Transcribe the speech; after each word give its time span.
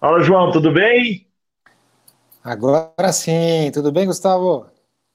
Fala, 0.00 0.22
João, 0.22 0.50
tudo 0.50 0.72
bem? 0.72 1.26
Agora 2.42 3.12
sim, 3.12 3.70
tudo 3.70 3.92
bem, 3.92 4.06
Gustavo? 4.06 4.66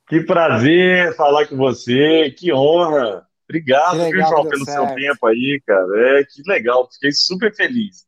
Que 0.08 0.22
prazer 0.22 1.16
falar 1.16 1.48
com 1.48 1.58
você, 1.58 2.30
que 2.38 2.54
honra. 2.54 3.28
Obrigado, 3.46 3.98
viu, 4.12 4.22
João, 4.22 4.48
pelo 4.48 4.64
certo. 4.64 4.86
seu 4.86 4.96
tempo 4.96 5.26
aí, 5.26 5.60
cara. 5.66 6.20
É, 6.20 6.24
que 6.24 6.44
legal, 6.46 6.88
fiquei 6.94 7.12
super 7.12 7.52
feliz. 7.56 8.06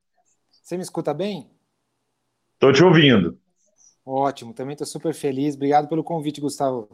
Você 0.51 0.77
me 0.77 0.83
escuta 0.83 1.15
bem? 1.15 1.49
Tô 2.59 2.71
te 2.71 2.83
ouvindo. 2.83 3.39
Ótimo, 4.05 4.53
também 4.53 4.73
estou 4.73 4.85
super 4.85 5.15
feliz. 5.15 5.55
Obrigado 5.55 5.87
pelo 5.87 6.03
convite, 6.03 6.39
Gustavo. 6.39 6.87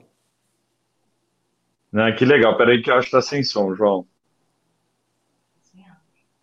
Ah, 1.93 2.13
que 2.13 2.23
legal. 2.23 2.55
Peraí 2.55 2.81
que 2.81 2.89
eu 2.89 2.95
acho 2.95 3.07
que 3.07 3.11
tá 3.11 3.21
sem 3.21 3.43
som, 3.43 3.75
João. 3.75 4.07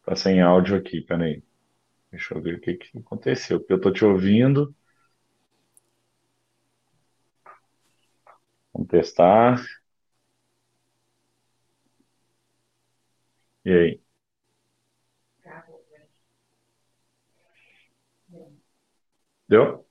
Tá 0.05 0.15
sem 0.15 0.43
áudio 0.43 0.77
aqui, 0.77 1.00
peraí. 1.00 1.43
Deixa 2.12 2.34
eu 2.34 2.41
ver 2.41 2.54
o 2.56 2.60
que, 2.60 2.75
que 2.75 2.98
aconteceu, 2.98 3.59
porque 3.59 3.72
eu 3.72 3.81
tô 3.81 3.93
te 3.93 4.04
ouvindo. 4.04 4.72
Vamos 8.72 8.88
testar. 8.88 9.60
E 13.65 13.70
aí? 13.72 14.00
Deu? 19.49 19.87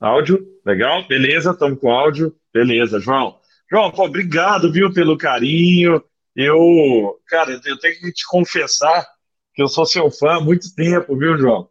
Áudio? 0.00 0.44
Legal? 0.64 1.06
Beleza, 1.08 1.50
estamos 1.52 1.80
com 1.80 1.90
áudio. 1.90 2.34
Beleza, 2.52 3.00
João. 3.00 3.38
João, 3.70 3.90
pô, 3.90 4.04
obrigado, 4.04 4.72
viu, 4.72 4.92
pelo 4.92 5.16
carinho. 5.18 6.02
Eu, 6.34 7.20
cara, 7.26 7.60
eu 7.64 7.78
tenho 7.78 7.98
que 7.98 8.12
te 8.12 8.26
confessar 8.28 9.06
que 9.58 9.62
eu 9.62 9.66
sou 9.66 9.84
seu 9.84 10.08
fã 10.08 10.36
há 10.36 10.40
muito 10.40 10.72
tempo, 10.72 11.18
viu, 11.18 11.36
João? 11.36 11.68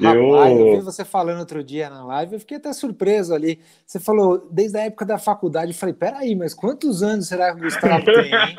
Rapaz, 0.00 0.16
eu... 0.16 0.68
eu 0.68 0.78
vi 0.78 0.84
você 0.84 1.04
falando 1.04 1.40
outro 1.40 1.64
dia 1.64 1.90
na 1.90 2.04
live, 2.04 2.34
eu 2.34 2.38
fiquei 2.38 2.56
até 2.56 2.72
surpreso 2.72 3.34
ali. 3.34 3.60
Você 3.84 3.98
falou, 3.98 4.48
desde 4.48 4.78
a 4.78 4.82
época 4.82 5.04
da 5.04 5.18
faculdade, 5.18 5.72
eu 5.72 5.76
falei, 5.76 5.92
peraí, 5.92 6.36
mas 6.36 6.54
quantos 6.54 7.02
anos 7.02 7.26
será 7.26 7.52
que 7.52 7.58
o 7.58 7.64
Gustavo 7.64 8.04
tem, 8.04 8.32
hein? 8.32 8.56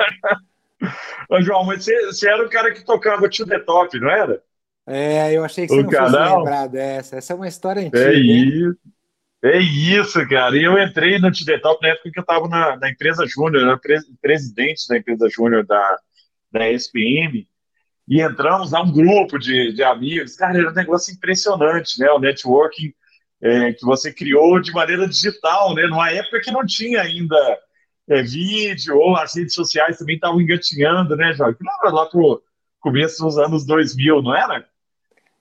Ô, 1.31 1.39
João, 1.39 1.63
mas 1.63 1.85
você, 1.85 2.07
você, 2.07 2.29
era 2.29 2.45
o 2.45 2.50
cara 2.50 2.73
que 2.73 2.83
tocava 2.83 3.29
Tio 3.29 3.47
The 3.47 3.59
Top, 3.59 3.97
não 4.01 4.09
era? 4.09 4.44
É, 4.85 5.31
eu 5.31 5.45
achei 5.45 5.66
que 5.66 5.73
você 5.73 5.79
o 5.79 5.83
não 5.83 5.89
canal? 5.89 6.11
fosse 6.11 6.38
lembrar 6.38 6.67
dessa. 6.67 7.16
Essa 7.16 7.31
é 7.31 7.35
uma 7.38 7.47
história 7.47 7.81
antiga. 7.83 8.00
É 8.00 8.13
isso. 8.16 8.77
É 9.45 9.57
isso, 9.59 10.27
cara. 10.27 10.57
E 10.57 10.63
eu 10.63 10.77
entrei 10.77 11.19
no 11.19 11.31
The 11.31 11.57
Top 11.59 11.81
na 11.81 11.94
época 11.94 12.11
que 12.11 12.19
eu 12.19 12.22
estava 12.22 12.50
na, 12.50 12.75
na, 12.75 12.89
empresa 12.89 13.25
Júnior, 13.25 13.63
era 13.63 13.77
pre 13.77 13.97
presidente 14.22 14.85
da 14.89 14.97
empresa 14.97 15.29
Júnior 15.29 15.66
da, 15.66 15.97
da 16.51 16.69
SPM 16.69 17.47
e 18.07 18.22
entramos 18.22 18.73
a 18.73 18.81
um 18.81 18.91
grupo 18.91 19.38
de, 19.38 19.73
de 19.73 19.84
amigos. 19.84 20.35
Cara, 20.35 20.57
era 20.57 20.69
um 20.69 20.73
negócio 20.73 21.13
impressionante, 21.13 22.00
né? 22.00 22.09
O 22.12 22.19
networking 22.19 22.94
é, 23.41 23.73
que 23.73 23.85
você 23.85 24.13
criou 24.13 24.59
de 24.62 24.72
maneira 24.72 25.07
digital, 25.07 25.75
né? 25.75 25.85
Numa 25.88 26.09
época 26.12 26.40
que 26.41 26.51
não 26.51 26.66
tinha 26.66 27.01
ainda 27.01 27.38
é, 28.07 28.23
vídeo, 28.23 28.97
ou 28.97 29.16
as 29.18 29.35
redes 29.35 29.53
sociais 29.53 29.97
também 29.97 30.16
estavam 30.16 30.40
engatinhando, 30.40 31.16
né, 31.16 31.34
Jorge? 31.34 31.57
Lembra 31.59 32.00
lá 32.00 32.06
pro 32.06 32.41
começo 32.79 33.23
dos 33.23 33.38
anos 33.38 33.66
2000, 33.66 34.22
não 34.22 34.35
era? 34.35 34.66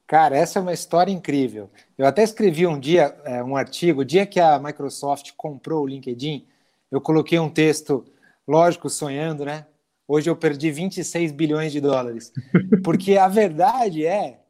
Cara, 0.07 0.37
essa 0.37 0.59
é 0.59 0.63
uma 0.63 0.73
história 0.73 1.13
incrível. 1.13 1.71
Eu 1.97 2.07
até 2.07 2.23
escrevi 2.23 2.67
um 2.67 2.79
dia 2.79 3.17
é, 3.25 3.43
um 3.43 3.57
artigo, 3.57 4.01
o 4.01 4.05
dia 4.05 4.27
que 4.27 4.41
a 4.41 4.59
Microsoft 4.59 5.33
comprou 5.37 5.85
o 5.85 5.87
LinkedIn, 5.87 6.47
eu 6.91 7.01
coloquei 7.01 7.39
um 7.39 7.51
texto, 7.51 8.05
lógico, 8.47 8.89
sonhando, 8.89 9.45
né? 9.45 9.67
Hoje 10.09 10.31
eu 10.31 10.37
perdi 10.37 10.71
26 10.71 11.33
bilhões 11.33 11.73
de 11.73 11.81
dólares. 11.81 12.33
Porque 12.85 13.17
a 13.17 13.29
verdade 13.29 14.07
é 14.07 14.41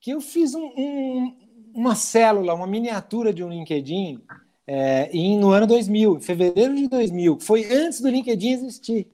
que 0.00 0.10
eu 0.10 0.20
fiz 0.20 0.54
um, 0.54 0.66
um, 0.76 1.36
uma 1.74 1.94
célula, 1.94 2.54
uma 2.54 2.66
miniatura 2.66 3.32
de 3.32 3.42
um 3.42 3.48
LinkedIn 3.48 4.20
é, 4.66 5.08
em, 5.12 5.38
no 5.38 5.50
ano 5.50 5.66
2000, 5.66 6.16
em 6.16 6.20
fevereiro 6.20 6.74
de 6.74 6.88
2000. 6.88 7.38
Foi 7.40 7.64
antes 7.72 8.00
do 8.00 8.08
LinkedIn 8.08 8.52
existir. 8.52 9.08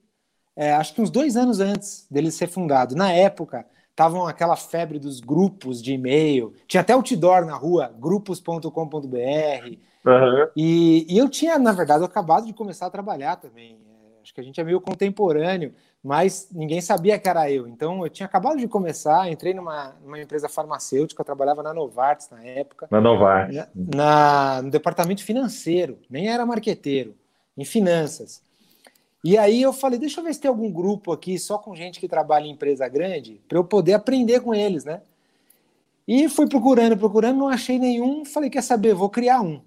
É, 0.55 0.73
acho 0.73 0.93
que 0.93 1.01
uns 1.01 1.09
dois 1.09 1.37
anos 1.37 1.59
antes 1.59 2.07
dele 2.09 2.31
ser 2.31 2.47
fundado. 2.47 2.95
Na 2.95 3.11
época, 3.11 3.65
estavam 3.89 4.27
aquela 4.27 4.55
febre 4.55 4.99
dos 4.99 5.19
grupos 5.19 5.81
de 5.81 5.93
e-mail. 5.93 6.53
Tinha 6.67 6.81
até 6.81 6.93
outdoor 6.93 7.45
na 7.45 7.55
rua, 7.55 7.93
grupos.com.br. 7.99 8.67
Uhum. 10.03 10.47
E, 10.55 11.05
e, 11.07 11.17
eu 11.17 11.29
tinha, 11.29 11.59
na 11.59 11.71
verdade, 11.71 12.03
acabado 12.03 12.47
de 12.47 12.53
começar 12.53 12.87
a 12.87 12.91
trabalhar 12.91 13.35
também. 13.35 13.77
É, 13.87 14.21
acho 14.21 14.33
que 14.33 14.41
a 14.41 14.43
gente 14.43 14.59
é 14.59 14.63
meio 14.63 14.81
contemporâneo 14.81 15.73
mas 16.03 16.49
ninguém 16.51 16.81
sabia 16.81 17.19
que 17.19 17.29
era 17.29 17.49
eu. 17.51 17.67
Então 17.67 18.03
eu 18.03 18.09
tinha 18.09 18.25
acabado 18.25 18.57
de 18.57 18.67
começar, 18.67 19.29
entrei 19.31 19.53
numa, 19.53 19.95
numa 20.03 20.19
empresa 20.19 20.49
farmacêutica, 20.49 21.21
eu 21.21 21.25
trabalhava 21.25 21.61
na 21.61 21.73
Novartis 21.73 22.29
na 22.29 22.43
época. 22.43 22.87
Na 22.89 22.99
Novartis. 22.99 23.55
Na, 23.55 23.67
na, 23.75 24.61
no 24.63 24.71
departamento 24.71 25.23
financeiro, 25.23 25.99
nem 26.09 26.27
era 26.27 26.45
marqueteiro, 26.45 27.15
em 27.55 27.65
finanças. 27.65 28.41
E 29.23 29.37
aí 29.37 29.61
eu 29.61 29.71
falei, 29.71 29.99
deixa 29.99 30.19
eu 30.19 30.23
ver 30.23 30.33
se 30.33 30.41
tem 30.41 30.49
algum 30.49 30.71
grupo 30.71 31.11
aqui 31.11 31.37
só 31.37 31.59
com 31.59 31.75
gente 31.75 31.99
que 31.99 32.07
trabalha 32.07 32.45
em 32.45 32.51
empresa 32.51 32.87
grande, 32.87 33.39
para 33.47 33.59
eu 33.59 33.63
poder 33.63 33.93
aprender 33.93 34.39
com 34.39 34.53
eles, 34.55 34.83
né? 34.83 35.01
E 36.07 36.27
fui 36.27 36.47
procurando, 36.49 36.97
procurando, 36.97 37.37
não 37.37 37.47
achei 37.47 37.77
nenhum, 37.77 38.25
falei, 38.25 38.49
quer 38.49 38.63
saber, 38.63 38.95
vou 38.95 39.09
criar 39.09 39.41
um. 39.41 39.61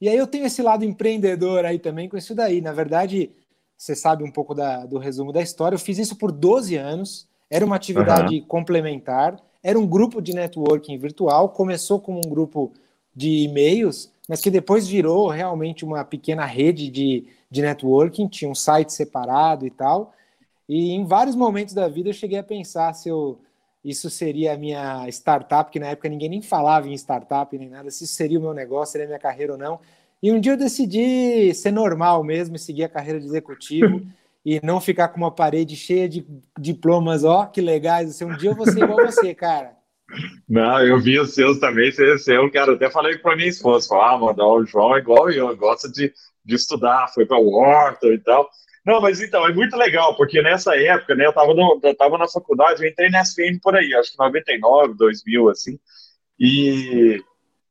E 0.00 0.08
aí 0.08 0.16
eu 0.16 0.26
tenho 0.26 0.44
esse 0.44 0.60
lado 0.62 0.84
empreendedor 0.84 1.64
aí 1.64 1.78
também 1.78 2.08
com 2.08 2.16
isso 2.16 2.34
daí. 2.34 2.60
Na 2.60 2.72
verdade, 2.72 3.30
você 3.78 3.94
sabe 3.94 4.24
um 4.24 4.30
pouco 4.30 4.54
da, 4.54 4.84
do 4.84 4.98
resumo 4.98 5.32
da 5.32 5.40
história. 5.40 5.76
Eu 5.76 5.80
fiz 5.80 5.98
isso 5.98 6.16
por 6.16 6.32
12 6.32 6.74
anos, 6.76 7.28
era 7.48 7.64
uma 7.64 7.76
atividade 7.76 8.40
uhum. 8.40 8.44
complementar, 8.44 9.40
era 9.62 9.78
um 9.78 9.86
grupo 9.86 10.20
de 10.20 10.34
networking 10.34 10.98
virtual, 10.98 11.48
começou 11.50 12.00
como 12.00 12.18
um 12.18 12.28
grupo 12.28 12.72
de 13.14 13.44
e-mails, 13.44 14.10
mas 14.28 14.40
que 14.40 14.50
depois 14.50 14.86
virou 14.86 15.28
realmente 15.28 15.84
uma 15.84 16.04
pequena 16.04 16.44
rede 16.44 16.90
de, 16.90 17.24
de 17.50 17.62
networking, 17.62 18.26
tinha 18.26 18.50
um 18.50 18.54
site 18.54 18.92
separado 18.92 19.64
e 19.64 19.70
tal. 19.70 20.12
E 20.68 20.90
em 20.90 21.04
vários 21.04 21.34
momentos 21.34 21.72
da 21.72 21.88
vida 21.88 22.10
eu 22.10 22.14
cheguei 22.14 22.38
a 22.38 22.42
pensar 22.42 22.92
se 22.94 23.08
eu, 23.08 23.38
isso 23.84 24.10
seria 24.10 24.54
a 24.54 24.56
minha 24.56 25.08
startup, 25.08 25.70
que 25.70 25.80
na 25.80 25.86
época 25.86 26.08
ninguém 26.08 26.28
nem 26.28 26.42
falava 26.42 26.88
em 26.88 26.94
startup 26.94 27.56
nem 27.56 27.70
nada, 27.70 27.90
se 27.90 28.04
isso 28.04 28.14
seria 28.14 28.38
o 28.38 28.42
meu 28.42 28.52
negócio, 28.52 28.92
seria 28.92 29.06
a 29.06 29.08
minha 29.08 29.18
carreira 29.18 29.52
ou 29.52 29.58
não. 29.58 29.80
E 30.22 30.32
um 30.32 30.40
dia 30.40 30.52
eu 30.52 30.56
decidi 30.56 31.54
ser 31.54 31.70
normal 31.70 32.24
mesmo 32.24 32.56
e 32.56 32.58
seguir 32.58 32.84
a 32.84 32.88
carreira 32.88 33.20
de 33.20 33.26
executivo 33.26 34.02
e 34.44 34.60
não 34.64 34.80
ficar 34.80 35.08
com 35.08 35.18
uma 35.18 35.30
parede 35.30 35.76
cheia 35.76 36.08
de 36.08 36.26
diplomas, 36.58 37.24
ó, 37.24 37.46
que 37.46 37.60
legais. 37.60 38.20
Um 38.22 38.36
dia 38.36 38.50
eu 38.50 38.56
vou 38.56 38.66
ser 38.66 38.82
igual 38.82 39.06
você, 39.06 39.34
cara. 39.34 39.76
Não, 40.48 40.80
eu 40.84 40.98
vi 40.98 41.18
os 41.18 41.34
seus 41.34 41.58
também, 41.58 41.92
você 41.92 42.34
é 42.34 42.40
um 42.40 42.50
cara, 42.50 42.72
até 42.72 42.90
falei 42.90 43.18
para 43.18 43.36
minha 43.36 43.48
esposa, 43.48 43.94
ah, 43.94 44.16
mano, 44.16 44.42
o 44.42 44.64
João 44.64 44.96
é 44.96 45.00
igual 45.00 45.30
eu, 45.30 45.54
gosta 45.54 45.86
de, 45.90 46.12
de 46.42 46.54
estudar, 46.54 47.12
foi 47.12 47.26
para 47.26 47.38
Wharton 47.38 48.12
e 48.12 48.18
tal. 48.18 48.48
Não, 48.86 49.02
mas 49.02 49.20
então, 49.20 49.46
é 49.46 49.52
muito 49.52 49.76
legal, 49.76 50.16
porque 50.16 50.40
nessa 50.40 50.74
época, 50.74 51.14
né, 51.14 51.26
eu 51.26 51.30
estava 51.30 51.52
eu 51.52 51.94
tava 51.94 52.16
na 52.16 52.26
faculdade, 52.26 52.82
eu 52.82 52.88
entrei 52.88 53.10
na 53.10 53.20
SPM 53.20 53.60
por 53.60 53.76
aí, 53.76 53.94
acho 53.94 54.12
que 54.12 54.18
99, 54.18 54.94
2000, 54.94 55.50
assim, 55.50 55.78
e 56.40 57.22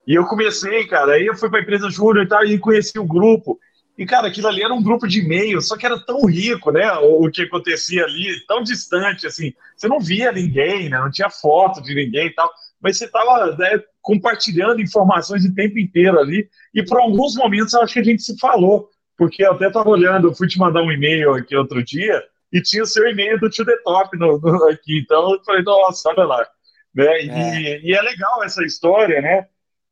e 0.07 0.15
eu 0.15 0.25
comecei, 0.25 0.87
cara, 0.87 1.13
aí 1.13 1.25
eu 1.25 1.35
fui 1.35 1.49
para 1.49 1.59
a 1.59 1.61
empresa 1.61 1.89
Júnior 1.89 2.25
e 2.25 2.29
tal, 2.29 2.45
e 2.45 2.57
conheci 2.57 2.97
o 2.97 3.05
grupo. 3.05 3.59
E, 3.97 4.05
cara, 4.05 4.27
aquilo 4.27 4.47
ali 4.47 4.63
era 4.63 4.73
um 4.73 4.81
grupo 4.81 5.05
de 5.05 5.19
e-mail, 5.19 5.59
só 5.61 5.75
que 5.75 5.85
era 5.85 5.99
tão 5.99 6.23
rico, 6.25 6.71
né? 6.71 6.89
O, 6.99 7.25
o, 7.25 7.31
que 7.31 7.41
acontecia 7.41 8.05
ali, 8.05 8.45
tão 8.47 8.63
distante, 8.63 9.27
assim. 9.27 9.53
Você 9.75 9.87
não 9.87 9.99
via 9.99 10.31
ninguém, 10.31 10.87
né? 10.87 10.97
Não 10.97 11.11
tinha 11.11 11.29
foto 11.29 11.81
de 11.81 11.93
ninguém 11.93 12.27
e 12.27 12.33
tal. 12.33 12.49
Mas 12.79 12.97
você 12.97 13.05
estava 13.05 13.57
né, 13.57 13.83
compartilhando 14.01 14.79
informações 14.79 15.43
o 15.43 15.53
tempo 15.53 15.79
inteiro 15.79 16.19
ali. 16.19 16.47
E 16.73 16.85
por 16.85 16.99
alguns 16.99 17.35
momentos 17.35 17.73
eu 17.73 17.81
acho 17.81 17.93
que 17.93 17.99
a 17.99 18.03
gente 18.03 18.21
se 18.21 18.37
falou. 18.39 18.87
Porque 19.17 19.43
eu 19.43 19.53
até 19.53 19.67
estava 19.67 19.89
olhando, 19.89 20.27
eu 20.27 20.35
fui 20.35 20.47
te 20.47 20.59
mandar 20.59 20.83
um 20.83 20.91
e-mail 20.91 21.33
aqui 21.33 21.55
outro 21.55 21.83
dia, 21.83 22.23
e 22.53 22.61
tinha 22.61 22.83
o 22.83 22.85
seu 22.85 23.05
e-mail 23.09 23.39
do 23.39 23.49
Tio 23.49 23.65
The 23.65 23.75
Top 23.83 24.15
no, 24.15 24.39
no, 24.39 24.69
aqui. 24.69 24.99
Então 24.99 25.33
eu 25.33 25.43
falei, 25.43 25.63
nossa, 25.63 26.09
olha 26.09 26.23
lá. 26.23 26.47
Né? 26.93 27.23
E 27.23 27.29
é. 27.29 27.81
e 27.81 27.93
é 27.93 28.01
legal 28.01 28.43
essa 28.43 28.63
história, 28.63 29.19
né? 29.21 29.47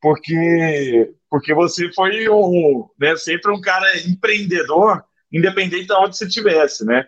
Porque 0.06 1.12
porque 1.28 1.52
você 1.52 1.92
foi 1.92 2.28
um, 2.28 2.88
né, 2.96 3.16
sempre 3.16 3.50
um 3.50 3.60
cara 3.60 3.84
empreendedor, 4.06 5.02
independente 5.32 5.86
de 5.86 5.92
onde 5.94 6.16
você 6.16 6.26
estivesse, 6.26 6.84
né? 6.84 7.04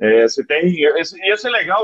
É, 0.00 0.26
você 0.26 0.42
tem. 0.46 0.74
Ia 0.74 1.36
ser 1.36 1.50
legal, 1.50 1.82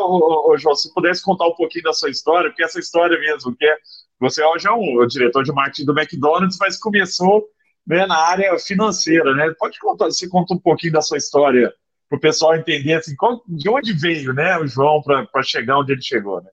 João, 0.57 0.75
se 0.75 0.93
pudesse 0.95 1.23
contar 1.23 1.49
um 1.49 1.55
pouquinho 1.55 1.85
da 1.85 1.93
sua 1.93 2.09
história, 2.09 2.49
porque 2.49 2.65
essa 2.65 2.81
história 2.81 3.21
mesmo, 3.21 3.55
que 3.55 3.67
é, 3.67 3.77
você 4.19 4.43
hoje 4.43 4.67
é 4.67 4.73
um 4.73 5.07
diretor 5.07 5.45
de 5.45 5.53
marketing 5.53 5.85
do 5.85 5.99
McDonald's, 5.99 6.57
mas 6.59 6.79
começou 6.79 7.45
né, 7.87 8.07
na 8.07 8.17
área 8.17 8.59
financeira, 8.59 9.35
né? 9.35 9.53
Pode 9.59 9.79
contar, 9.79 10.11
se 10.13 10.31
conta 10.31 10.55
um 10.55 10.59
pouquinho 10.59 10.95
da 10.95 11.03
sua 11.03 11.19
história 11.19 11.71
para 12.09 12.17
o 12.17 12.21
pessoal 12.21 12.57
entender 12.57 12.95
assim, 12.95 13.15
de 13.49 13.69
onde 13.69 13.93
veio, 13.93 14.33
né, 14.33 14.59
o 14.59 14.67
João 14.67 15.03
para 15.03 15.43
chegar 15.43 15.79
onde 15.79 15.93
ele 15.93 16.03
chegou, 16.03 16.41
né? 16.41 16.49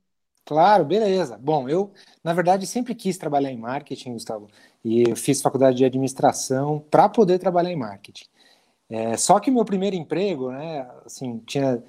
Claro, 0.52 0.84
beleza. 0.84 1.38
Bom, 1.42 1.70
eu, 1.70 1.92
na 2.22 2.34
verdade, 2.34 2.68
sempre 2.68 2.94
quis 2.94 3.18
trabalhar 3.18 3.50
em 3.50 3.58
marketing, 3.58 4.12
Gustavo, 4.12 4.50
e 4.84 5.10
eu 5.10 5.16
fiz 5.16 5.42
faculdade 5.42 5.78
de 5.78 5.86
administração 5.86 6.84
para 6.92 7.08
poder 7.08 7.40
trabalhar 7.40 7.72
em 7.72 7.78
marketing. 7.78 8.26
É, 8.90 9.16
só 9.16 9.40
que 9.40 9.50
meu 9.50 9.64
primeiro 9.64 9.96
emprego, 9.96 10.52
né, 10.52 10.86
assim, 11.06 11.42
tinha 11.46 11.82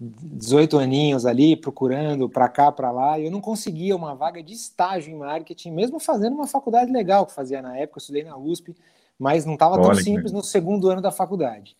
18 0.00 0.78
aninhos 0.78 1.26
ali, 1.26 1.56
procurando 1.56 2.26
para 2.26 2.48
cá, 2.48 2.72
para 2.72 2.90
lá, 2.90 3.18
e 3.18 3.26
eu 3.26 3.30
não 3.30 3.42
conseguia 3.42 3.94
uma 3.94 4.14
vaga 4.14 4.42
de 4.42 4.54
estágio 4.54 5.12
em 5.12 5.18
marketing, 5.18 5.72
mesmo 5.72 6.00
fazendo 6.00 6.36
uma 6.36 6.46
faculdade 6.46 6.90
legal 6.90 7.26
que 7.26 7.34
fazia 7.34 7.60
na 7.60 7.76
época, 7.76 7.98
eu 7.98 8.00
estudei 8.00 8.24
na 8.24 8.38
USP, 8.38 8.74
mas 9.18 9.44
não 9.44 9.52
estava 9.52 9.78
tão 9.78 9.94
simples 9.94 10.32
no 10.32 10.42
segundo 10.42 10.88
ano 10.88 11.02
da 11.02 11.12
faculdade. 11.12 11.76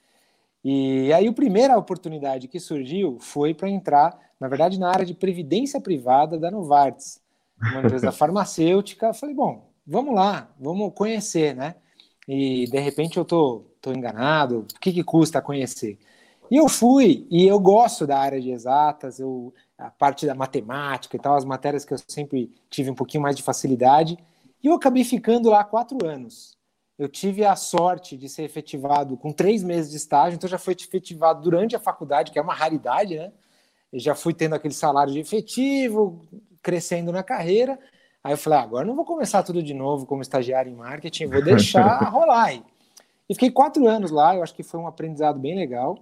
E 0.68 1.12
aí 1.12 1.28
a 1.28 1.32
primeira 1.32 1.78
oportunidade 1.78 2.48
que 2.48 2.58
surgiu 2.58 3.18
foi 3.20 3.54
para 3.54 3.70
entrar, 3.70 4.18
na 4.40 4.48
verdade, 4.48 4.80
na 4.80 4.90
área 4.90 5.06
de 5.06 5.14
previdência 5.14 5.80
privada 5.80 6.36
da 6.36 6.50
Novartis, 6.50 7.20
uma 7.56 7.82
empresa 7.82 8.10
farmacêutica. 8.10 9.14
Falei, 9.14 9.32
bom, 9.32 9.70
vamos 9.86 10.12
lá, 10.12 10.50
vamos 10.58 10.92
conhecer, 10.92 11.54
né? 11.54 11.76
E 12.26 12.64
de 12.68 12.80
repente 12.80 13.16
eu 13.16 13.24
tô, 13.24 13.62
tô 13.80 13.92
enganado, 13.92 14.66
o 14.74 14.80
que, 14.80 14.92
que 14.92 15.04
custa 15.04 15.40
conhecer? 15.40 16.00
E 16.50 16.56
eu 16.56 16.68
fui, 16.68 17.28
e 17.30 17.46
eu 17.46 17.60
gosto 17.60 18.04
da 18.04 18.18
área 18.18 18.40
de 18.40 18.50
exatas, 18.50 19.20
eu, 19.20 19.54
a 19.78 19.88
parte 19.88 20.26
da 20.26 20.34
matemática 20.34 21.16
e 21.16 21.20
tal, 21.20 21.36
as 21.36 21.44
matérias 21.44 21.84
que 21.84 21.94
eu 21.94 21.98
sempre 22.08 22.52
tive 22.68 22.90
um 22.90 22.94
pouquinho 22.96 23.22
mais 23.22 23.36
de 23.36 23.42
facilidade, 23.44 24.18
e 24.60 24.66
eu 24.66 24.74
acabei 24.74 25.04
ficando 25.04 25.48
lá 25.48 25.62
quatro 25.62 26.04
anos. 26.04 26.55
Eu 26.98 27.08
tive 27.08 27.44
a 27.44 27.54
sorte 27.54 28.16
de 28.16 28.28
ser 28.28 28.44
efetivado 28.44 29.16
com 29.16 29.30
três 29.30 29.62
meses 29.62 29.90
de 29.90 29.98
estágio, 29.98 30.36
então 30.36 30.48
já 30.48 30.58
foi 30.58 30.74
efetivado 30.74 31.42
durante 31.42 31.76
a 31.76 31.80
faculdade, 31.80 32.32
que 32.32 32.38
é 32.38 32.42
uma 32.42 32.54
raridade, 32.54 33.16
né? 33.16 33.32
Eu 33.92 34.00
já 34.00 34.14
fui 34.14 34.32
tendo 34.32 34.54
aquele 34.54 34.74
salário 34.74 35.12
de 35.12 35.20
efetivo, 35.20 36.22
crescendo 36.62 37.12
na 37.12 37.22
carreira. 37.22 37.78
Aí 38.24 38.32
eu 38.32 38.38
falei, 38.38 38.58
ah, 38.58 38.62
agora 38.62 38.86
não 38.86 38.96
vou 38.96 39.04
começar 39.04 39.42
tudo 39.42 39.62
de 39.62 39.74
novo 39.74 40.06
como 40.06 40.22
estagiário 40.22 40.72
em 40.72 40.74
marketing, 40.74 41.26
vou 41.26 41.42
deixar 41.42 41.98
rolar 42.10 42.44
aí. 42.44 42.62
E 43.28 43.34
fiquei 43.34 43.50
quatro 43.50 43.86
anos 43.86 44.10
lá, 44.10 44.34
eu 44.34 44.42
acho 44.42 44.54
que 44.54 44.62
foi 44.62 44.80
um 44.80 44.86
aprendizado 44.86 45.38
bem 45.38 45.54
legal. 45.54 45.98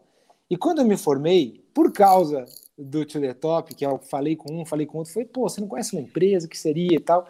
E 0.48 0.56
quando 0.56 0.78
eu 0.78 0.84
me 0.84 0.96
formei, 0.96 1.64
por 1.74 1.92
causa 1.92 2.44
do 2.78 3.04
To 3.04 3.20
The 3.20 3.34
Top, 3.34 3.74
que 3.74 3.84
eu 3.84 3.98
falei 3.98 4.36
com 4.36 4.60
um, 4.60 4.64
falei 4.64 4.86
com 4.86 4.98
outro, 4.98 5.12
falei, 5.12 5.28
pô, 5.28 5.48
você 5.48 5.60
não 5.60 5.68
conhece 5.68 5.94
uma 5.94 6.02
empresa, 6.02 6.48
que 6.48 6.56
seria 6.56 6.96
e 6.96 7.00
tal. 7.00 7.26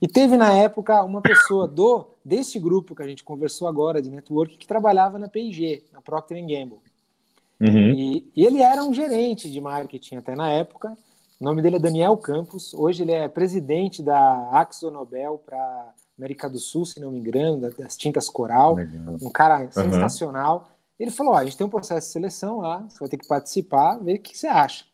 E 0.00 0.08
teve 0.08 0.36
na 0.36 0.52
época 0.52 1.02
uma 1.02 1.20
pessoa 1.20 1.66
do 1.66 2.11
desse 2.24 2.58
grupo 2.58 2.94
que 2.94 3.02
a 3.02 3.06
gente 3.06 3.24
conversou 3.24 3.66
agora 3.66 4.00
de 4.00 4.10
network 4.10 4.56
que 4.56 4.66
trabalhava 4.66 5.18
na 5.18 5.28
P&G, 5.28 5.84
na 5.92 6.00
Procter 6.00 6.40
Gamble. 6.40 6.80
Uhum. 7.60 7.90
E, 7.94 8.30
e, 8.34 8.44
ele 8.44 8.60
era 8.60 8.84
um 8.84 8.92
gerente 8.92 9.50
de 9.50 9.60
marketing 9.60 10.16
até 10.16 10.34
na 10.34 10.50
época. 10.50 10.96
O 11.40 11.44
nome 11.44 11.62
dele 11.62 11.76
é 11.76 11.78
Daniel 11.78 12.16
Campos. 12.16 12.74
Hoje 12.74 13.02
ele 13.02 13.12
é 13.12 13.28
presidente 13.28 14.02
da 14.02 14.50
Axo 14.52 14.90
Nobel 14.90 15.40
para 15.44 15.92
América 16.18 16.48
do 16.48 16.58
Sul, 16.58 16.84
se 16.84 17.00
não 17.00 17.12
me 17.12 17.18
engano, 17.18 17.70
das 17.78 17.96
tintas 17.96 18.28
Coral. 18.28 18.74
Legal. 18.74 19.16
Um 19.20 19.30
cara 19.30 19.70
sensacional. 19.70 20.68
Ele 20.98 21.10
falou: 21.10 21.34
oh, 21.34 21.36
a 21.36 21.44
gente 21.44 21.56
tem 21.56 21.66
um 21.66 21.70
processo 21.70 22.06
de 22.08 22.12
seleção 22.12 22.58
lá, 22.58 22.80
você 22.88 22.98
vai 22.98 23.08
ter 23.08 23.16
que 23.16 23.26
participar, 23.26 23.98
ver 23.98 24.14
o 24.14 24.20
que 24.20 24.36
você 24.36 24.46
acha. 24.46 24.84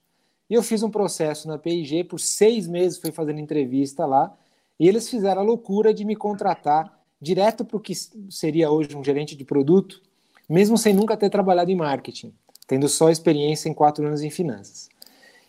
E 0.49 0.55
eu 0.55 0.63
fiz 0.63 0.83
um 0.83 0.91
processo 0.91 1.47
na 1.47 1.59
PIG, 1.59 2.05
por 2.05 2.19
seis 2.19 2.67
meses 2.67 2.99
fui 2.99 3.13
fazendo 3.13 3.41
entrevista 3.41 4.07
lá, 4.07 4.35
e 4.81 4.89
eles 4.89 5.09
fizeram 5.09 5.43
a 5.43 5.45
loucura 5.45 5.93
de 5.93 6.05
me 6.05 6.17
contratar 6.17 6.98
direto 7.21 7.65
para 7.65 7.77
o 7.77 7.81
que 7.81 7.93
seria 8.31 8.71
hoje 8.71 8.97
um 8.97 9.05
gerente 9.05 9.37
de 9.37 9.45
produto, 9.45 10.03
mesmo 10.49 10.79
sem 10.79 10.95
nunca 10.95 11.17
ter 11.17 11.31
trabalhado 11.31 11.71
em 11.71 11.77
marketing, 11.77 12.33
tendo 12.67 12.89
só 12.89 13.11
experiência 13.11 13.69
em 13.69 13.75
quatro 13.75 14.07
anos 14.07 14.23
em 14.23 14.31
finanças. 14.31 14.89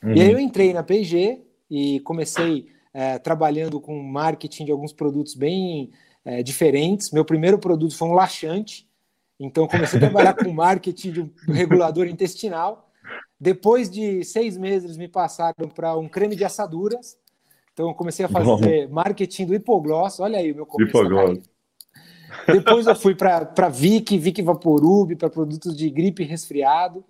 Uhum. 0.04 0.16
E 0.16 0.22
aí 0.22 0.32
eu 0.32 0.40
entrei 0.40 0.74
na 0.74 0.84
PIG 0.84 1.42
e 1.70 2.00
comecei 2.02 2.68
é, 2.94 3.18
trabalhando 3.20 3.80
com 3.80 4.02
marketing 4.02 4.66
de 4.66 4.72
alguns 4.72 4.94
produtos 4.94 5.36
bem 5.36 5.92
é, 6.26 6.42
diferentes. 6.42 7.12
Meu 7.12 7.24
primeiro 7.24 7.60
produto 7.60 7.96
foi 7.96 8.08
um 8.08 8.14
laxante, 8.14 8.90
então, 9.40 9.68
comecei 9.68 9.98
a 9.98 10.02
trabalhar 10.02 10.34
com 10.34 10.52
marketing 10.52 11.12
de 11.12 11.22
um 11.22 11.32
regulador 11.48 12.08
intestinal. 12.08 12.92
Depois 13.40 13.90
de 13.90 14.24
seis 14.26 14.58
meses, 14.58 14.84
eles 14.84 14.98
me 14.98 15.08
passaram 15.08 15.70
para 15.70 15.96
um 15.96 16.10
creme 16.10 16.36
de 16.36 16.44
assaduras. 16.44 17.18
Então, 17.72 17.94
comecei 17.94 18.26
a 18.26 18.30
fazer 18.30 18.88
Bom. 18.88 18.94
marketing 18.94 19.46
do 19.46 19.56
hipogloss. 19.56 20.20
Olha 20.20 20.40
aí 20.40 20.52
o 20.52 20.56
meu 20.56 20.66
começo 20.66 20.90
hipogloss. 20.90 21.40
Depois 22.48 22.88
eu 22.88 22.96
fui 22.96 23.16
para 23.16 23.70
Vic, 23.70 24.18
Vic 24.18 24.42
Vaporub, 24.42 25.16
para 25.16 25.30
produtos 25.30 25.76
de 25.76 25.90
gripe 25.90 26.24
e 26.24 26.26
resfriado. 26.26 27.04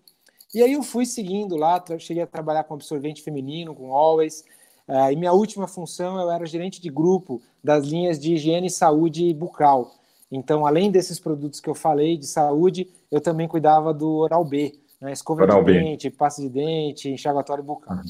E 0.54 0.64
aí 0.64 0.74
eu 0.74 0.82
fui 0.82 1.06
seguindo 1.06 1.56
lá, 1.56 1.84
cheguei 2.00 2.24
a 2.24 2.28
trabalhar 2.28 2.64
com 2.64 2.74
absorvente 2.74 3.22
feminino, 3.22 3.76
com 3.76 3.94
Always. 3.94 4.44
Uh, 4.88 5.12
e 5.12 5.16
minha 5.16 5.32
última 5.32 5.68
função, 5.68 6.20
eu 6.20 6.32
era 6.32 6.46
gerente 6.46 6.82
de 6.82 6.90
grupo 6.90 7.42
das 7.64 7.86
linhas 7.86 8.20
de 8.20 8.34
higiene 8.34 8.68
e 8.68 8.72
saúde 8.72 9.32
bucal. 9.34 9.94
Então, 10.32 10.66
além 10.66 10.90
desses 10.90 11.20
produtos 11.20 11.60
que 11.60 11.70
eu 11.70 11.76
falei 11.76 12.18
de 12.18 12.26
saúde, 12.26 12.90
eu 13.12 13.22
também 13.22 13.48
cuidava 13.48 13.94
do 13.94 14.18
oral 14.18 14.44
B, 14.44 14.74
né? 15.00 15.12
escova 15.12 15.44
oral 15.44 15.64
de 15.64 15.72
B. 15.72 15.80
dente, 15.80 16.10
pasta 16.10 16.42
de 16.42 16.50
dente, 16.50 17.10
enxaguatório 17.10 17.64
bucal. 17.64 17.98
Uhum. 17.98 18.04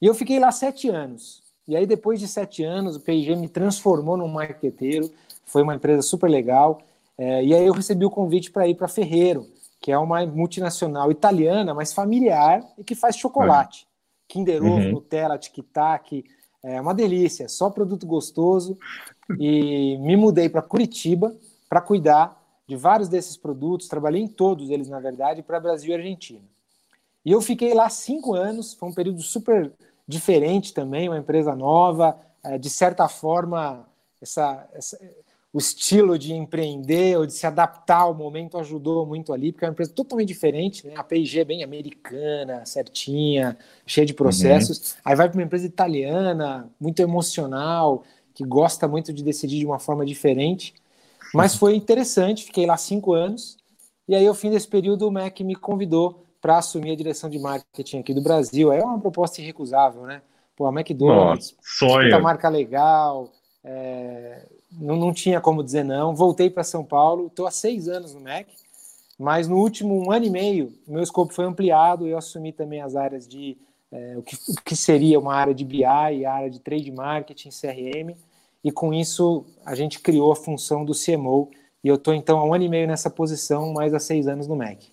E 0.00 0.06
eu 0.06 0.14
fiquei 0.14 0.38
lá 0.38 0.50
sete 0.52 0.88
anos. 0.88 1.42
E 1.68 1.74
aí, 1.76 1.84
depois 1.84 2.20
de 2.20 2.28
sete 2.28 2.62
anos, 2.62 2.96
o 2.96 3.00
P&G 3.00 3.34
me 3.34 3.48
transformou 3.48 4.16
num 4.16 4.28
marqueteiro. 4.28 5.10
Foi 5.46 5.62
uma 5.62 5.74
empresa 5.74 6.02
super 6.02 6.28
legal. 6.28 6.82
É, 7.16 7.42
e 7.44 7.54
aí 7.54 7.64
eu 7.64 7.72
recebi 7.72 8.04
o 8.04 8.10
convite 8.10 8.50
para 8.50 8.68
ir 8.68 8.74
para 8.74 8.88
Ferreiro, 8.88 9.46
que 9.80 9.90
é 9.90 9.98
uma 9.98 10.26
multinacional 10.26 11.10
italiana, 11.10 11.72
mas 11.72 11.92
familiar 11.92 12.62
e 12.76 12.84
que 12.84 12.94
faz 12.94 13.16
chocolate. 13.16 13.84
Uhum. 13.84 13.86
Kinder 14.28 14.62
Ovo, 14.62 14.74
uhum. 14.74 14.90
Nutella, 14.92 15.38
Tic 15.38 15.64
Tac, 15.72 16.24
é 16.62 16.80
uma 16.80 16.92
delícia, 16.92 17.48
só 17.48 17.70
produto 17.70 18.06
gostoso. 18.06 18.76
E 19.38 19.96
me 19.98 20.16
mudei 20.16 20.48
para 20.48 20.62
Curitiba 20.62 21.34
para 21.68 21.80
cuidar 21.80 22.40
de 22.66 22.76
vários 22.76 23.08
desses 23.08 23.36
produtos. 23.36 23.88
Trabalhei 23.88 24.22
em 24.22 24.28
todos 24.28 24.70
eles, 24.70 24.88
na 24.88 24.98
verdade, 24.98 25.42
para 25.42 25.60
Brasil 25.60 25.90
e 25.90 25.94
Argentina. 25.94 26.44
E 27.24 27.30
eu 27.30 27.40
fiquei 27.40 27.72
lá 27.72 27.88
cinco 27.88 28.34
anos. 28.34 28.74
Foi 28.74 28.88
um 28.88 28.94
período 28.94 29.22
super 29.22 29.72
diferente 30.06 30.74
também, 30.74 31.08
uma 31.08 31.18
empresa 31.18 31.54
nova. 31.54 32.18
É, 32.44 32.58
de 32.58 32.70
certa 32.70 33.08
forma, 33.08 33.88
essa, 34.20 34.68
essa 34.72 34.98
o 35.56 35.58
estilo 35.58 36.18
de 36.18 36.34
empreender 36.34 37.16
ou 37.16 37.24
de 37.24 37.32
se 37.32 37.46
adaptar 37.46 38.00
ao 38.00 38.12
momento 38.12 38.58
ajudou 38.58 39.06
muito 39.06 39.32
ali, 39.32 39.52
porque 39.52 39.64
é 39.64 39.68
uma 39.68 39.72
empresa 39.72 39.90
totalmente 39.90 40.28
diferente, 40.28 40.86
né? 40.86 40.92
A 40.94 41.02
P&G 41.02 41.40
é 41.40 41.44
bem 41.46 41.64
americana, 41.64 42.66
certinha, 42.66 43.56
cheia 43.86 44.06
de 44.06 44.12
processos. 44.12 44.90
Uhum. 44.90 44.96
Aí 45.06 45.16
vai 45.16 45.30
para 45.30 45.38
uma 45.38 45.44
empresa 45.44 45.64
italiana, 45.64 46.68
muito 46.78 47.00
emocional, 47.00 48.04
que 48.34 48.44
gosta 48.44 48.86
muito 48.86 49.14
de 49.14 49.24
decidir 49.24 49.60
de 49.60 49.64
uma 49.64 49.78
forma 49.78 50.04
diferente. 50.04 50.74
Mas 51.32 51.54
foi 51.56 51.74
interessante, 51.74 52.44
fiquei 52.44 52.66
lá 52.66 52.76
cinco 52.76 53.14
anos. 53.14 53.56
E 54.06 54.14
aí, 54.14 54.26
ao 54.26 54.34
fim 54.34 54.50
desse 54.50 54.68
período, 54.68 55.08
o 55.08 55.10
MEC 55.10 55.42
me 55.42 55.56
convidou 55.56 56.26
para 56.38 56.58
assumir 56.58 56.90
a 56.90 56.96
direção 56.96 57.30
de 57.30 57.38
marketing 57.38 58.00
aqui 58.00 58.12
do 58.12 58.20
Brasil. 58.20 58.70
É 58.70 58.84
uma 58.84 59.00
proposta 59.00 59.40
irrecusável, 59.40 60.02
né? 60.02 60.20
Pô, 60.54 60.66
a 60.66 60.70
McDonald's, 60.70 61.56
Nossa, 61.56 61.78
sonho. 61.78 62.22
marca 62.22 62.50
legal, 62.50 63.32
é, 63.64 64.46
não, 64.78 64.96
não 64.96 65.12
tinha 65.12 65.40
como 65.40 65.64
dizer 65.64 65.84
não. 65.84 66.14
Voltei 66.14 66.50
para 66.50 66.64
São 66.64 66.84
Paulo, 66.84 67.26
estou 67.26 67.46
há 67.46 67.50
seis 67.50 67.88
anos 67.88 68.14
no 68.14 68.20
MEC, 68.20 68.54
mas 69.18 69.48
no 69.48 69.56
último 69.56 70.06
um 70.06 70.10
ano 70.10 70.26
e 70.26 70.30
meio, 70.30 70.72
meu 70.86 71.02
escopo 71.02 71.32
foi 71.32 71.44
ampliado 71.44 72.06
eu 72.06 72.18
assumi 72.18 72.52
também 72.52 72.82
as 72.82 72.94
áreas 72.94 73.26
de 73.26 73.56
é, 73.90 74.14
o, 74.16 74.22
que, 74.22 74.36
o 74.48 74.62
que 74.62 74.76
seria 74.76 75.18
uma 75.18 75.34
área 75.34 75.54
de 75.54 75.64
BI, 75.64 75.84
a 75.84 76.32
área 76.32 76.50
de 76.50 76.60
trade 76.60 76.90
marketing, 76.90 77.50
CRM, 77.50 78.14
e 78.62 78.72
com 78.72 78.92
isso 78.92 79.46
a 79.64 79.74
gente 79.74 80.00
criou 80.00 80.32
a 80.32 80.36
função 80.36 80.84
do 80.84 80.92
CMO, 80.92 81.50
e 81.82 81.88
eu 81.88 81.94
estou 81.94 82.12
então 82.12 82.38
há 82.38 82.44
um 82.44 82.52
ano 82.52 82.64
e 82.64 82.68
meio 82.68 82.86
nessa 82.86 83.08
posição, 83.08 83.72
mais 83.72 83.94
há 83.94 84.00
seis 84.00 84.26
anos 84.26 84.46
no 84.46 84.56
MEC. 84.56 84.90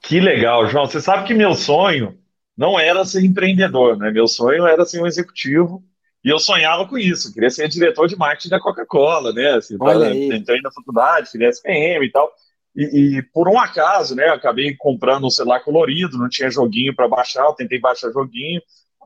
Que 0.00 0.18
legal, 0.18 0.66
João. 0.66 0.86
Você 0.86 1.00
sabe 1.00 1.26
que 1.26 1.34
meu 1.34 1.54
sonho 1.54 2.18
não 2.56 2.78
era 2.78 3.04
ser 3.04 3.24
empreendedor, 3.24 3.96
né? 3.96 4.10
Meu 4.10 4.26
sonho 4.26 4.66
era 4.66 4.84
ser 4.84 5.02
um 5.02 5.06
executivo 5.06 5.82
e 6.24 6.30
eu 6.30 6.38
sonhava 6.38 6.88
com 6.88 6.96
isso, 6.96 7.32
queria 7.34 7.50
ser 7.50 7.68
diretor 7.68 8.08
de 8.08 8.16
marketing 8.16 8.48
da 8.48 8.58
Coca-Cola, 8.58 9.30
né? 9.32 9.50
Assim, 9.56 9.76
Olha 9.78 10.06
aí. 10.06 10.34
Entrei 10.34 10.58
na 10.62 10.72
faculdade, 10.72 11.30
fiz 11.30 11.40
SPM 11.40 12.06
e 12.06 12.10
tal. 12.10 12.32
E, 12.74 13.18
e, 13.18 13.22
por 13.22 13.46
um 13.46 13.58
acaso, 13.58 14.16
né, 14.16 14.28
acabei 14.28 14.74
comprando 14.74 15.26
um 15.26 15.30
celular 15.30 15.60
colorido, 15.60 16.16
não 16.16 16.28
tinha 16.28 16.50
joguinho 16.50 16.94
para 16.96 17.06
baixar, 17.06 17.44
eu 17.44 17.52
tentei 17.52 17.78
baixar 17.78 18.10
joguinho. 18.10 18.62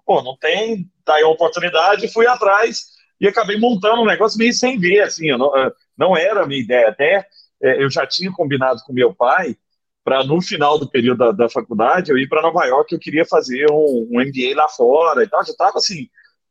Pô, 0.07 0.23
não 0.23 0.37
tem, 0.39 0.89
tá 1.05 1.17
aí 1.17 1.25
uma 1.25 1.33
oportunidade, 1.33 2.11
fui 2.13 2.27
atrás 2.27 2.87
e 3.21 3.27
acabei 3.27 3.59
montando 3.59 4.01
um 4.01 4.07
negócio 4.07 4.39
meio 4.39 4.55
sem 4.55 4.79
ver, 4.79 5.01
assim, 5.01 5.37
não, 5.37 5.55
eh, 5.55 5.73
não, 5.99 6.17
era 6.17 6.45
a 6.45 6.47
minha 6.47 6.63
ideia. 6.63 6.89
Até 6.89 7.27
é, 7.61 7.83
eu 7.83 7.91
já 7.91 8.07
tinha 8.07 8.33
combinado 8.33 8.81
com 8.87 8.93
meu 8.93 9.13
pai 9.13 9.57
para 10.05 10.25
no 10.25 10.41
final 10.41 10.79
do 10.79 10.89
período 10.89 11.19
da, 11.19 11.33
da 11.33 11.49
faculdade 11.49 12.11
eu 12.11 12.17
ir 12.17 12.29
para 12.29 12.41
Nova 12.41 12.65
York, 12.65 12.95
eu 12.95 13.01
queria 13.01 13.27
fazer 13.27 13.67
um, 13.71 14.09
um 14.11 14.21
MBA 14.21 14.55
lá 14.57 14.69
fora 14.69 15.23
e 15.25 15.29
tal, 15.29 15.45
já 15.45 15.51
estava 15.51 15.77
assim 15.77 16.09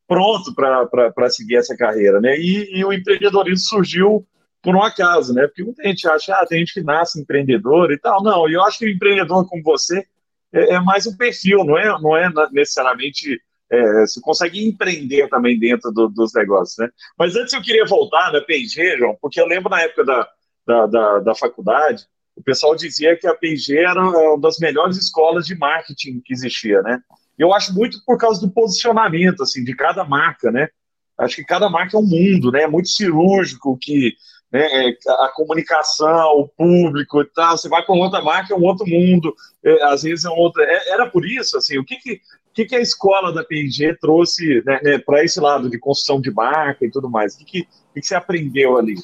pronto 0.07 0.53
para 0.53 1.29
seguir 1.29 1.57
essa 1.57 1.75
carreira, 1.75 2.21
né? 2.21 2.37
E, 2.37 2.79
e, 2.79 2.85
o 2.85 2.93
empreendedorismo 2.93 3.67
surgiu 3.67 4.25
por 4.61 4.75
um 4.75 4.81
acaso, 4.81 5.33
né? 5.33 5.45
Porque 5.47 5.63
muita 5.63 5.83
gente 5.83 6.07
acha, 6.07 6.33
ah, 6.33 6.45
tem 6.45 6.59
gente 6.59 6.73
que 6.73 6.81
nasce 6.81 7.19
empreendedor 7.19 7.91
e 7.91 7.99
tal. 7.99 8.23
Não, 8.23 8.49
eu 8.49 8.63
acho 8.63 8.79
que 8.79 8.85
o 8.85 8.89
empreendedor 8.89 9.47
como 9.47 9.61
você 9.61 10.05
é, 10.53 10.75
é 10.75 10.79
mais 10.79 11.05
um 11.05 11.15
perfil, 11.15 11.63
não 11.63 11.77
é, 11.77 11.87
não 12.01 12.15
é 12.15 12.31
necessariamente 12.51 13.39
é, 13.69 14.01
você 14.01 14.21
consegue 14.21 14.65
empreender 14.65 15.27
também 15.27 15.59
dentro 15.59 15.91
do, 15.91 16.07
dos 16.07 16.33
negócios, 16.33 16.77
né? 16.77 16.89
Mas 17.17 17.35
antes 17.35 17.53
eu 17.53 17.61
queria 17.61 17.85
voltar 17.85 18.31
na 18.31 18.41
P&G, 18.41 18.97
João, 18.97 19.17
porque 19.21 19.41
eu 19.41 19.45
lembro 19.45 19.69
na 19.69 19.81
época 19.81 20.05
da, 20.05 20.29
da, 20.65 20.85
da, 20.85 21.19
da 21.19 21.35
faculdade, 21.35 22.05
o 22.35 22.41
pessoal 22.41 22.75
dizia 22.75 23.17
que 23.17 23.27
a 23.27 23.35
P&G 23.35 23.77
era 23.77 24.01
uma 24.01 24.39
das 24.39 24.57
melhores 24.59 24.95
escolas 24.95 25.45
de 25.45 25.55
marketing 25.55 26.21
que 26.23 26.33
existia, 26.33 26.81
né? 26.81 27.01
Eu 27.37 27.53
acho 27.53 27.73
muito 27.73 27.99
por 28.05 28.17
causa 28.17 28.41
do 28.41 28.51
posicionamento, 28.51 29.43
assim, 29.43 29.63
de 29.63 29.75
cada 29.75 30.03
marca, 30.03 30.51
né? 30.51 30.69
Acho 31.17 31.37
que 31.37 31.43
cada 31.43 31.69
marca 31.69 31.97
é 31.97 31.99
um 31.99 32.05
mundo, 32.05 32.51
né? 32.51 32.63
É 32.63 32.67
muito 32.67 32.89
cirúrgico, 32.89 33.77
que 33.79 34.13
né, 34.51 34.89
é, 34.89 34.97
a 35.09 35.31
comunicação, 35.33 36.39
o 36.39 36.47
público 36.47 37.21
e 37.21 37.25
tal. 37.25 37.57
Você 37.57 37.67
vai 37.67 37.83
para 37.83 37.95
outra 37.95 38.21
marca, 38.21 38.53
é 38.53 38.57
um 38.57 38.63
outro 38.63 38.87
mundo. 38.87 39.35
É, 39.63 39.83
às 39.83 40.03
vezes 40.03 40.25
é 40.25 40.29
um 40.29 40.37
outro. 40.37 40.61
É, 40.61 40.89
era 40.89 41.09
por 41.09 41.25
isso, 41.25 41.57
assim, 41.57 41.77
o 41.77 41.85
que 41.85 41.97
que, 41.97 42.21
que, 42.53 42.65
que 42.65 42.75
a 42.75 42.81
escola 42.81 43.33
da 43.33 43.43
P&G 43.43 43.95
trouxe 43.99 44.63
né, 44.65 44.79
né, 44.83 44.97
para 44.99 45.23
esse 45.23 45.39
lado 45.39 45.69
de 45.69 45.79
construção 45.79 46.21
de 46.21 46.31
marca 46.31 46.85
e 46.85 46.91
tudo 46.91 47.09
mais? 47.09 47.35
O 47.35 47.39
que, 47.39 47.45
que, 47.45 47.67
que 47.95 48.01
você 48.01 48.15
aprendeu 48.15 48.77
ali? 48.77 48.95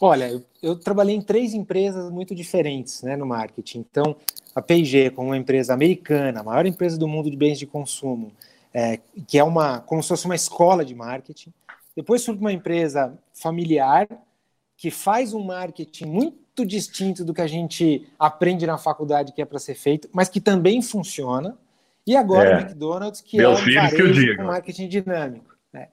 Olha, 0.00 0.28
eu, 0.28 0.44
eu, 0.62 0.76
trabalhei 0.76 1.14
em 1.14 1.22
três 1.22 1.54
empresas 1.54 2.10
muito 2.10 2.34
diferentes 2.34 3.02
né, 3.02 3.16
no 3.16 3.24
marketing. 3.24 3.78
Então, 3.90 4.16
a 4.54 4.60
P&G, 4.60 5.10
como 5.10 5.28
uma 5.28 5.36
empresa 5.36 5.72
americana, 5.72 6.40
a 6.40 6.42
maior 6.42 6.66
empresa 6.66 6.98
do 6.98 7.08
mundo 7.08 7.30
de 7.30 7.36
bens 7.36 7.58
de 7.58 7.66
consumo, 7.66 8.32
é, 8.74 9.00
que 9.26 9.38
é 9.38 9.44
uma 9.44 9.80
como 9.80 10.02
se 10.02 10.10
fosse 10.10 10.26
uma 10.26 10.34
escola 10.34 10.84
de 10.84 10.94
marketing. 10.94 11.52
Depois 11.96 12.22
para 12.24 12.34
uma 12.34 12.52
empresa 12.52 13.18
familiar 13.32 14.06
que 14.76 14.90
faz 14.90 15.32
um 15.32 15.42
marketing 15.42 16.04
muito 16.04 16.66
distinto 16.66 17.24
do 17.24 17.32
que 17.32 17.40
a 17.40 17.46
gente 17.46 18.06
aprende 18.18 18.66
na 18.66 18.76
faculdade 18.76 19.32
que 19.32 19.40
é 19.40 19.46
para 19.46 19.58
ser 19.58 19.74
feito, 19.74 20.08
mas 20.12 20.28
que 20.28 20.40
também 20.40 20.82
funciona. 20.82 21.56
E 22.06 22.14
agora 22.14 22.50
é. 22.50 22.56
o 22.56 22.60
McDonald's, 22.60 23.20
que 23.22 23.40
é 23.40 23.48
um 23.48 23.54
varejo 23.54 24.36
com 24.36 24.44
marketing 24.44 24.88
dinâmico. 24.88 25.56
Né? 25.72 25.88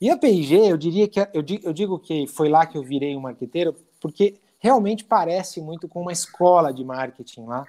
E 0.00 0.08
a 0.08 0.16
P&G, 0.16 0.56
eu 0.72 0.78
diria 0.78 1.06
que 1.06 1.20
eu 1.34 1.42
digo, 1.72 1.98
que 1.98 2.26
foi 2.26 2.48
lá 2.48 2.64
que 2.64 2.78
eu 2.78 2.82
virei 2.82 3.14
um 3.14 3.20
marqueteiro, 3.20 3.76
porque 4.00 4.40
realmente 4.58 5.04
parece 5.04 5.60
muito 5.60 5.86
com 5.86 6.00
uma 6.00 6.12
escola 6.12 6.72
de 6.72 6.82
marketing 6.82 7.44
lá, 7.44 7.66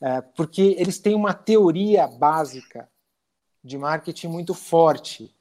é, 0.00 0.20
porque 0.20 0.74
eles 0.78 0.98
têm 0.98 1.14
uma 1.14 1.32
teoria 1.32 2.06
básica 2.06 2.88
de 3.64 3.78
marketing 3.78 4.28
muito 4.28 4.52
forte. 4.52 5.34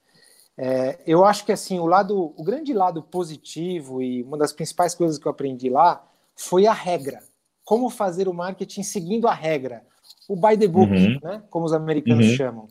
É, 0.58 1.00
eu 1.05 1.25
acho 1.25 1.46
que 1.46 1.51
assim 1.51 1.79
o 1.79 1.86
lado, 1.86 2.34
o 2.36 2.43
grande 2.43 2.74
lado 2.74 3.01
positivo 3.01 4.01
e 4.01 4.24
uma 4.24 4.38
das 4.38 4.53
principais 4.53 4.96
coisas 4.96 5.17
que 5.17 5.25
eu 5.25 5.31
aprendi 5.31 5.69
lá 5.69 6.05
foi 6.36 6.67
a 6.67 6.74
regra, 6.74 7.22
como 7.65 7.89
fazer 7.89 8.29
o 8.29 8.34
marketing 8.34 8.84
seguindo 8.84 9.27
a 9.27 9.34
regra, 9.34 9.86
o 10.27 10.36
by 10.36 10.58
the 10.58 10.67
book, 10.67 10.91
uhum. 10.91 11.19
né, 11.22 11.43
como 11.50 11.65
os 11.65 11.74
americanos 11.74 12.27
uhum. 12.27 12.36
chamam. 12.36 12.67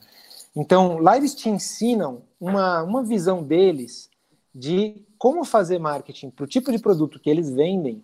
Então 0.57 0.99
lá 0.99 1.19
eles 1.19 1.35
te 1.35 1.51
ensinam 1.51 2.23
uma, 2.41 2.83
uma 2.83 3.03
visão 3.03 3.43
deles 3.43 4.09
de 4.55 5.03
como 5.19 5.45
fazer 5.45 5.79
marketing 5.79 6.31
para 6.31 6.45
o 6.45 6.49
tipo 6.49 6.71
de 6.71 6.79
produto 6.79 7.19
que 7.19 7.29
eles 7.29 7.51
vendem, 7.51 8.03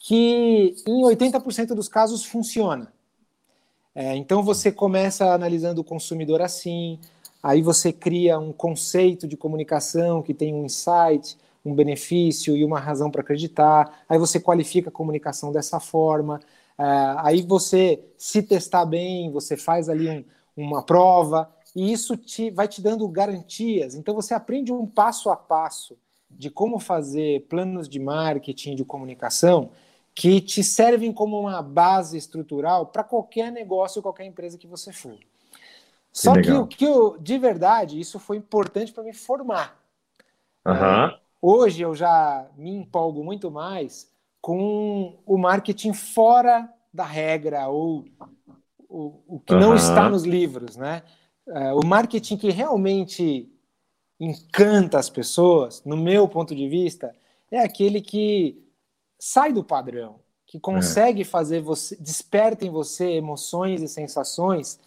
que 0.00 0.74
em 0.86 1.02
80% 1.02 1.74
dos 1.74 1.88
casos 1.88 2.24
funciona. 2.24 2.92
É, 3.94 4.16
então 4.16 4.42
você 4.42 4.72
começa 4.72 5.32
analisando 5.32 5.80
o 5.80 5.84
consumidor 5.84 6.40
assim, 6.40 6.98
aí 7.42 7.60
você 7.60 7.92
cria 7.92 8.38
um 8.38 8.52
conceito 8.52 9.28
de 9.28 9.36
comunicação 9.36 10.22
que 10.22 10.32
tem 10.32 10.54
um 10.54 10.64
insight, 10.64 11.36
um 11.64 11.74
benefício 11.74 12.56
e 12.56 12.64
uma 12.64 12.80
razão 12.80 13.10
para 13.10 13.20
acreditar, 13.20 14.04
aí 14.08 14.18
você 14.18 14.40
qualifica 14.40 14.88
a 14.88 14.92
comunicação 14.92 15.52
dessa 15.52 15.78
forma, 15.78 16.40
é, 16.78 16.84
aí 17.18 17.42
você 17.42 18.00
se 18.16 18.42
testar 18.42 18.86
bem, 18.86 19.30
você 19.30 19.56
faz 19.56 19.88
ali 19.88 20.08
um, 20.08 20.24
uma 20.56 20.82
prova, 20.82 21.50
e 21.74 21.92
isso 21.92 22.16
te, 22.16 22.50
vai 22.50 22.68
te 22.68 22.82
dando 22.82 23.06
garantias. 23.08 23.94
Então 23.94 24.14
você 24.14 24.34
aprende 24.34 24.72
um 24.72 24.86
passo 24.86 25.30
a 25.30 25.36
passo 25.36 25.96
de 26.30 26.50
como 26.50 26.78
fazer 26.78 27.46
planos 27.48 27.88
de 27.88 27.98
marketing, 27.98 28.74
de 28.74 28.84
comunicação, 28.84 29.70
que 30.14 30.40
te 30.40 30.62
servem 30.62 31.12
como 31.12 31.38
uma 31.38 31.62
base 31.62 32.16
estrutural 32.16 32.86
para 32.86 33.02
qualquer 33.02 33.50
negócio, 33.50 34.02
qualquer 34.02 34.24
empresa 34.24 34.58
que 34.58 34.66
você 34.66 34.92
for. 34.92 35.18
Só 36.12 36.34
que, 36.40 36.52
o 36.52 36.66
que 36.66 36.84
eu, 36.84 37.16
de 37.18 37.38
verdade, 37.38 37.98
isso 37.98 38.18
foi 38.18 38.36
importante 38.36 38.92
para 38.92 39.02
me 39.02 39.14
formar. 39.14 39.80
Uhum. 40.64 41.18
hoje 41.40 41.82
eu 41.82 41.92
já 41.92 42.46
me 42.56 42.70
empolgo 42.70 43.24
muito 43.24 43.50
mais 43.50 44.08
com 44.40 45.18
o 45.26 45.36
marketing 45.36 45.92
fora 45.92 46.72
da 46.94 47.04
regra 47.04 47.66
ou 47.66 48.04
o, 48.88 49.20
o 49.26 49.40
que 49.40 49.52
uhum. 49.52 49.58
não 49.58 49.74
está 49.74 50.08
nos 50.08 50.22
livros, 50.22 50.76
né? 50.76 51.02
É, 51.48 51.72
o 51.72 51.84
marketing 51.84 52.36
que 52.36 52.50
realmente 52.50 53.48
encanta 54.18 54.98
as 54.98 55.10
pessoas, 55.10 55.82
no 55.84 55.96
meu 55.96 56.28
ponto 56.28 56.54
de 56.54 56.68
vista, 56.68 57.14
é 57.50 57.58
aquele 57.58 58.00
que 58.00 58.62
sai 59.18 59.52
do 59.52 59.64
padrão, 59.64 60.20
que 60.46 60.60
consegue 60.60 61.22
é. 61.22 61.24
fazer 61.24 61.60
você, 61.60 61.96
desperta 61.96 62.64
em 62.64 62.70
você 62.70 63.10
emoções 63.12 63.82
e 63.82 63.88
sensações 63.88 64.78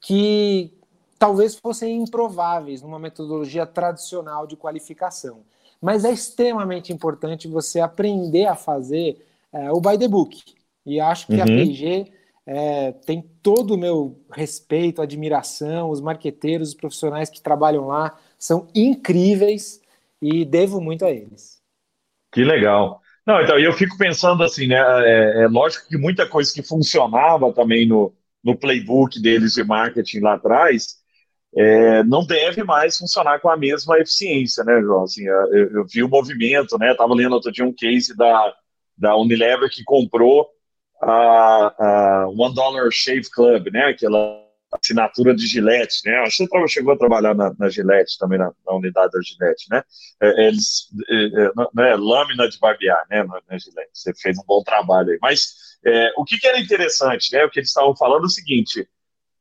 que 0.00 0.72
talvez 1.18 1.54
fossem 1.54 2.02
improváveis 2.02 2.82
numa 2.82 2.98
metodologia 2.98 3.66
tradicional 3.66 4.46
de 4.46 4.56
qualificação. 4.56 5.40
Mas 5.80 6.04
é 6.04 6.12
extremamente 6.12 6.92
importante 6.92 7.48
você 7.48 7.80
aprender 7.80 8.46
a 8.46 8.54
fazer 8.54 9.26
é, 9.52 9.72
o 9.72 9.80
by 9.80 9.98
the 9.98 10.08
book. 10.08 10.42
E 10.84 11.00
acho 11.00 11.26
que 11.26 11.34
uhum. 11.34 11.42
a 11.42 11.46
PG 11.46 12.12
é, 12.46 12.92
tem 12.92 13.22
todo 13.42 13.74
o 13.74 13.78
meu 13.78 14.22
respeito, 14.30 15.00
admiração, 15.00 15.90
os 15.90 16.00
marqueteiros, 16.00 16.68
os 16.68 16.74
profissionais 16.74 17.30
que 17.30 17.42
trabalham 17.42 17.86
lá 17.86 18.18
são 18.38 18.68
incríveis 18.74 19.80
e 20.20 20.44
devo 20.44 20.80
muito 20.80 21.04
a 21.04 21.10
eles. 21.10 21.62
Que 22.32 22.44
legal. 22.44 23.00
Não, 23.26 23.40
então, 23.40 23.58
eu 23.58 23.72
fico 23.72 23.96
pensando 23.96 24.42
assim, 24.42 24.66
né? 24.66 24.76
É, 24.76 25.42
é, 25.42 25.48
lógico 25.48 25.88
que 25.88 25.96
muita 25.96 26.28
coisa 26.28 26.52
que 26.52 26.62
funcionava 26.62 27.52
também 27.54 27.86
no, 27.86 28.14
no 28.42 28.56
playbook 28.56 29.20
deles 29.20 29.54
de 29.54 29.64
marketing 29.64 30.20
lá 30.20 30.34
atrás 30.34 31.02
é, 31.56 32.02
não 32.02 32.26
deve 32.26 32.64
mais 32.64 32.98
funcionar 32.98 33.40
com 33.40 33.48
a 33.48 33.56
mesma 33.56 33.98
eficiência, 33.98 34.64
né, 34.64 34.80
João? 34.82 35.04
Assim, 35.04 35.24
eu, 35.24 35.70
eu 35.70 35.86
vi 35.86 36.02
o 36.02 36.08
movimento, 36.08 36.76
né? 36.76 36.92
Estava 36.92 37.14
lendo 37.14 37.32
outro 37.32 37.52
dia 37.52 37.64
um 37.64 37.72
case 37.72 38.14
da, 38.14 38.52
da 38.98 39.16
Unilever 39.16 39.70
que 39.70 39.84
comprou 39.84 40.53
a, 41.04 41.74
a 41.78 42.28
One 42.28 42.54
Dollar 42.54 42.90
Shave 42.90 43.30
Club, 43.30 43.68
né? 43.72 43.86
Aquela 43.86 44.44
assinatura 44.72 45.34
de 45.34 45.46
Gillette, 45.46 46.00
né? 46.04 46.16
Acho 46.18 46.46
que 46.46 46.58
você 46.58 46.68
chegou 46.68 46.94
a 46.94 46.98
trabalhar 46.98 47.34
na, 47.34 47.54
na 47.58 47.68
Gillette 47.68 48.18
também, 48.18 48.38
na, 48.38 48.50
na, 48.66 48.74
unidade 48.74 49.12
da 49.12 49.20
Gillette, 49.20 49.66
né? 49.70 49.82
É, 50.20 50.46
eles, 50.46 50.88
né, 51.72 51.94
lâmina 51.96 52.48
de 52.48 52.58
barbear, 52.58 53.04
né? 53.08 53.22
Na, 53.22 53.58
Gillette, 53.58 53.90
você 53.92 54.12
fez 54.14 54.38
um 54.38 54.44
bom 54.46 54.62
trabalho 54.62 55.12
aí. 55.12 55.18
Mas 55.22 55.54
é, 55.84 56.12
o 56.16 56.24
que, 56.24 56.38
que, 56.38 56.46
era 56.46 56.58
interessante, 56.58 57.32
né? 57.32 57.44
O 57.44 57.50
que 57.50 57.60
eles 57.60 57.68
estavam 57.68 57.94
falando 57.96 58.24
é 58.24 58.26
o 58.26 58.30
seguinte: 58.30 58.88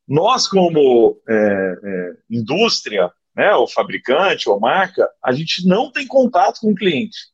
nós, 0.08 0.48
como 0.48 1.20
indústria, 2.30 3.12
né? 3.36 3.54
O 3.56 3.68
fabricante 3.68 4.50
ou 4.50 4.60
marca, 4.60 5.10
a 5.24 5.32
gente 5.32 5.68
não 5.68 5.92
tem 5.92 6.06
contato 6.06 6.60
com 6.60 6.72
o 6.72 6.76
cliente. 6.76 7.33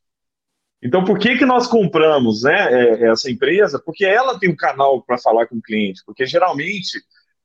Então, 0.82 1.04
por 1.04 1.18
que, 1.18 1.36
que 1.36 1.44
nós 1.44 1.66
compramos 1.66 2.42
né, 2.42 3.02
essa 3.10 3.30
empresa? 3.30 3.78
Porque 3.84 4.04
ela 4.04 4.38
tem 4.38 4.50
um 4.50 4.56
canal 4.56 5.02
para 5.02 5.18
falar 5.18 5.46
com 5.46 5.56
o 5.56 5.62
cliente. 5.62 6.02
Porque 6.06 6.24
geralmente 6.24 6.98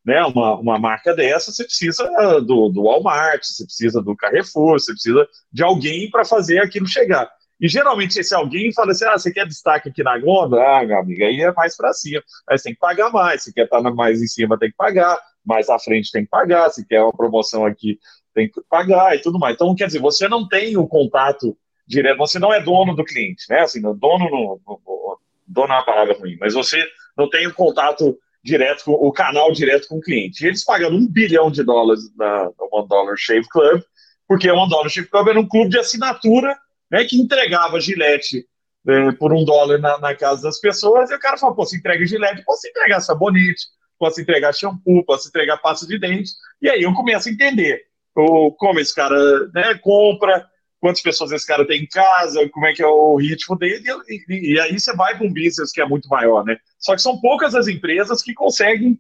né, 0.06 0.24
uma, 0.24 0.56
uma 0.56 0.80
marca 0.80 1.13
dessa, 1.13 1.51
você 1.51 1.63
precisa 1.63 2.08
do, 2.42 2.70
do 2.70 2.84
Walmart, 2.84 3.44
você 3.44 3.65
precisa 3.65 4.01
do 4.01 4.15
Carrefour, 4.15 4.80
você 4.80 4.94
precisa 4.94 5.27
de 5.51 5.63
alguém 5.63 6.10
para 6.10 6.24
fazer 6.24 6.60
aquilo 6.60 6.88
chegar. 6.88 7.30
E 7.60 7.68
geralmente 7.68 8.20
esse 8.20 8.36
alguém 8.36 8.72
fala 8.74 8.92
assim: 8.92 9.06
ah, 9.06 9.18
você 9.18 9.32
quer 9.32 9.48
destaque 9.48 9.89
aqui 9.89 10.04
na 10.04 10.18
Gonda? 10.18 10.58
Ah, 10.58 10.86
meu 10.86 11.00
amigo, 11.00 11.24
aí 11.24 11.42
é 11.42 11.51
mais 11.54 11.75
para 11.75 11.94
cima. 11.94 12.22
Aí 12.48 12.58
você 12.58 12.65
tem 12.65 12.74
que 12.74 12.80
pagar 12.80 13.10
mais. 13.12 13.44
Se 13.44 13.54
quer 13.54 13.63
estar 13.63 13.82
tá 13.82 13.92
mais 13.92 14.22
em 14.22 14.27
cima, 14.27 14.60
tem 14.60 14.70
que 14.70 14.75
pagar. 14.75 15.18
Mais 15.44 15.70
à 15.70 15.80
frente 15.80 16.12
tem 16.12 16.24
que 16.24 16.30
pagar. 16.30 16.70
Se 16.70 16.86
quer 16.86 17.01
uma 17.01 17.13
promoção 17.13 17.65
aqui, 17.65 17.98
tem 18.34 18.50
que 18.50 18.62
pagar 18.70 19.15
e 19.15 19.22
tudo 19.22 19.39
mais. 19.39 19.56
Então, 19.56 19.74
quer 19.74 19.88
dizer, 19.88 20.00
você 20.00 20.27
não 20.27 20.48
tem 20.48 20.75
o 20.77 20.88
contato 20.88 21.58
direto, 21.88 22.18
você 22.18 22.39
não 22.39 22.54
é 22.54 22.62
dono 22.62 22.96
do 22.96 23.04
cliente, 23.04 23.46
né? 23.50 23.62
Assim, 23.62 23.82
dono 23.82 23.98
no, 23.98 25.20
dono 25.48 25.74
é 25.74 25.75
uma 25.77 25.86
palavra 25.86 26.18
ruim, 26.18 26.38
mas 26.39 26.54
você 26.54 26.84
não 27.18 27.30
tem 27.30 27.48
o 27.48 27.54
contato 27.54 28.18
direto 28.44 28.86
com 28.86 28.92
o 28.94 29.12
canal 29.12 29.51
direto 29.51 29.88
com 29.88 29.98
o 29.98 30.01
cliente. 30.01 30.44
E 30.44 30.48
eles 30.48 30.63
pagando 30.63 30.96
um 30.96 31.08
bilhão 31.08 31.50
de 31.50 31.63
dólares 31.63 32.04
na, 32.15 32.51
One 32.72 32.88
Dollar 32.88 33.15
Shave 33.18 33.48
Club, 33.50 33.82
porque 34.27 34.50
o 34.50 34.56
One 34.56 34.70
Dollar 34.70 34.89
Shave 34.89 35.08
Club 35.08 35.27
era 35.30 35.39
um 35.39 35.48
clube 35.48 35.70
de 35.70 35.80
assinatura 35.80 36.56
né, 36.89 37.04
que 37.06 37.18
entregava 37.18 37.80
gilete 37.80 38.46
né, 38.86 39.12
por 39.13 39.34
um 39.34 39.44
dólar 39.44 39.80
na, 39.80 39.98
na, 39.98 40.15
casa 40.15 40.44
das 40.44 40.60
pessoas, 40.60 41.10
e 41.10 41.15
o 41.15 41.20
cara 41.20 41.38
falou, 41.38 41.65
se 41.65 41.77
entrega 41.77 42.06
gilete, 42.06 42.44
posso 42.44 42.68
entregar 42.68 43.00
sabonete, 43.01 43.65
posso 43.98 44.22
entregar 44.22 44.54
shampoo, 44.54 45.04
posso 45.04 45.27
entregar 45.27 45.58
pasta 45.58 45.88
de 45.88 45.98
dente, 45.98 46.32
e 46.62 46.70
aí 46.70 46.84
eu 46.84 46.94
começo 46.94 47.27
a 47.27 47.32
entender 47.32 47.82
o, 48.15 48.51
como 48.51 48.80
esse 48.80 48.94
cara 48.94 49.18
né, 49.54 49.75
compra, 49.82 50.48
quantas 50.86 51.01
pessoas 51.01 51.32
esse 51.32 51.48
cara 51.48 51.65
tem 51.65 51.82
em 51.82 51.88
casa, 51.88 52.48
como 52.50 52.68
é 52.68 52.72
que 52.72 52.84
é 52.84 52.86
o 52.86 53.15
ritmo 53.15 53.58
dele, 53.58 53.84
e, 54.08 54.24
e, 54.30 54.54
e 54.54 54.60
aí 54.60 54.80
você 54.80 54.96
vai 54.96 55.18
para 55.18 55.25
um 55.25 55.34
business 55.34 55.72
que 55.72 55.82
é 55.82 55.86
muito 55.86 56.08
maior, 56.08 56.46
né? 56.46 56.58
Só 56.77 56.94
que 56.94 57.01
são 57.01 57.20
poucas 57.20 57.56
as 57.56 57.68
empresas 57.68 58.22
que 58.22 58.36
conseguem 58.36 59.00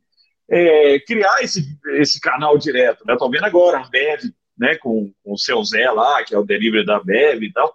é, 0.49 0.99
criar 1.01 1.43
esse, 1.43 1.63
esse 1.99 2.19
canal 2.19 2.57
direto, 2.57 3.05
né? 3.05 3.13
Estou 3.13 3.29
vendo 3.29 3.45
agora 3.45 3.77
a 3.77 3.87
Bev, 3.87 4.23
né, 4.57 4.75
com, 4.77 5.13
com 5.23 5.33
o 5.33 5.37
seu 5.37 5.63
Zé 5.63 5.91
lá, 5.91 6.23
que 6.23 6.33
é 6.33 6.39
o 6.39 6.43
delivery 6.43 6.83
da 6.83 6.99
Bev 6.99 7.43
e 7.43 7.53
tal, 7.53 7.71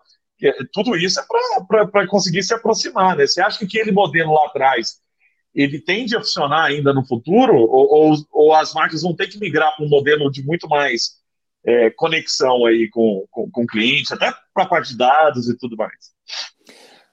tudo 0.73 0.97
isso 0.97 1.21
é 1.21 1.25
para 1.87 2.09
conseguir 2.09 2.43
se 2.43 2.52
aproximar, 2.52 3.17
né? 3.17 3.29
Você 3.29 3.40
acha 3.40 3.61
que 3.61 3.67
aquele 3.67 3.93
modelo 3.93 4.35
lá 4.35 4.47
atrás 4.47 4.97
ele 5.55 5.81
tende 5.81 6.17
a 6.17 6.21
funcionar 6.21 6.64
ainda 6.64 6.93
no 6.93 7.07
futuro, 7.07 7.55
ou, 7.55 8.11
ou, 8.11 8.14
ou 8.33 8.55
as 8.55 8.75
marcas 8.75 9.02
vão 9.02 9.14
ter 9.14 9.29
que 9.29 9.38
migrar 9.38 9.76
para 9.76 9.87
um 9.87 9.88
modelo 9.88 10.29
de 10.33 10.43
muito 10.43 10.67
mais 10.69 11.19
é, 11.64 11.90
conexão 11.90 12.64
aí 12.67 12.88
com, 12.88 13.26
com, 13.31 13.67
cliente, 13.67 14.12
até 14.12 14.33
para 14.55 14.64
a 14.64 14.69
parte 14.69 14.90
de 14.90 14.99
dados 14.99 15.49
e 15.49 15.57
tudo 15.57 15.76
mais? 15.76 16.12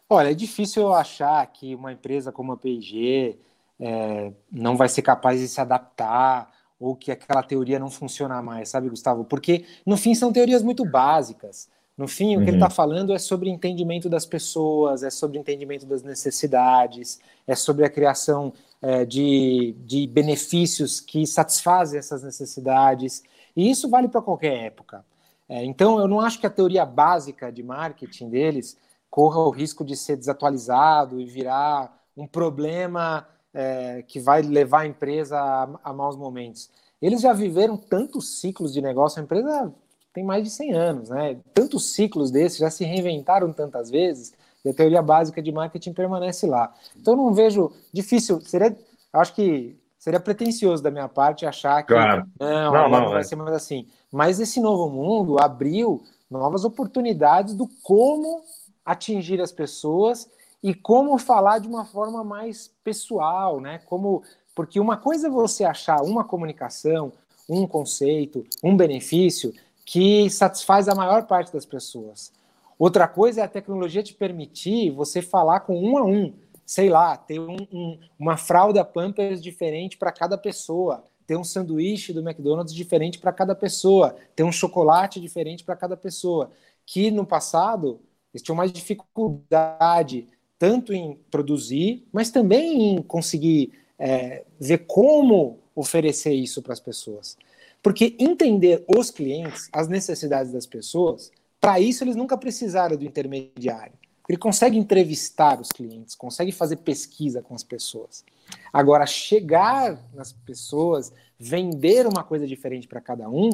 Olha, 0.09 0.31
é 0.31 0.33
difícil 0.33 0.83
eu 0.83 0.93
achar 0.93 1.45
que 1.47 1.75
uma 1.75 1.91
empresa 1.91 2.31
como 2.31 2.53
a 2.53 2.57
P&G 2.57 3.37
é, 3.79 4.31
não 4.51 4.77
vai 4.77 4.87
ser 4.87 5.01
capaz 5.01 5.39
de 5.39 5.47
se 5.47 5.59
adaptar 5.59 6.49
ou 6.79 6.95
que 6.95 7.11
aquela 7.11 7.43
teoria 7.43 7.79
não 7.79 7.89
funciona 7.89 8.41
mais, 8.41 8.69
sabe, 8.69 8.89
Gustavo? 8.89 9.25
Porque, 9.25 9.65
no 9.85 9.97
fim, 9.97 10.13
são 10.13 10.31
teorias 10.31 10.63
muito 10.63 10.85
básicas. 10.85 11.67
No 11.97 12.07
fim, 12.07 12.37
o 12.37 12.43
que 12.43 12.49
ele 12.51 12.57
está 12.57 12.67
uhum. 12.67 12.71
falando 12.71 13.13
é 13.13 13.17
sobre 13.17 13.49
entendimento 13.49 14.07
das 14.07 14.23
pessoas, 14.23 15.01
é 15.01 15.09
sobre 15.09 15.39
entendimento 15.39 15.83
das 15.87 16.03
necessidades, 16.03 17.19
é 17.47 17.55
sobre 17.55 17.83
a 17.83 17.89
criação 17.89 18.53
é, 18.79 19.03
de, 19.03 19.75
de 19.79 20.05
benefícios 20.05 21.01
que 21.01 21.25
satisfazem 21.25 21.97
essas 21.97 22.21
necessidades. 22.21 23.23
E 23.57 23.71
isso 23.71 23.89
vale 23.89 24.07
para 24.07 24.21
qualquer 24.21 24.65
época. 24.65 25.03
É, 25.49 25.65
então, 25.65 25.99
eu 25.99 26.07
não 26.07 26.21
acho 26.21 26.39
que 26.39 26.45
a 26.45 26.49
teoria 26.49 26.85
básica 26.85 27.51
de 27.51 27.63
marketing 27.63 28.29
deles 28.29 28.77
corra 29.09 29.39
o 29.39 29.49
risco 29.49 29.83
de 29.83 29.95
ser 29.95 30.15
desatualizado 30.15 31.19
e 31.19 31.25
virar 31.25 32.03
um 32.15 32.27
problema 32.27 33.27
é, 33.51 34.03
que 34.03 34.19
vai 34.19 34.43
levar 34.43 34.81
a 34.81 34.87
empresa 34.87 35.39
a, 35.39 35.89
a 35.89 35.91
maus 35.91 36.15
momentos. 36.15 36.69
Eles 37.01 37.21
já 37.21 37.33
viveram 37.33 37.75
tantos 37.77 38.39
ciclos 38.39 38.71
de 38.71 38.81
negócio, 38.81 39.19
a 39.19 39.23
empresa 39.23 39.73
tem 40.13 40.23
mais 40.23 40.43
de 40.43 40.49
100 40.51 40.73
anos, 40.73 41.09
né? 41.09 41.39
Tantos 41.53 41.93
ciclos 41.93 42.29
desses 42.29 42.57
já 42.57 42.69
se 42.69 42.83
reinventaram 42.83 43.51
tantas 43.51 43.89
vezes 43.89 44.33
e 44.65 44.69
a 44.69 44.73
teoria 44.73 45.01
básica 45.01 45.41
de 45.41 45.51
marketing 45.51 45.93
permanece 45.93 46.45
lá. 46.45 46.73
Então 46.95 47.15
não 47.15 47.33
vejo 47.33 47.71
difícil, 47.93 48.41
seria, 48.41 48.75
acho 49.13 49.33
que 49.33 49.75
seria 50.07 50.21
pretensioso 50.21 50.81
da 50.81 50.89
minha 50.89 51.09
parte 51.09 51.45
achar 51.45 51.83
que 51.83 51.93
claro. 51.93 52.25
não, 52.39 52.71
não, 52.71 52.89
não, 52.89 53.09
vai 53.09 53.19
é. 53.19 53.23
ser 53.23 53.35
mais 53.35 53.53
assim. 53.53 53.85
Mas 54.09 54.39
esse 54.39 54.61
novo 54.61 54.89
mundo 54.89 55.37
abriu 55.37 56.01
novas 56.31 56.63
oportunidades 56.63 57.53
do 57.53 57.67
como 57.83 58.41
atingir 58.85 59.41
as 59.41 59.51
pessoas 59.51 60.29
e 60.63 60.73
como 60.73 61.17
falar 61.17 61.59
de 61.59 61.67
uma 61.67 61.83
forma 61.83 62.23
mais 62.23 62.71
pessoal, 62.85 63.59
né? 63.59 63.81
Como 63.85 64.23
porque 64.55 64.79
uma 64.79 64.95
coisa 64.95 65.27
é 65.27 65.29
você 65.29 65.65
achar 65.65 66.01
uma 66.01 66.23
comunicação, 66.23 67.11
um 67.49 67.67
conceito, 67.67 68.45
um 68.63 68.77
benefício 68.77 69.53
que 69.85 70.29
satisfaz 70.29 70.87
a 70.87 70.95
maior 70.95 71.27
parte 71.27 71.51
das 71.51 71.65
pessoas. 71.65 72.31
Outra 72.79 73.09
coisa 73.09 73.41
é 73.41 73.43
a 73.43 73.49
tecnologia 73.49 74.01
te 74.01 74.13
permitir 74.13 74.89
você 74.89 75.21
falar 75.21 75.59
com 75.61 75.77
um 75.77 75.97
a 75.97 76.05
um, 76.05 76.33
sei 76.67 76.89
lá, 76.89 77.15
ter 77.15 77.39
um, 77.39 77.55
um, 77.71 77.97
uma 78.19 78.35
fralda 78.35 78.83
Pampers 78.83 79.41
diferente 79.41 79.97
para 79.97 80.11
cada 80.11 80.37
pessoa, 80.37 81.05
ter 81.25 81.37
um 81.37 81.43
sanduíche 81.43 82.11
do 82.11 82.19
McDonald's 82.19 82.75
diferente 82.75 83.19
para 83.19 83.31
cada 83.31 83.55
pessoa, 83.55 84.17
ter 84.35 84.43
um 84.43 84.51
chocolate 84.51 85.21
diferente 85.21 85.63
para 85.63 85.77
cada 85.77 85.95
pessoa. 85.95 86.51
Que 86.85 87.09
no 87.09 87.25
passado 87.25 88.01
eles 88.33 88.41
tinham 88.41 88.57
mais 88.57 88.73
dificuldade 88.73 90.27
tanto 90.59 90.93
em 90.93 91.15
produzir, 91.31 92.05
mas 92.11 92.31
também 92.31 92.95
em 92.95 93.01
conseguir 93.01 93.71
é, 93.97 94.43
ver 94.59 94.79
como 94.79 95.59
oferecer 95.73 96.33
isso 96.33 96.61
para 96.61 96.73
as 96.73 96.81
pessoas. 96.81 97.37
Porque 97.81 98.13
entender 98.19 98.83
os 98.89 99.09
clientes, 99.09 99.69
as 99.71 99.87
necessidades 99.87 100.51
das 100.51 100.65
pessoas, 100.65 101.31
para 101.61 101.79
isso 101.79 102.03
eles 102.03 102.17
nunca 102.17 102.37
precisaram 102.37 102.97
do 102.97 103.05
intermediário. 103.05 103.93
Ele 104.27 104.37
consegue 104.37 104.77
entrevistar 104.77 105.59
os 105.59 105.69
clientes, 105.69 106.15
consegue 106.15 106.51
fazer 106.51 106.77
pesquisa 106.77 107.41
com 107.41 107.55
as 107.55 107.63
pessoas. 107.63 108.25
Agora, 108.71 109.05
chegar 109.05 109.97
nas 110.13 110.33
pessoas, 110.33 111.13
vender 111.39 112.05
uma 112.05 112.23
coisa 112.23 112.45
diferente 112.45 112.87
para 112.87 112.99
cada 112.99 113.29
um, 113.29 113.51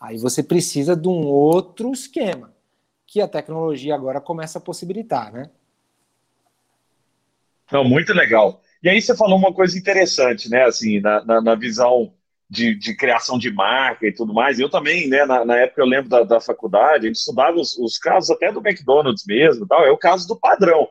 aí 0.00 0.18
você 0.18 0.42
precisa 0.42 0.96
de 0.96 1.08
um 1.08 1.26
outro 1.26 1.92
esquema, 1.92 2.52
que 3.06 3.20
a 3.20 3.28
tecnologia 3.28 3.94
agora 3.94 4.20
começa 4.20 4.58
a 4.58 4.62
possibilitar, 4.62 5.32
né? 5.32 5.50
Não, 7.70 7.84
muito 7.84 8.12
legal. 8.12 8.60
E 8.82 8.88
aí 8.88 9.00
você 9.00 9.16
falou 9.16 9.38
uma 9.38 9.52
coisa 9.52 9.78
interessante, 9.78 10.50
né? 10.50 10.64
Assim, 10.64 11.00
na, 11.00 11.24
na, 11.24 11.40
na 11.40 11.54
visão 11.54 12.12
de, 12.50 12.74
de, 12.74 12.96
criação 12.96 13.38
de 13.38 13.50
marca 13.52 14.06
e 14.06 14.12
tudo 14.12 14.34
mais. 14.34 14.58
Eu 14.58 14.68
também, 14.68 15.08
né, 15.08 15.24
na, 15.24 15.44
na 15.44 15.56
época 15.56 15.80
eu 15.80 15.86
lembro 15.86 16.10
da, 16.10 16.24
da, 16.24 16.40
faculdade, 16.40 17.04
a 17.04 17.08
gente 17.08 17.18
estudava 17.18 17.56
os, 17.56 17.78
os, 17.78 17.96
casos 17.96 18.30
até 18.30 18.50
do 18.50 18.58
McDonald's 18.58 19.24
mesmo, 19.24 19.66
tal, 19.68 19.84
é 19.84 19.90
o 19.90 19.96
caso 19.96 20.26
do 20.26 20.36
padrão. 20.36 20.88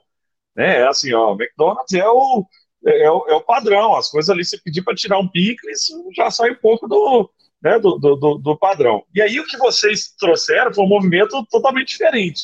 Né? 0.56 0.80
É 0.80 0.88
assim, 0.88 1.13
ó, 1.13 1.34
o 1.34 1.41
McDonald's 1.41 1.93
é 1.93 2.08
o, 2.08 2.45
é, 2.86 3.12
o, 3.12 3.26
é 3.28 3.34
o 3.34 3.41
padrão, 3.41 3.98
as 3.98 4.10
coisas 4.10 4.30
ali, 4.30 4.45
você 4.45 4.58
pedir 4.58 4.84
para 4.84 4.95
tirar 4.95 5.19
um 5.19 5.28
picles, 5.28 5.88
já 6.15 6.32
sai 6.32 6.52
um 6.52 6.56
pouco 6.56 6.88
do, 6.88 7.30
né, 7.62 7.78
do, 7.78 7.98
do, 7.98 8.38
do, 8.38 8.58
padrão. 8.58 9.04
E 9.13 9.22
aí 9.22 9.38
o 9.38 9.45
que 9.45 9.58
vocês 9.58 10.15
trouxeram 10.17 10.74
foi 10.74 10.86
um 10.86 10.89
movimento 10.89 11.45
totalmente 11.52 11.89
diferente, 11.89 12.43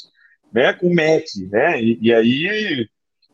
né, 0.51 0.73
com 0.73 0.87
o 0.87 0.95
Mac, 0.95 1.23
né, 1.49 1.81
e, 1.81 1.97
e 2.01 2.13
aí 2.13 2.89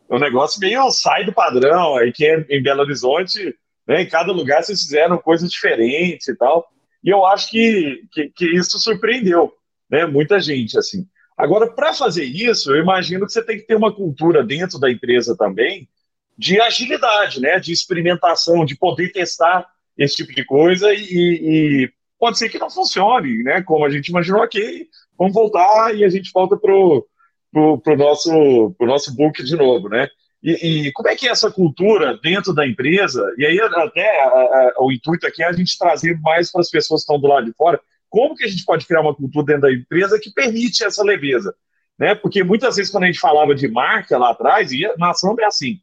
o 0.07 0.19
negócio 0.19 0.59
meio 0.59 0.91
sai 0.91 1.25
do 1.25 1.33
padrão, 1.33 1.95
aí 1.97 2.11
que 2.11 2.23
é 2.23 2.45
em 2.49 2.61
Belo 2.61 2.81
Horizonte 2.81 3.55
né? 3.91 4.03
Em 4.03 4.07
cada 4.07 4.31
lugar 4.31 4.63
vocês 4.63 4.81
fizeram 4.81 5.17
coisas 5.17 5.51
diferentes 5.51 6.29
e 6.29 6.35
tal. 6.37 6.65
E 7.03 7.09
eu 7.09 7.25
acho 7.25 7.49
que, 7.49 8.03
que, 8.13 8.29
que 8.29 8.45
isso 8.45 8.79
surpreendeu 8.79 9.51
né? 9.89 10.05
muita 10.05 10.39
gente. 10.39 10.77
assim. 10.77 11.05
Agora, 11.37 11.69
para 11.69 11.93
fazer 11.93 12.23
isso, 12.23 12.71
eu 12.71 12.81
imagino 12.81 13.25
que 13.25 13.33
você 13.33 13.43
tem 13.43 13.57
que 13.57 13.67
ter 13.67 13.75
uma 13.75 13.93
cultura 13.93 14.45
dentro 14.45 14.79
da 14.79 14.89
empresa 14.89 15.35
também 15.35 15.89
de 16.37 16.61
agilidade, 16.61 17.41
né? 17.41 17.59
de 17.59 17.73
experimentação, 17.73 18.63
de 18.63 18.77
poder 18.77 19.11
testar 19.11 19.67
esse 19.97 20.15
tipo 20.15 20.33
de 20.33 20.45
coisa 20.45 20.93
e, 20.93 21.01
e 21.11 21.91
pode 22.17 22.37
ser 22.37 22.47
que 22.47 22.57
não 22.57 22.69
funcione, 22.69 23.43
né? 23.43 23.61
Como 23.61 23.85
a 23.85 23.89
gente 23.89 24.07
imaginou 24.07 24.41
aqui, 24.41 24.87
vamos 25.17 25.33
voltar 25.33 25.93
e 25.93 26.05
a 26.05 26.09
gente 26.09 26.31
volta 26.33 26.55
pro, 26.55 27.05
pro, 27.51 27.77
pro 27.79 27.97
nosso 27.97 28.73
pro 28.77 28.87
nosso 28.87 29.13
book 29.13 29.43
de 29.43 29.55
novo, 29.55 29.89
né? 29.89 30.07
E, 30.43 30.87
e, 30.87 30.91
como 30.93 31.07
é 31.07 31.15
que 31.15 31.27
é 31.27 31.31
essa 31.31 31.51
cultura 31.51 32.17
dentro 32.17 32.53
da 32.53 32.67
empresa? 32.67 33.23
E 33.37 33.45
aí, 33.45 33.59
até 33.59 34.23
a, 34.23 34.27
a, 34.27 34.73
o 34.79 34.91
intuito 34.91 35.27
aqui 35.27 35.43
é 35.43 35.47
a 35.47 35.53
gente 35.53 35.77
trazer 35.77 36.19
mais 36.19 36.51
para 36.51 36.61
as 36.61 36.69
pessoas 36.69 37.01
que 37.01 37.03
estão 37.03 37.19
do 37.19 37.27
lado 37.27 37.45
de 37.45 37.53
fora. 37.53 37.79
Como 38.09 38.35
que 38.35 38.43
a 38.43 38.47
gente 38.47 38.65
pode 38.65 38.85
criar 38.85 39.01
uma 39.01 39.15
cultura 39.15 39.45
dentro 39.45 39.61
da 39.61 39.71
empresa 39.71 40.19
que 40.19 40.33
permite 40.33 40.83
essa 40.83 41.03
leveza? 41.03 41.55
Né? 41.97 42.15
Porque 42.15 42.43
muitas 42.43 42.75
vezes, 42.75 42.91
quando 42.91 43.03
a 43.03 43.07
gente 43.07 43.19
falava 43.19 43.53
de 43.53 43.67
marca 43.67 44.17
lá 44.17 44.31
atrás, 44.31 44.71
e 44.71 44.81
na 44.97 45.11
ação 45.11 45.35
é 45.39 45.45
assim: 45.45 45.79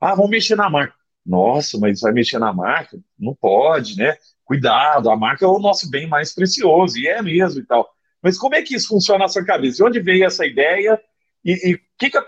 ah, 0.00 0.14
vamos 0.14 0.30
mexer 0.30 0.54
na 0.54 0.70
marca. 0.70 0.94
Nossa, 1.24 1.76
mas 1.78 2.00
vai 2.00 2.12
mexer 2.12 2.38
na 2.38 2.52
marca? 2.52 2.96
Não 3.18 3.34
pode, 3.34 3.96
né? 3.96 4.16
Cuidado, 4.44 5.10
a 5.10 5.16
marca 5.16 5.44
é 5.44 5.48
o 5.48 5.58
nosso 5.58 5.90
bem 5.90 6.06
mais 6.06 6.32
precioso, 6.32 6.96
e 6.96 7.08
é 7.08 7.20
mesmo 7.20 7.60
e 7.60 7.66
tal. 7.66 7.88
Mas 8.22 8.38
como 8.38 8.54
é 8.54 8.62
que 8.62 8.76
isso 8.76 8.88
funciona 8.88 9.24
na 9.24 9.28
sua 9.28 9.44
cabeça? 9.44 9.78
De 9.78 9.82
onde 9.82 10.00
veio 10.00 10.24
essa 10.24 10.46
ideia? 10.46 11.00
E 11.46 11.74
o 11.74 11.78
que, 11.96 12.10
que 12.10 12.18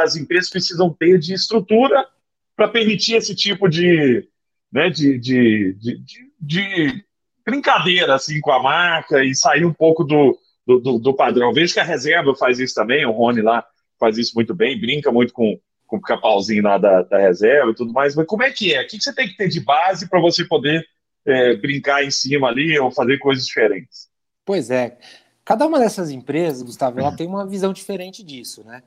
as 0.00 0.16
empresas 0.16 0.50
precisam 0.50 0.92
ter 0.92 1.18
de 1.18 1.32
estrutura 1.32 2.06
para 2.54 2.68
permitir 2.68 3.14
esse 3.14 3.34
tipo 3.34 3.68
de, 3.68 4.28
né, 4.70 4.90
de, 4.90 5.18
de, 5.18 5.72
de, 5.72 6.02
de, 6.38 7.04
brincadeira 7.42 8.14
assim, 8.14 8.38
com 8.38 8.52
a 8.52 8.62
marca 8.62 9.24
e 9.24 9.34
sair 9.34 9.64
um 9.64 9.72
pouco 9.72 10.04
do, 10.04 10.38
do, 10.66 10.98
do, 10.98 11.14
padrão. 11.14 11.54
Vejo 11.54 11.72
que 11.72 11.80
a 11.80 11.84
reserva 11.84 12.34
faz 12.34 12.58
isso 12.58 12.74
também, 12.74 13.06
o 13.06 13.12
Rony 13.12 13.40
lá 13.40 13.64
faz 13.98 14.18
isso 14.18 14.32
muito 14.34 14.54
bem, 14.54 14.78
brinca 14.78 15.10
muito 15.10 15.32
com, 15.32 15.58
com 15.86 15.96
o 15.96 16.00
capauzinho 16.00 16.62
lá 16.62 16.76
da, 16.76 17.00
da 17.00 17.18
reserva 17.18 17.70
e 17.70 17.74
tudo 17.74 17.94
mais. 17.94 18.14
Mas 18.14 18.26
como 18.26 18.42
é 18.42 18.50
que 18.50 18.74
é? 18.74 18.82
O 18.82 18.86
que, 18.86 18.98
que 18.98 19.04
você 19.04 19.14
tem 19.14 19.26
que 19.26 19.38
ter 19.38 19.48
de 19.48 19.60
base 19.60 20.06
para 20.06 20.20
você 20.20 20.44
poder 20.44 20.86
é, 21.24 21.56
brincar 21.56 22.04
em 22.04 22.10
cima 22.10 22.48
ali 22.48 22.78
ou 22.78 22.90
fazer 22.90 23.16
coisas 23.16 23.46
diferentes? 23.46 24.08
Pois 24.44 24.70
é. 24.70 24.98
Cada 25.46 25.64
uma 25.64 25.78
dessas 25.78 26.10
empresas, 26.10 26.60
Gustavo, 26.60 26.98
ela 26.98 27.14
tem 27.14 27.24
uma 27.24 27.46
visão 27.46 27.72
diferente 27.72 28.20
disso, 28.24 28.64
né? 28.64 28.82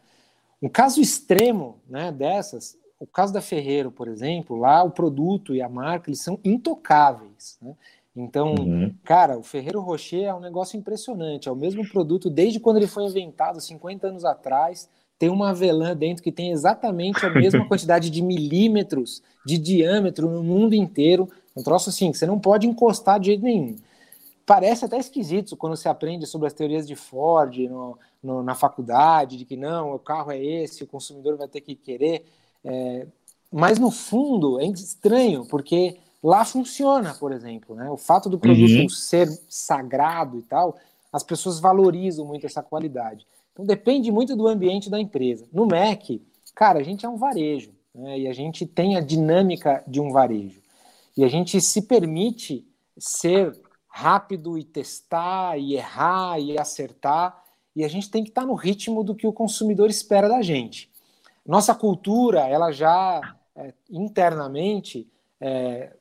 Um 0.61 0.67
caso 0.67 0.99
extremo, 0.99 1.77
né, 1.89 2.11
dessas, 2.11 2.77
o 2.99 3.07
caso 3.07 3.31
da 3.31 3.39
Ferreiro, 3.39 3.89
por 3.89 4.09
exemplo, 4.09 4.57
lá 4.57 4.83
o 4.83 4.91
produto 4.91 5.55
e 5.55 5.61
a 5.61 5.69
marca 5.69 6.09
eles 6.09 6.21
são 6.21 6.37
intocáveis, 6.43 7.57
né? 7.61 7.73
Então, 8.13 8.55
uhum. 8.55 8.93
cara, 9.05 9.37
o 9.37 9.43
Ferreiro 9.43 9.79
Rocher 9.79 10.25
é 10.25 10.33
um 10.33 10.41
negócio 10.41 10.77
impressionante. 10.77 11.47
É 11.47 11.51
o 11.51 11.55
mesmo 11.55 11.87
produto 11.87 12.29
desde 12.29 12.59
quando 12.59 12.75
ele 12.75 12.87
foi 12.87 13.05
inventado, 13.05 13.61
50 13.61 14.07
anos 14.07 14.25
atrás. 14.25 14.89
Tem 15.17 15.29
uma 15.29 15.51
avelã 15.51 15.95
dentro 15.95 16.21
que 16.21 16.31
tem 16.31 16.51
exatamente 16.51 17.25
a 17.25 17.29
mesma 17.29 17.65
quantidade 17.69 18.09
de 18.09 18.21
milímetros 18.21 19.23
de 19.45 19.57
diâmetro 19.57 20.29
no 20.29 20.43
mundo 20.43 20.73
inteiro. 20.73 21.29
Um 21.55 21.63
troço 21.63 21.89
assim, 21.89 22.11
que 22.11 22.17
você 22.17 22.25
não 22.25 22.39
pode 22.39 22.67
encostar 22.67 23.17
de 23.17 23.27
jeito 23.27 23.43
nenhum 23.43 23.77
parece 24.49 24.83
até 24.83 24.97
esquisito 24.97 25.55
quando 25.55 25.75
você 25.75 25.87
aprende 25.87 26.25
sobre 26.25 26.47
as 26.47 26.53
teorias 26.53 26.87
de 26.87 26.95
Ford 26.95 27.55
no, 27.69 27.99
no, 28.23 28.41
na 28.41 28.55
faculdade, 28.55 29.37
de 29.37 29.45
que 29.45 29.55
não, 29.55 29.93
o 29.93 29.99
carro 29.99 30.31
é 30.31 30.43
esse, 30.43 30.83
o 30.83 30.87
consumidor 30.87 31.37
vai 31.37 31.47
ter 31.47 31.61
que 31.61 31.75
querer. 31.75 32.25
É, 32.65 33.05
mas 33.51 33.77
no 33.77 33.91
fundo 33.91 34.59
é 34.59 34.65
estranho, 34.65 35.45
porque 35.45 35.99
lá 36.23 36.43
funciona, 36.43 37.13
por 37.13 37.31
exemplo, 37.31 37.75
né? 37.75 37.91
O 37.91 37.95
fato 37.95 38.27
do 38.27 38.39
produto 38.39 38.81
uhum. 38.81 38.89
ser 38.89 39.27
sagrado 39.47 40.39
e 40.39 40.41
tal, 40.41 40.75
as 41.13 41.21
pessoas 41.21 41.59
valorizam 41.59 42.25
muito 42.25 42.47
essa 42.47 42.63
qualidade. 42.63 43.27
Então 43.53 43.63
depende 43.63 44.11
muito 44.11 44.35
do 44.35 44.47
ambiente 44.47 44.89
da 44.89 44.99
empresa. 44.99 45.45
No 45.53 45.67
Mac, 45.67 46.09
cara, 46.55 46.79
a 46.79 46.83
gente 46.83 47.05
é 47.05 47.09
um 47.09 47.17
varejo 47.17 47.69
né? 47.93 48.17
e 48.21 48.27
a 48.27 48.33
gente 48.33 48.65
tem 48.65 48.97
a 48.97 48.99
dinâmica 48.99 49.83
de 49.87 50.01
um 50.01 50.11
varejo. 50.11 50.59
E 51.15 51.23
a 51.23 51.27
gente 51.27 51.61
se 51.61 51.83
permite 51.83 52.65
ser 52.97 53.55
rápido 53.99 54.57
e 54.57 54.63
testar 54.63 55.57
e 55.57 55.75
errar 55.75 56.39
e 56.39 56.57
acertar. 56.57 57.43
E 57.75 57.83
a 57.83 57.87
gente 57.87 58.09
tem 58.09 58.23
que 58.23 58.29
estar 58.29 58.45
no 58.45 58.55
ritmo 58.55 59.03
do 59.03 59.13
que 59.13 59.27
o 59.27 59.33
consumidor 59.33 59.89
espera 59.89 60.29
da 60.29 60.41
gente. 60.41 60.89
Nossa 61.45 61.75
cultura, 61.75 62.47
ela 62.47 62.71
já 62.71 63.35
é, 63.55 63.73
internamente 63.89 65.11
é, 65.41 65.93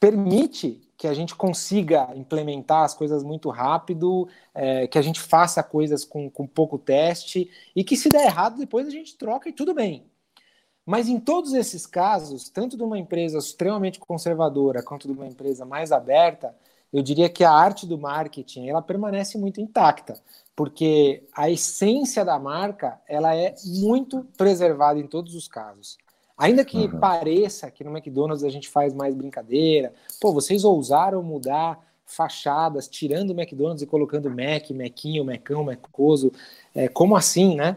permite 0.00 0.80
que 0.96 1.06
a 1.06 1.14
gente 1.14 1.34
consiga 1.34 2.08
implementar 2.14 2.84
as 2.84 2.94
coisas 2.94 3.22
muito 3.22 3.50
rápido, 3.50 4.28
é, 4.54 4.86
que 4.86 4.98
a 4.98 5.02
gente 5.02 5.20
faça 5.20 5.62
coisas 5.62 6.04
com, 6.04 6.30
com 6.30 6.46
pouco 6.46 6.78
teste 6.78 7.50
e 7.74 7.84
que 7.84 7.96
se 7.96 8.08
der 8.08 8.26
errado 8.26 8.56
depois 8.56 8.86
a 8.86 8.90
gente 8.90 9.16
troca 9.16 9.48
e 9.48 9.52
tudo 9.52 9.74
bem. 9.74 10.06
Mas 10.84 11.08
em 11.08 11.20
todos 11.20 11.52
esses 11.54 11.86
casos, 11.86 12.48
tanto 12.48 12.76
de 12.76 12.82
uma 12.82 12.98
empresa 12.98 13.38
extremamente 13.38 14.00
conservadora 14.00 14.82
quanto 14.82 15.06
de 15.06 15.12
uma 15.12 15.26
empresa 15.26 15.64
mais 15.64 15.92
aberta, 15.92 16.54
eu 16.92 17.02
diria 17.02 17.28
que 17.28 17.44
a 17.44 17.50
arte 17.50 17.86
do 17.86 17.98
marketing 17.98 18.68
ela 18.68 18.82
permanece 18.82 19.38
muito 19.38 19.60
intacta, 19.60 20.20
porque 20.54 21.24
a 21.34 21.50
essência 21.50 22.24
da 22.24 22.38
marca 22.38 23.00
ela 23.08 23.34
é 23.34 23.54
muito 23.64 24.26
preservada 24.36 24.98
em 24.98 25.06
todos 25.06 25.34
os 25.34 25.48
casos. 25.48 25.96
Ainda 26.36 26.64
que 26.64 26.78
uhum. 26.78 26.98
pareça 26.98 27.70
que 27.70 27.84
no 27.84 27.90
McDonald's 27.90 28.44
a 28.44 28.50
gente 28.50 28.68
faz 28.68 28.92
mais 28.92 29.14
brincadeira, 29.14 29.92
pô, 30.20 30.32
vocês 30.32 30.64
ousaram 30.64 31.22
mudar 31.22 31.78
fachadas, 32.04 32.88
tirando 32.88 33.30
o 33.30 33.40
McDonald's 33.40 33.82
e 33.82 33.86
colocando 33.86 34.28
Mac, 34.28 34.70
Mequinho, 34.70 35.24
Mecão, 35.24 35.64
Mecoso, 35.64 36.32
é, 36.74 36.88
como 36.88 37.16
assim, 37.16 37.54
né? 37.54 37.76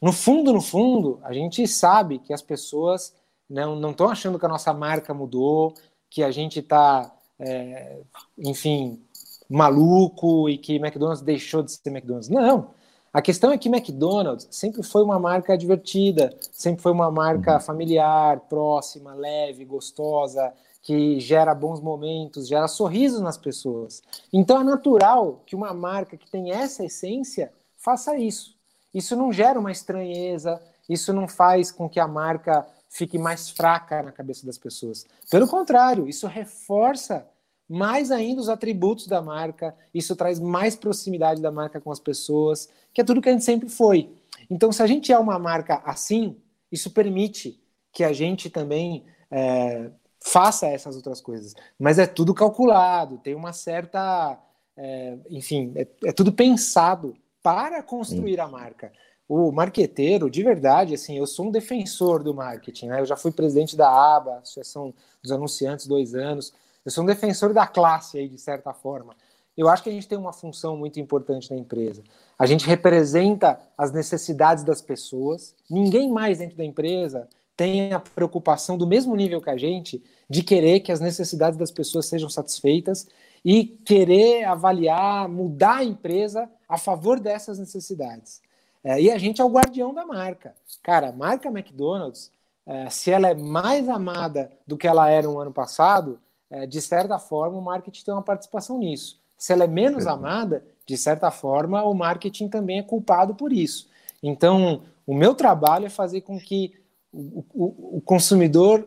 No 0.00 0.12
fundo, 0.12 0.52
no 0.52 0.60
fundo, 0.60 1.18
a 1.22 1.32
gente 1.32 1.66
sabe 1.66 2.18
que 2.18 2.32
as 2.32 2.42
pessoas 2.42 3.14
não 3.48 3.90
estão 3.90 4.08
achando 4.08 4.38
que 4.38 4.46
a 4.46 4.48
nossa 4.48 4.72
marca 4.72 5.12
mudou, 5.12 5.74
que 6.10 6.22
a 6.22 6.30
gente 6.30 6.60
está, 6.60 7.12
é, 7.38 7.98
enfim, 8.38 9.02
maluco 9.48 10.48
e 10.48 10.58
que 10.58 10.76
McDonald's 10.76 11.22
deixou 11.22 11.62
de 11.62 11.72
ser 11.72 11.90
McDonald's. 11.90 12.28
Não. 12.28 12.70
A 13.12 13.22
questão 13.22 13.52
é 13.52 13.58
que 13.58 13.68
McDonald's 13.68 14.48
sempre 14.50 14.82
foi 14.82 15.02
uma 15.04 15.20
marca 15.20 15.56
divertida, 15.56 16.36
sempre 16.50 16.82
foi 16.82 16.90
uma 16.90 17.10
marca 17.10 17.54
uhum. 17.54 17.60
familiar, 17.60 18.40
próxima, 18.40 19.14
leve, 19.14 19.64
gostosa, 19.64 20.52
que 20.82 21.20
gera 21.20 21.54
bons 21.54 21.80
momentos, 21.80 22.48
gera 22.48 22.66
sorrisos 22.66 23.20
nas 23.20 23.38
pessoas. 23.38 24.02
Então 24.32 24.60
é 24.60 24.64
natural 24.64 25.42
que 25.46 25.54
uma 25.54 25.72
marca 25.72 26.16
que 26.16 26.28
tem 26.28 26.50
essa 26.50 26.84
essência 26.84 27.52
faça 27.78 28.18
isso. 28.18 28.54
Isso 28.92 29.14
não 29.16 29.32
gera 29.32 29.58
uma 29.58 29.72
estranheza, 29.72 30.60
isso 30.88 31.12
não 31.12 31.28
faz 31.28 31.70
com 31.70 31.88
que 31.88 32.00
a 32.00 32.08
marca 32.08 32.66
fique 32.94 33.18
mais 33.18 33.50
fraca 33.50 34.04
na 34.04 34.12
cabeça 34.12 34.46
das 34.46 34.56
pessoas. 34.56 35.04
Pelo 35.28 35.48
contrário, 35.48 36.08
isso 36.08 36.28
reforça 36.28 37.28
mais 37.68 38.12
ainda 38.12 38.40
os 38.40 38.48
atributos 38.48 39.08
da 39.08 39.20
marca, 39.20 39.74
isso 39.92 40.14
traz 40.14 40.38
mais 40.38 40.76
proximidade 40.76 41.42
da 41.42 41.50
marca 41.50 41.80
com 41.80 41.90
as 41.90 41.98
pessoas, 41.98 42.68
que 42.92 43.00
é 43.00 43.04
tudo 43.04 43.20
que 43.20 43.28
a 43.28 43.32
gente 43.32 43.42
sempre 43.42 43.68
foi. 43.68 44.14
Então, 44.48 44.70
se 44.70 44.80
a 44.80 44.86
gente 44.86 45.10
é 45.10 45.18
uma 45.18 45.40
marca 45.40 45.82
assim, 45.84 46.36
isso 46.70 46.90
permite 46.90 47.60
que 47.92 48.04
a 48.04 48.12
gente 48.12 48.48
também 48.48 49.04
é, 49.28 49.90
faça 50.22 50.68
essas 50.68 50.94
outras 50.94 51.20
coisas. 51.20 51.52
Mas 51.76 51.98
é 51.98 52.06
tudo 52.06 52.32
calculado, 52.32 53.18
tem 53.18 53.34
uma 53.34 53.52
certa. 53.52 54.38
É, 54.76 55.18
enfim, 55.30 55.72
é, 55.74 55.88
é 56.04 56.12
tudo 56.12 56.32
pensado 56.32 57.16
para 57.42 57.82
construir 57.82 58.34
Sim. 58.34 58.40
a 58.40 58.46
marca. 58.46 58.92
O 59.28 59.50
marqueteiro, 59.50 60.28
de 60.28 60.42
verdade, 60.42 60.94
assim, 60.94 61.16
eu 61.16 61.26
sou 61.26 61.46
um 61.46 61.50
defensor 61.50 62.22
do 62.22 62.34
marketing, 62.34 62.88
né? 62.88 63.00
Eu 63.00 63.06
já 63.06 63.16
fui 63.16 63.32
presidente 63.32 63.74
da 63.76 63.88
ABA, 63.88 64.38
Associação 64.38 64.92
dos 65.22 65.32
Anunciantes, 65.32 65.86
dois 65.86 66.14
anos. 66.14 66.52
Eu 66.84 66.90
sou 66.90 67.02
um 67.02 67.06
defensor 67.06 67.54
da 67.54 67.66
classe 67.66 68.18
aí, 68.18 68.28
de 68.28 68.38
certa 68.38 68.74
forma. 68.74 69.16
Eu 69.56 69.68
acho 69.68 69.82
que 69.82 69.88
a 69.88 69.92
gente 69.92 70.08
tem 70.08 70.18
uma 70.18 70.32
função 70.32 70.76
muito 70.76 71.00
importante 71.00 71.50
na 71.50 71.56
empresa. 71.56 72.02
A 72.38 72.44
gente 72.44 72.66
representa 72.66 73.58
as 73.78 73.92
necessidades 73.92 74.64
das 74.64 74.82
pessoas. 74.82 75.54
Ninguém 75.70 76.10
mais 76.10 76.38
dentro 76.38 76.56
da 76.56 76.64
empresa 76.64 77.28
tem 77.56 77.92
a 77.92 78.00
preocupação 78.00 78.76
do 78.76 78.86
mesmo 78.86 79.14
nível 79.14 79.40
que 79.40 79.50
a 79.50 79.56
gente 79.56 80.02
de 80.28 80.42
querer 80.42 80.80
que 80.80 80.90
as 80.90 81.00
necessidades 81.00 81.58
das 81.58 81.70
pessoas 81.70 82.06
sejam 82.06 82.28
satisfeitas 82.28 83.06
e 83.44 83.64
querer 83.64 84.44
avaliar, 84.44 85.28
mudar 85.28 85.76
a 85.76 85.84
empresa 85.84 86.50
a 86.68 86.76
favor 86.76 87.20
dessas 87.20 87.58
necessidades. 87.58 88.42
É, 88.84 89.00
e 89.00 89.10
a 89.10 89.16
gente 89.16 89.40
é 89.40 89.44
o 89.44 89.48
guardião 89.48 89.94
da 89.94 90.04
marca. 90.04 90.54
Cara, 90.82 91.08
a 91.08 91.12
marca 91.12 91.48
McDonald's, 91.48 92.30
é, 92.66 92.90
se 92.90 93.10
ela 93.10 93.28
é 93.28 93.34
mais 93.34 93.88
amada 93.88 94.52
do 94.66 94.76
que 94.76 94.86
ela 94.86 95.08
era 95.08 95.26
no 95.26 95.38
ano 95.40 95.52
passado, 95.52 96.20
é, 96.50 96.66
de 96.66 96.80
certa 96.82 97.18
forma 97.18 97.56
o 97.56 97.62
marketing 97.62 98.04
tem 98.04 98.14
uma 98.14 98.22
participação 98.22 98.78
nisso. 98.78 99.18
Se 99.38 99.52
ela 99.52 99.64
é 99.64 99.66
menos 99.66 100.06
amada, 100.06 100.64
de 100.86 100.96
certa 100.98 101.30
forma 101.30 101.82
o 101.82 101.94
marketing 101.94 102.48
também 102.48 102.78
é 102.78 102.82
culpado 102.82 103.34
por 103.34 103.52
isso. 103.52 103.88
Então, 104.22 104.82
o 105.06 105.14
meu 105.14 105.34
trabalho 105.34 105.86
é 105.86 105.90
fazer 105.90 106.20
com 106.20 106.38
que 106.38 106.74
o, 107.12 107.44
o, 107.54 107.96
o 107.98 108.00
consumidor 108.02 108.86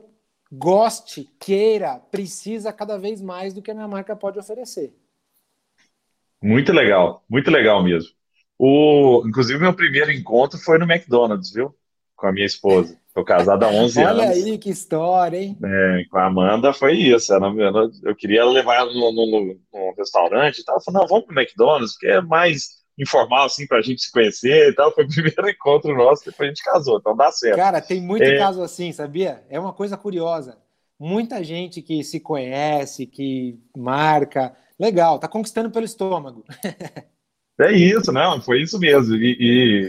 goste, 0.51 1.29
queira, 1.39 1.99
precisa 2.11 2.71
cada 2.71 2.97
vez 2.97 3.21
mais 3.21 3.53
do 3.53 3.61
que 3.61 3.71
a 3.71 3.73
minha 3.73 3.87
marca 3.87 4.15
pode 4.15 4.39
oferecer. 4.39 4.93
Muito 6.41 6.71
legal, 6.71 7.23
muito 7.27 7.49
legal 7.49 7.83
mesmo. 7.83 8.16
O, 8.59 9.23
inclusive, 9.27 9.59
meu 9.59 9.73
primeiro 9.73 10.11
encontro 10.11 10.57
foi 10.59 10.77
no 10.77 10.91
McDonald's, 10.91 11.51
viu? 11.51 11.75
Com 12.15 12.27
a 12.27 12.31
minha 12.31 12.45
esposa. 12.45 12.97
Estou 13.07 13.23
casado 13.23 13.63
há 13.63 13.69
11 13.69 13.99
Olha 13.99 14.09
anos. 14.09 14.21
Olha 14.21 14.31
aí 14.31 14.57
que 14.57 14.69
história, 14.69 15.37
hein? 15.37 15.57
É, 15.63 16.03
com 16.09 16.17
a 16.17 16.25
Amanda 16.25 16.73
foi 16.73 16.93
isso. 16.93 17.33
eu 18.03 18.15
queria 18.15 18.45
levar 18.45 18.75
ela 18.75 18.93
no, 18.93 19.55
restaurante 19.97 20.59
e 20.59 20.63
tal. 20.63 20.75
Eu 20.75 20.81
falei, 20.81 21.01
não, 21.01 21.07
vamos 21.07 21.25
pro 21.25 21.39
McDonald's, 21.39 21.93
porque 21.93 22.07
é 22.07 22.21
mais 22.21 22.77
informal, 22.97 23.45
assim, 23.45 23.67
pra 23.67 23.81
gente 23.81 24.01
se 24.01 24.11
conhecer 24.11 24.69
e 24.69 24.73
tal. 24.73 24.93
Foi 24.93 25.05
o 25.05 25.07
primeiro 25.13 25.49
encontro 25.49 25.95
nosso, 25.95 26.25
depois 26.25 26.47
a 26.47 26.49
gente 26.49 26.63
casou, 26.63 26.97
então 26.97 27.15
dá 27.15 27.31
certo. 27.31 27.55
Cara, 27.55 27.81
tem 27.81 28.01
muito 28.01 28.23
é... 28.23 28.37
caso 28.37 28.61
assim, 28.61 28.91
sabia? 28.91 29.43
É 29.49 29.59
uma 29.59 29.73
coisa 29.73 29.97
curiosa. 29.97 30.57
Muita 30.99 31.43
gente 31.43 31.81
que 31.81 32.03
se 32.03 32.19
conhece, 32.19 33.05
que 33.05 33.59
marca. 33.75 34.55
Legal, 34.79 35.19
tá 35.19 35.27
conquistando 35.27 35.69
pelo 35.69 35.85
estômago. 35.85 36.43
é 37.59 37.71
isso, 37.71 38.11
não, 38.11 38.41
foi 38.41 38.61
isso 38.61 38.79
mesmo. 38.79 39.15
E, 39.15 39.37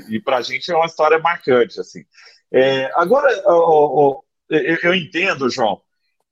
e, 0.09 0.16
e 0.16 0.20
pra 0.20 0.42
gente 0.42 0.70
é 0.70 0.76
uma 0.76 0.87
história 0.87 1.18
marcante, 1.18 1.78
assim. 1.81 2.02
É, 2.52 2.90
agora, 2.94 3.31
eu, 3.31 4.24
eu 4.83 4.94
entendo, 4.94 5.50
João, 5.50 5.81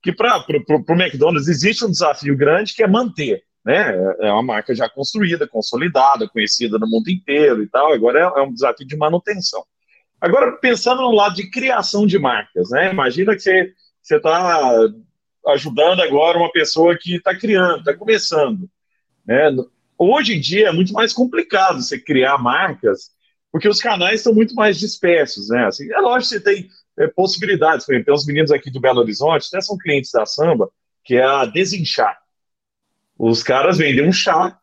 que 0.03 0.12
para 0.12 0.44
o 0.49 0.92
McDonald's 0.92 1.49
existe 1.49 1.85
um 1.85 1.90
desafio 1.90 2.37
grande 2.37 2.75
que 2.75 2.83
é 2.83 2.87
manter 2.87 3.46
né? 3.66 4.14
É 4.20 4.31
uma 4.31 4.44
marca 4.44 4.72
já 4.72 4.88
construída, 4.88 5.49
consolidada, 5.49 6.29
conhecida 6.29 6.79
no 6.79 6.88
mundo 6.88 7.11
inteiro 7.11 7.64
e 7.64 7.68
tal. 7.68 7.92
Agora 7.92 8.20
é, 8.20 8.40
é 8.40 8.42
um 8.42 8.53
desafio 8.53 8.87
de 8.87 8.96
manutenção. 8.96 9.64
Agora, 10.20 10.53
pensando 10.53 11.03
no 11.03 11.11
lado 11.11 11.35
de 11.35 11.51
criação 11.51 12.07
de 12.07 12.16
marcas, 12.16 12.70
né? 12.70 12.92
Imagina 12.92 13.35
que 13.35 13.40
você 13.40 13.75
está 14.09 14.88
ajudando 15.49 16.01
agora 16.01 16.38
uma 16.38 16.51
pessoa 16.53 16.96
que 16.96 17.16
está 17.16 17.37
criando, 17.37 17.81
está 17.81 17.92
começando. 17.92 18.70
Né? 19.27 19.51
Hoje 19.98 20.35
em 20.35 20.40
dia 20.40 20.68
é 20.68 20.72
muito 20.72 20.92
mais 20.92 21.12
complicado 21.12 21.80
você 21.82 21.98
criar 21.98 22.38
marcas, 22.38 23.11
porque 23.50 23.68
os 23.68 23.80
canais 23.80 24.20
estão 24.20 24.35
muito 24.35 24.54
mais 24.54 24.78
dispersos. 24.78 25.48
Né? 25.48 25.66
Assim, 25.66 25.90
é 25.92 25.98
lógico 25.98 26.35
que 26.35 26.38
você 26.38 26.40
tem 26.40 26.68
é, 26.98 27.06
possibilidades. 27.09 27.87
Por 27.87 27.92
exemplo, 27.92 28.06
tem 28.06 28.14
uns 28.14 28.26
meninos 28.26 28.50
aqui 28.50 28.70
do 28.70 28.80
Belo 28.80 29.00
Horizonte, 29.00 29.48
até 29.48 29.61
são 29.61 29.78
clientes 29.78 30.11
da 30.11 30.26
Samba, 30.26 30.70
que 31.04 31.16
é 31.16 31.24
a 31.24 31.44
Desinchar. 31.44 32.18
Os 33.18 33.42
caras 33.42 33.78
vendem 33.78 34.06
um 34.06 34.12
chá, 34.12 34.59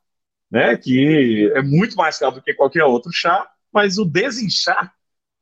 né, 0.52 0.78
que 0.78 1.52
é 1.56 1.62
muito 1.64 1.96
mais 1.96 2.20
caro 2.20 2.36
do 2.36 2.42
que 2.42 2.54
qualquer 2.54 2.84
outro 2.84 3.12
chá, 3.12 3.48
mas 3.74 3.98
o 3.98 4.06
desinchar 4.06 4.94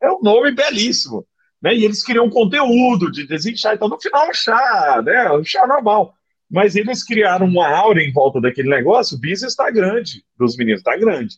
é 0.01 0.09
um 0.09 0.21
nome 0.21 0.51
belíssimo. 0.51 1.27
Né? 1.61 1.75
E 1.75 1.83
eles 1.83 2.03
criam 2.03 2.29
conteúdo 2.29 3.11
de 3.11 3.27
desinchar, 3.27 3.75
então 3.75 3.89
no 3.89 3.99
final 3.99 4.25
é 4.25 4.29
um 4.29 4.33
chá, 4.33 5.01
né? 5.05 5.31
Um 5.33 5.43
chá 5.43 5.67
normal. 5.67 6.15
Mas 6.51 6.75
eles 6.75 7.03
criaram 7.03 7.47
uma 7.47 7.67
aura 7.69 8.03
em 8.03 8.11
volta 8.11 8.41
daquele 8.41 8.69
negócio, 8.69 9.15
o 9.15 9.19
business 9.21 9.53
está 9.53 9.71
grande, 9.71 10.25
dos 10.37 10.57
meninos 10.57 10.81
está 10.81 10.97
grande. 10.97 11.37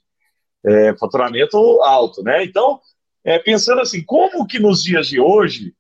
É, 0.66 0.96
faturamento 0.98 1.58
alto, 1.84 2.24
né? 2.24 2.44
Então, 2.44 2.80
é, 3.24 3.38
pensando 3.38 3.82
assim, 3.82 4.02
como 4.04 4.48
que 4.48 4.58
nos 4.58 4.82
dias 4.82 5.08
de 5.08 5.20
hoje, 5.20 5.74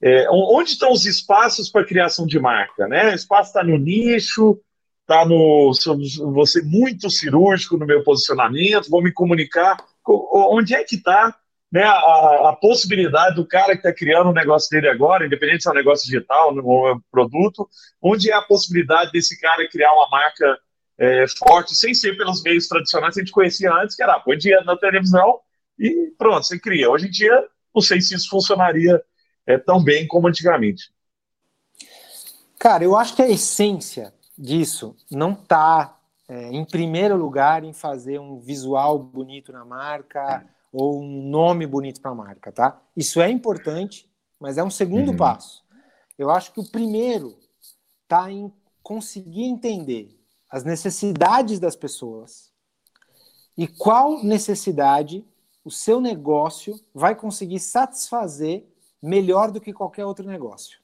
é, 0.00 0.28
onde 0.30 0.70
estão 0.70 0.92
os 0.92 1.04
espaços 1.04 1.68
para 1.68 1.86
criação 1.86 2.26
de 2.26 2.38
marca, 2.38 2.86
né? 2.86 3.10
O 3.10 3.14
espaço 3.14 3.48
está 3.48 3.64
no 3.64 3.76
nicho, 3.76 4.60
tá 5.06 5.24
no 5.24 5.72
vou 6.32 6.46
ser 6.46 6.62
muito 6.62 7.10
cirúrgico 7.10 7.76
no 7.76 7.86
meu 7.86 8.04
posicionamento, 8.04 8.90
vou 8.90 9.02
me 9.02 9.12
comunicar 9.12 9.76
onde 10.06 10.74
é 10.74 10.84
que 10.84 10.96
está 10.96 11.34
né, 11.70 11.82
a, 11.82 12.50
a, 12.50 12.56
possibilidade 12.56 13.36
do 13.36 13.46
cara 13.46 13.72
que 13.72 13.78
está 13.78 13.92
criando 13.92 14.28
o 14.28 14.30
um 14.30 14.34
negócio 14.34 14.70
dele 14.70 14.88
agora, 14.88 15.26
independente 15.26 15.62
se 15.62 15.68
é 15.68 15.72
um 15.72 15.74
negócio 15.74 16.06
digital 16.06 16.54
ou 16.56 16.88
é 16.88 16.94
um 16.94 17.00
produto, 17.10 17.68
onde 18.00 18.30
é 18.30 18.34
a 18.34 18.42
possibilidade 18.42 19.10
desse 19.10 19.38
cara 19.40 19.68
criar 19.68 19.92
uma 19.92 20.08
marca 20.08 20.58
é, 20.98 21.24
forte, 21.28 21.74
sem 21.74 21.92
ser 21.92 22.16
pelos 22.16 22.42
meios 22.42 22.68
tradicionais 22.68 23.14
que 23.14 23.20
a 23.20 23.24
gente 23.24 23.32
conhecia 23.32 23.72
antes, 23.72 23.96
que 23.96 24.02
era 24.02 24.18
põe 24.20 24.38
dinheiro 24.38 24.64
na 24.64 24.76
televisão 24.76 25.40
e 25.78 26.12
pronto, 26.16 26.46
você 26.46 26.58
cria. 26.58 26.90
Hoje 26.90 27.08
em 27.08 27.10
dia, 27.10 27.44
não 27.74 27.82
sei 27.82 28.00
se 28.00 28.14
isso 28.14 28.30
funcionaria 28.30 29.02
é, 29.46 29.58
tão 29.58 29.82
bem 29.82 30.06
como 30.06 30.28
antigamente. 30.28 30.90
Cara, 32.58 32.82
eu 32.82 32.96
acho 32.96 33.14
que 33.14 33.22
a 33.22 33.28
essência 33.28 34.14
disso 34.38 34.96
não 35.10 35.32
está 35.32 35.98
é, 36.28 36.50
em 36.50 36.64
primeiro 36.64 37.16
lugar 37.16 37.62
em 37.62 37.72
fazer 37.72 38.18
um 38.18 38.38
visual 38.38 38.98
bonito 38.98 39.52
na 39.52 39.64
marca 39.64 40.46
ou 40.78 41.00
um 41.00 41.22
nome 41.30 41.66
bonito 41.66 42.02
para 42.02 42.10
a 42.10 42.14
marca, 42.14 42.52
tá? 42.52 42.78
Isso 42.94 43.22
é 43.22 43.30
importante, 43.30 44.12
mas 44.38 44.58
é 44.58 44.62
um 44.62 44.68
segundo 44.68 45.12
uhum. 45.12 45.16
passo. 45.16 45.64
Eu 46.18 46.28
acho 46.28 46.52
que 46.52 46.60
o 46.60 46.70
primeiro 46.70 47.38
está 48.02 48.30
em 48.30 48.52
conseguir 48.82 49.44
entender 49.44 50.20
as 50.50 50.64
necessidades 50.64 51.58
das 51.58 51.74
pessoas 51.74 52.52
e 53.56 53.66
qual 53.66 54.22
necessidade 54.22 55.26
o 55.64 55.70
seu 55.70 55.98
negócio 55.98 56.78
vai 56.94 57.14
conseguir 57.14 57.58
satisfazer 57.58 58.66
melhor 59.02 59.50
do 59.50 59.62
que 59.62 59.72
qualquer 59.72 60.04
outro 60.04 60.26
negócio. 60.26 60.78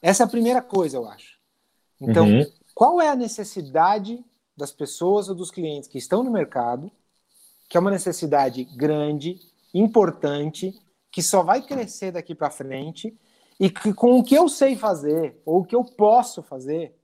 Essa 0.00 0.22
é 0.22 0.26
a 0.26 0.30
primeira 0.30 0.62
coisa, 0.62 0.96
eu 0.96 1.08
acho. 1.08 1.40
Então, 2.00 2.24
uhum. 2.24 2.46
qual 2.72 3.00
é 3.00 3.08
a 3.08 3.16
necessidade 3.16 4.24
das 4.56 4.70
pessoas 4.70 5.28
ou 5.28 5.34
dos 5.34 5.50
clientes 5.50 5.88
que 5.88 5.98
estão 5.98 6.22
no 6.22 6.30
mercado, 6.30 6.88
que 7.68 7.76
é 7.76 7.80
uma 7.80 7.90
necessidade 7.90 8.64
grande, 8.64 9.38
importante, 9.74 10.74
que 11.10 11.22
só 11.22 11.42
vai 11.42 11.62
crescer 11.62 12.12
daqui 12.12 12.34
para 12.34 12.50
frente 12.50 13.16
e 13.60 13.68
que 13.68 13.92
com 13.92 14.18
o 14.18 14.24
que 14.24 14.34
eu 14.34 14.48
sei 14.48 14.76
fazer 14.76 15.40
ou 15.44 15.60
o 15.60 15.64
que 15.64 15.74
eu 15.74 15.84
posso 15.84 16.42
fazer, 16.42 16.94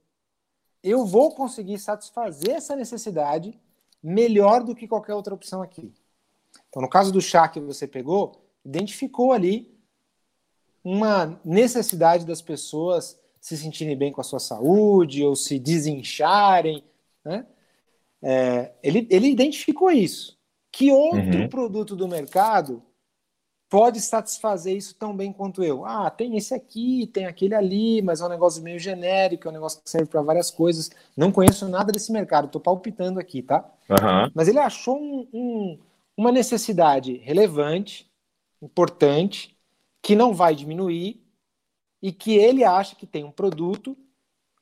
eu 0.81 1.05
vou 1.05 1.33
conseguir 1.33 1.77
satisfazer 1.79 2.51
essa 2.51 2.75
necessidade 2.75 3.59
melhor 4.01 4.63
do 4.63 4.75
que 4.75 4.87
qualquer 4.87 5.13
outra 5.13 5.33
opção 5.33 5.61
aqui. 5.61 5.93
Então, 6.69 6.81
no 6.81 6.89
caso 6.89 7.11
do 7.11 7.21
chá 7.21 7.47
que 7.47 7.59
você 7.59 7.87
pegou, 7.87 8.43
identificou 8.63 9.33
ali 9.33 9.75
uma 10.83 11.39
necessidade 11.43 12.25
das 12.25 12.41
pessoas 12.41 13.19
se 13.41 13.57
sentirem 13.57 13.97
bem 13.97 14.11
com 14.11 14.21
a 14.21 14.23
sua 14.23 14.39
saúde 14.39 15.23
ou 15.23 15.35
se 15.35 15.59
desincharem. 15.59 16.83
Né? 17.23 17.45
É, 18.21 18.73
ele, 18.83 19.07
ele 19.09 19.27
identificou 19.27 19.91
isso. 19.91 20.34
Que 20.75 20.91
outro 20.91 21.39
uhum. 21.39 21.47
produto 21.47 21.95
do 21.95 22.05
mercado 22.05 22.83
pode 23.69 24.01
satisfazer 24.01 24.75
isso 24.75 24.93
tão 24.95 25.15
bem 25.15 25.31
quanto 25.31 25.63
eu? 25.63 25.85
Ah, 25.85 26.09
tem 26.09 26.35
esse 26.35 26.53
aqui, 26.53 27.07
tem 27.13 27.25
aquele 27.25 27.55
ali, 27.55 28.01
mas 28.01 28.19
é 28.19 28.25
um 28.25 28.29
negócio 28.29 28.61
meio 28.61 28.77
genérico, 28.77 29.47
é 29.47 29.51
um 29.51 29.53
negócio 29.53 29.81
que 29.81 29.89
serve 29.89 30.09
para 30.09 30.21
várias 30.21 30.51
coisas. 30.51 30.91
Não 31.15 31.31
conheço 31.31 31.69
nada 31.69 31.93
desse 31.93 32.11
mercado, 32.11 32.47
estou 32.47 32.59
palpitando 32.59 33.21
aqui, 33.21 33.41
tá? 33.41 33.63
Uhum. 33.89 34.29
Mas 34.35 34.49
ele 34.49 34.59
achou 34.59 35.01
um, 35.01 35.25
um, 35.31 35.79
uma 36.17 36.29
necessidade 36.29 37.15
relevante, 37.19 38.11
importante, 38.61 39.57
que 40.03 40.13
não 40.13 40.33
vai 40.33 40.53
diminuir 40.53 41.25
e 42.01 42.11
que 42.11 42.35
ele 42.35 42.65
acha 42.65 42.97
que 42.97 43.07
tem 43.07 43.23
um 43.23 43.31
produto 43.31 43.95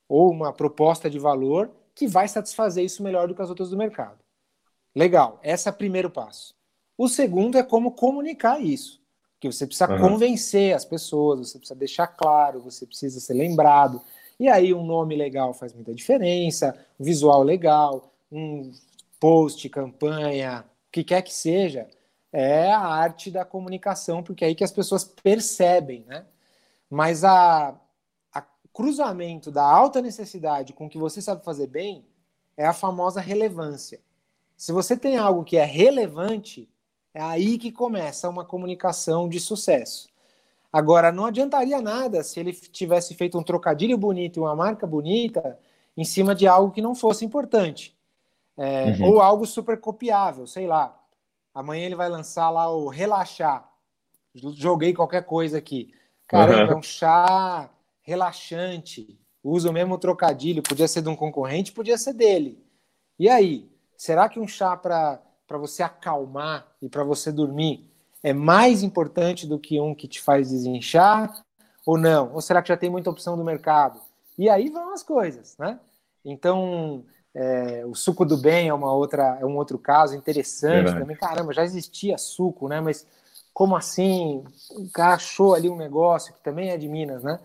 ou 0.07 0.29
uma 0.29 0.53
proposta 0.53 1.09
de 1.09 1.17
valor 1.17 1.71
que 1.95 2.05
vai 2.05 2.27
satisfazer 2.27 2.85
isso 2.85 3.01
melhor 3.01 3.27
do 3.27 3.33
que 3.33 3.41
as 3.41 3.49
outras 3.49 3.71
do 3.71 3.77
mercado. 3.77 4.22
Legal, 4.95 5.39
esse 5.43 5.67
é 5.67 5.71
o 5.71 5.75
primeiro 5.75 6.09
passo. 6.09 6.55
O 6.97 7.07
segundo 7.07 7.57
é 7.57 7.63
como 7.63 7.91
comunicar 7.91 8.61
isso. 8.61 9.01
Que 9.39 9.51
você 9.51 9.65
precisa 9.65 9.91
uhum. 9.91 9.99
convencer 9.99 10.73
as 10.73 10.85
pessoas, 10.85 11.39
você 11.39 11.57
precisa 11.57 11.77
deixar 11.77 12.07
claro, 12.07 12.61
você 12.61 12.85
precisa 12.85 13.19
ser 13.19 13.33
lembrado. 13.33 14.01
E 14.39 14.47
aí 14.47 14.73
um 14.73 14.85
nome 14.85 15.15
legal 15.15 15.53
faz 15.53 15.73
muita 15.73 15.93
diferença, 15.93 16.77
um 16.99 17.03
visual 17.03 17.43
legal, 17.43 18.13
um 18.31 18.71
post, 19.19 19.67
campanha, 19.69 20.65
o 20.87 20.91
que 20.91 21.03
quer 21.03 21.21
que 21.21 21.33
seja, 21.33 21.87
é 22.31 22.71
a 22.71 22.79
arte 22.79 23.29
da 23.29 23.45
comunicação, 23.45 24.23
porque 24.23 24.43
é 24.43 24.47
aí 24.47 24.55
que 24.55 24.63
as 24.63 24.71
pessoas 24.71 25.03
percebem, 25.03 26.03
né? 26.07 26.25
Mas 26.89 27.23
a, 27.23 27.75
a 28.33 28.41
cruzamento 28.73 29.51
da 29.51 29.63
alta 29.63 30.01
necessidade 30.01 30.73
com 30.73 30.85
o 30.85 30.89
que 30.89 30.97
você 30.97 31.21
sabe 31.21 31.43
fazer 31.43 31.67
bem 31.67 32.05
é 32.55 32.65
a 32.65 32.73
famosa 32.73 33.19
relevância. 33.19 33.99
Se 34.63 34.71
você 34.71 34.95
tem 34.95 35.17
algo 35.17 35.43
que 35.43 35.57
é 35.57 35.65
relevante, 35.65 36.69
é 37.13 37.21
aí 37.21 37.57
que 37.57 37.69
começa 37.69 38.29
uma 38.29 38.45
comunicação 38.45 39.27
de 39.27 39.37
sucesso. 39.37 40.07
Agora, 40.71 41.11
não 41.11 41.25
adiantaria 41.25 41.81
nada 41.81 42.23
se 42.23 42.39
ele 42.39 42.53
tivesse 42.53 43.13
feito 43.13 43.37
um 43.37 43.43
trocadilho 43.43 43.97
bonito 43.97 44.37
e 44.37 44.39
uma 44.39 44.55
marca 44.55 44.87
bonita 44.87 45.59
em 45.97 46.05
cima 46.05 46.33
de 46.33 46.47
algo 46.47 46.71
que 46.71 46.81
não 46.81 46.95
fosse 46.95 47.25
importante. 47.25 47.93
É, 48.55 48.85
uhum. 48.85 49.09
Ou 49.09 49.21
algo 49.21 49.45
super 49.45 49.77
copiável, 49.81 50.47
sei 50.47 50.65
lá. 50.65 50.97
Amanhã 51.53 51.85
ele 51.85 51.95
vai 51.95 52.07
lançar 52.07 52.49
lá 52.49 52.73
o 52.73 52.87
Relaxar. 52.87 53.69
Joguei 54.33 54.93
qualquer 54.93 55.25
coisa 55.25 55.57
aqui. 55.57 55.93
Caramba, 56.25 56.67
uhum. 56.67 56.71
é 56.71 56.75
um 56.77 56.81
chá 56.81 57.69
relaxante. 58.01 59.19
Usa 59.43 59.69
o 59.69 59.73
mesmo 59.73 59.97
trocadilho. 59.97 60.63
Podia 60.63 60.87
ser 60.87 61.01
de 61.01 61.09
um 61.09 61.17
concorrente, 61.17 61.73
podia 61.73 61.97
ser 61.97 62.13
dele. 62.13 62.63
E 63.19 63.27
aí? 63.27 63.72
Será 64.03 64.27
que 64.27 64.37
um 64.37 64.45
chá 64.45 64.75
para 64.75 65.21
você 65.51 65.81
acalmar 65.81 66.67
e 66.81 66.89
para 66.89 67.05
você 67.05 67.31
dormir 67.31 67.89
é 68.21 68.33
mais 68.33 68.83
importante 68.83 69.47
do 69.47 69.57
que 69.57 69.79
um 69.79 69.95
que 69.95 70.09
te 70.09 70.21
faz 70.21 70.49
desinchar? 70.49 71.33
Ou 71.85 71.97
não? 71.97 72.33
Ou 72.33 72.41
será 72.41 72.61
que 72.61 72.67
já 72.67 72.75
tem 72.75 72.89
muita 72.89 73.09
opção 73.09 73.37
do 73.37 73.45
mercado? 73.45 74.01
E 74.37 74.49
aí 74.49 74.69
vão 74.69 74.93
as 74.93 75.03
coisas, 75.03 75.55
né? 75.57 75.79
Então, 76.25 77.05
é, 77.33 77.85
o 77.85 77.95
suco 77.95 78.25
do 78.25 78.35
bem 78.35 78.67
é 78.67 78.73
uma 78.73 78.91
outra, 78.91 79.37
é 79.39 79.45
um 79.45 79.55
outro 79.55 79.79
caso 79.79 80.17
interessante 80.17 80.83
Verdade. 80.83 80.99
também. 80.99 81.15
Caramba, 81.15 81.53
já 81.53 81.63
existia 81.63 82.17
suco, 82.17 82.67
né? 82.67 82.81
Mas 82.81 83.07
como 83.53 83.73
assim? 83.73 84.43
O 84.71 84.89
cara 84.91 85.13
achou 85.13 85.55
ali 85.55 85.69
um 85.69 85.77
negócio 85.77 86.33
que 86.33 86.43
também 86.43 86.71
é 86.71 86.77
de 86.77 86.89
Minas, 86.89 87.23
né? 87.23 87.39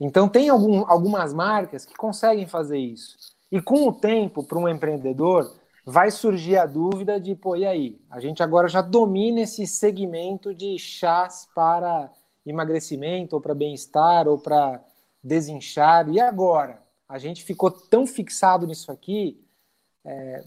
Então 0.00 0.30
tem 0.30 0.48
algum, 0.48 0.90
algumas 0.90 1.34
marcas 1.34 1.84
que 1.84 1.94
conseguem 1.94 2.46
fazer 2.46 2.78
isso. 2.78 3.18
E 3.52 3.60
com 3.60 3.86
o 3.86 3.92
tempo, 3.92 4.42
para 4.42 4.58
um 4.58 4.66
empreendedor, 4.66 5.62
vai 5.84 6.10
surgir 6.10 6.56
a 6.56 6.66
dúvida 6.66 7.20
de, 7.20 7.34
pô, 7.34 7.56
e 7.56 7.66
aí? 7.66 8.00
A 8.10 8.20
gente 8.20 8.42
agora 8.42 8.68
já 8.68 8.80
domina 8.80 9.40
esse 9.40 9.66
segmento 9.66 10.54
de 10.54 10.78
chás 10.78 11.48
para 11.54 12.10
emagrecimento, 12.46 13.36
ou 13.36 13.42
para 13.42 13.54
bem-estar, 13.54 14.28
ou 14.28 14.38
para 14.38 14.82
desinchar. 15.22 16.08
E 16.10 16.20
agora? 16.20 16.84
a 17.08 17.18
gente 17.18 17.44
ficou 17.44 17.70
tão 17.70 18.06
fixado 18.06 18.66
nisso 18.66 18.90
aqui, 18.90 19.40
é, 20.04 20.42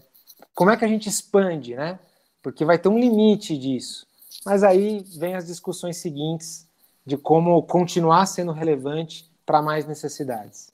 como 0.54 0.70
é 0.70 0.76
que 0.76 0.84
a 0.84 0.88
gente 0.88 1.08
expande, 1.08 1.74
né? 1.74 1.98
Porque 2.42 2.64
vai 2.64 2.78
ter 2.78 2.88
um 2.88 2.98
limite 2.98 3.56
disso. 3.56 4.06
Mas 4.44 4.62
aí 4.62 5.02
vem 5.16 5.34
as 5.34 5.46
discussões 5.46 5.96
seguintes 5.96 6.68
de 7.04 7.16
como 7.16 7.62
continuar 7.62 8.26
sendo 8.26 8.52
relevante 8.52 9.30
para 9.44 9.62
mais 9.62 9.86
necessidades. 9.86 10.70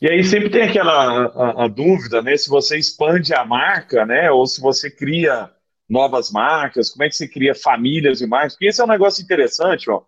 E 0.00 0.08
aí 0.08 0.22
sempre 0.22 0.48
tem 0.48 0.62
aquela 0.62 1.26
a, 1.26 1.64
a, 1.64 1.68
dúvida, 1.68 2.22
né? 2.22 2.36
Se 2.36 2.48
você 2.48 2.78
expande 2.78 3.34
a 3.34 3.44
marca, 3.44 4.06
né? 4.06 4.30
Ou 4.30 4.46
se 4.46 4.60
você 4.60 4.90
cria 4.90 5.50
novas 5.88 6.30
marcas, 6.30 6.90
como 6.90 7.02
é 7.04 7.08
que 7.08 7.16
você 7.16 7.26
cria 7.26 7.54
famílias 7.54 8.18
de 8.18 8.26
marcas? 8.26 8.52
Porque 8.52 8.66
esse 8.66 8.80
é 8.80 8.84
um 8.84 8.88
negócio 8.88 9.22
interessante, 9.22 9.90
ó. 9.90 10.02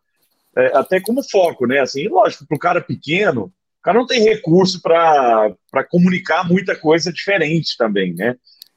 É, 0.57 0.77
até 0.77 1.01
como 1.01 1.29
foco, 1.29 1.67
né? 1.67 1.81
Assim, 1.81 2.07
lógico, 2.09 2.47
para 2.47 2.57
o 2.57 2.61
cara 2.61 2.81
pequeno, 2.81 3.53
o 3.81 3.83
cara 3.83 3.99
não 3.99 4.07
tem 4.07 4.23
recurso 4.23 4.81
para 4.81 5.57
comunicar 5.91 6.47
muita 6.47 6.77
coisa 6.77 7.13
diferente 7.13 7.77
também, 7.77 8.15
né? 8.15 8.37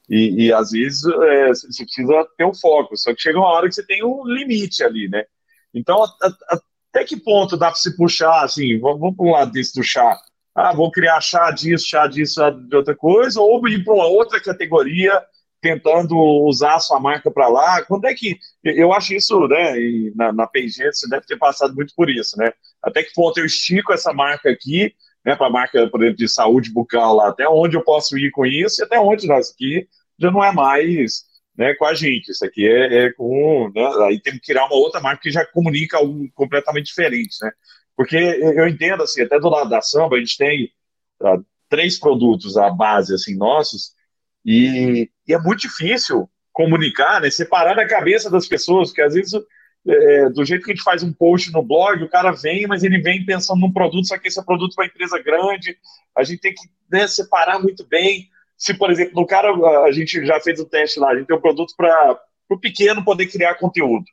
E, 0.09 0.45
e 0.45 0.53
às 0.53 0.71
vezes 0.71 1.03
é, 1.05 1.49
você 1.49 1.83
precisa 1.83 2.27
ter 2.37 2.45
um 2.45 2.53
foco, 2.53 2.97
só 2.97 3.13
que 3.13 3.21
chega 3.21 3.37
uma 3.37 3.49
hora 3.49 3.67
que 3.67 3.75
você 3.75 3.85
tem 3.85 4.03
um 4.03 4.25
limite 4.25 4.83
ali, 4.83 5.07
né? 5.07 5.25
Então, 5.73 6.03
a, 6.03 6.07
a, 6.49 6.59
até 6.89 7.03
que 7.03 7.17
ponto 7.17 7.57
dá 7.57 7.67
para 7.67 7.75
se 7.75 7.95
puxar, 7.95 8.43
assim, 8.43 8.79
vamos, 8.79 8.99
vamos 8.99 9.15
para 9.15 9.25
um 9.25 9.31
lado 9.31 9.51
desse 9.51 9.73
do 9.73 9.83
chá? 9.83 10.19
Ah, 10.55 10.73
vou 10.73 10.91
criar 10.91 11.19
chá 11.21 11.49
disso, 11.51 11.87
chá 11.87 12.07
disso, 12.07 12.35
chá 12.35 12.49
de 12.49 12.75
outra 12.75 12.95
coisa, 12.95 13.41
ou 13.41 13.67
ir 13.67 13.83
para 13.83 13.93
uma 13.93 14.05
outra 14.05 14.39
categoria 14.39 15.19
tentando 15.61 16.15
usar 16.45 16.75
a 16.75 16.79
sua 16.79 16.99
marca 16.99 17.31
para 17.31 17.47
lá. 17.47 17.81
Quando 17.83 18.05
é 18.05 18.13
que. 18.13 18.37
Eu 18.63 18.93
acho 18.93 19.13
isso, 19.13 19.47
né? 19.47 19.73
na, 20.13 20.33
na 20.33 20.47
P&G 20.47 20.91
você 20.91 21.07
deve 21.09 21.25
ter 21.25 21.37
passado 21.37 21.73
muito 21.73 21.93
por 21.95 22.09
isso, 22.09 22.37
né? 22.37 22.51
Até 22.83 23.01
que 23.01 23.13
ponto 23.13 23.39
eu 23.39 23.45
estico 23.45 23.93
essa 23.93 24.13
marca 24.13 24.49
aqui, 24.51 24.93
né? 25.25 25.35
Para 25.35 25.47
a 25.47 25.51
marca, 25.51 25.89
por 25.89 26.01
exemplo, 26.01 26.17
de 26.17 26.27
saúde 26.27 26.71
bucal 26.71 27.15
lá, 27.15 27.29
até 27.29 27.47
onde 27.47 27.77
eu 27.77 27.83
posso 27.83 28.17
ir 28.17 28.29
com 28.31 28.45
isso 28.45 28.81
e 28.81 28.83
até 28.83 28.99
onde 28.99 29.25
nós 29.25 29.51
aqui 29.51 29.87
já 30.19 30.29
não 30.29 30.43
é 30.43 30.51
mais 30.51 31.23
né, 31.57 31.73
com 31.75 31.85
a 31.85 31.93
gente. 31.93 32.31
Isso 32.31 32.45
aqui 32.45 32.67
é, 32.67 33.05
é 33.05 33.13
com. 33.13 33.71
Né, 33.73 33.87
aí 34.07 34.19
tem 34.19 34.33
que 34.33 34.41
criar 34.41 34.65
uma 34.65 34.75
outra 34.75 34.99
marca 34.99 35.21
que 35.21 35.31
já 35.31 35.45
comunica 35.45 35.97
algo 35.97 36.29
completamente 36.33 36.87
diferente, 36.87 37.37
né? 37.41 37.51
Porque 37.95 38.15
eu 38.15 38.67
entendo, 38.67 39.03
assim, 39.03 39.21
até 39.21 39.39
do 39.39 39.49
lado 39.49 39.69
da 39.69 39.81
samba, 39.81 40.15
a 40.15 40.19
gente 40.19 40.37
tem 40.37 40.71
uh, 41.21 41.45
três 41.69 41.99
produtos 41.99 42.57
à 42.57 42.69
base, 42.69 43.13
assim, 43.13 43.35
nossos, 43.35 43.93
e, 44.45 45.09
e, 45.27 45.33
é 45.33 45.39
muito 45.39 45.61
difícil 45.61 46.29
comunicar, 46.51 47.21
né? 47.21 47.29
Separar 47.29 47.75
da 47.75 47.87
cabeça 47.87 48.29
das 48.29 48.47
pessoas, 48.47 48.89
porque 48.89 49.01
às 49.01 49.13
vezes, 49.13 49.33
é, 49.87 50.29
do 50.29 50.43
jeito 50.43 50.65
que 50.65 50.71
a 50.71 50.75
gente 50.75 50.83
faz 50.83 51.01
um 51.01 51.13
post 51.13 51.51
no 51.51 51.63
blog, 51.63 52.03
o 52.03 52.09
cara 52.09 52.31
vem, 52.31 52.67
mas 52.67 52.83
ele 52.83 52.99
vem 53.01 53.25
pensando 53.25 53.59
num 53.59 53.71
produto, 53.71 54.07
só 54.07 54.17
que 54.17 54.27
esse 54.27 54.39
é 54.39 54.43
produto 54.43 54.75
para 54.75 54.85
empresa 54.85 55.17
grande, 55.21 55.77
a 56.15 56.23
gente 56.23 56.41
tem 56.41 56.53
que 56.53 56.67
né, 56.91 57.07
separar 57.07 57.59
muito 57.59 57.85
bem. 57.87 58.29
se, 58.57 58.73
por 58.73 58.91
exemplo, 58.91 59.13
no 59.15 59.25
cara, 59.25 59.49
a 59.85 59.91
gente 59.91 60.25
já 60.25 60.39
fez 60.39 60.59
o 60.59 60.65
teste 60.65 60.99
lá, 60.99 61.11
a 61.11 61.15
gente 61.15 61.27
tem 61.27 61.35
um 61.35 61.41
produto 61.41 61.73
para 61.75 62.19
o 62.49 62.59
pequeno 62.59 63.03
poder 63.03 63.27
criar 63.27 63.55
conteúdo. 63.55 64.05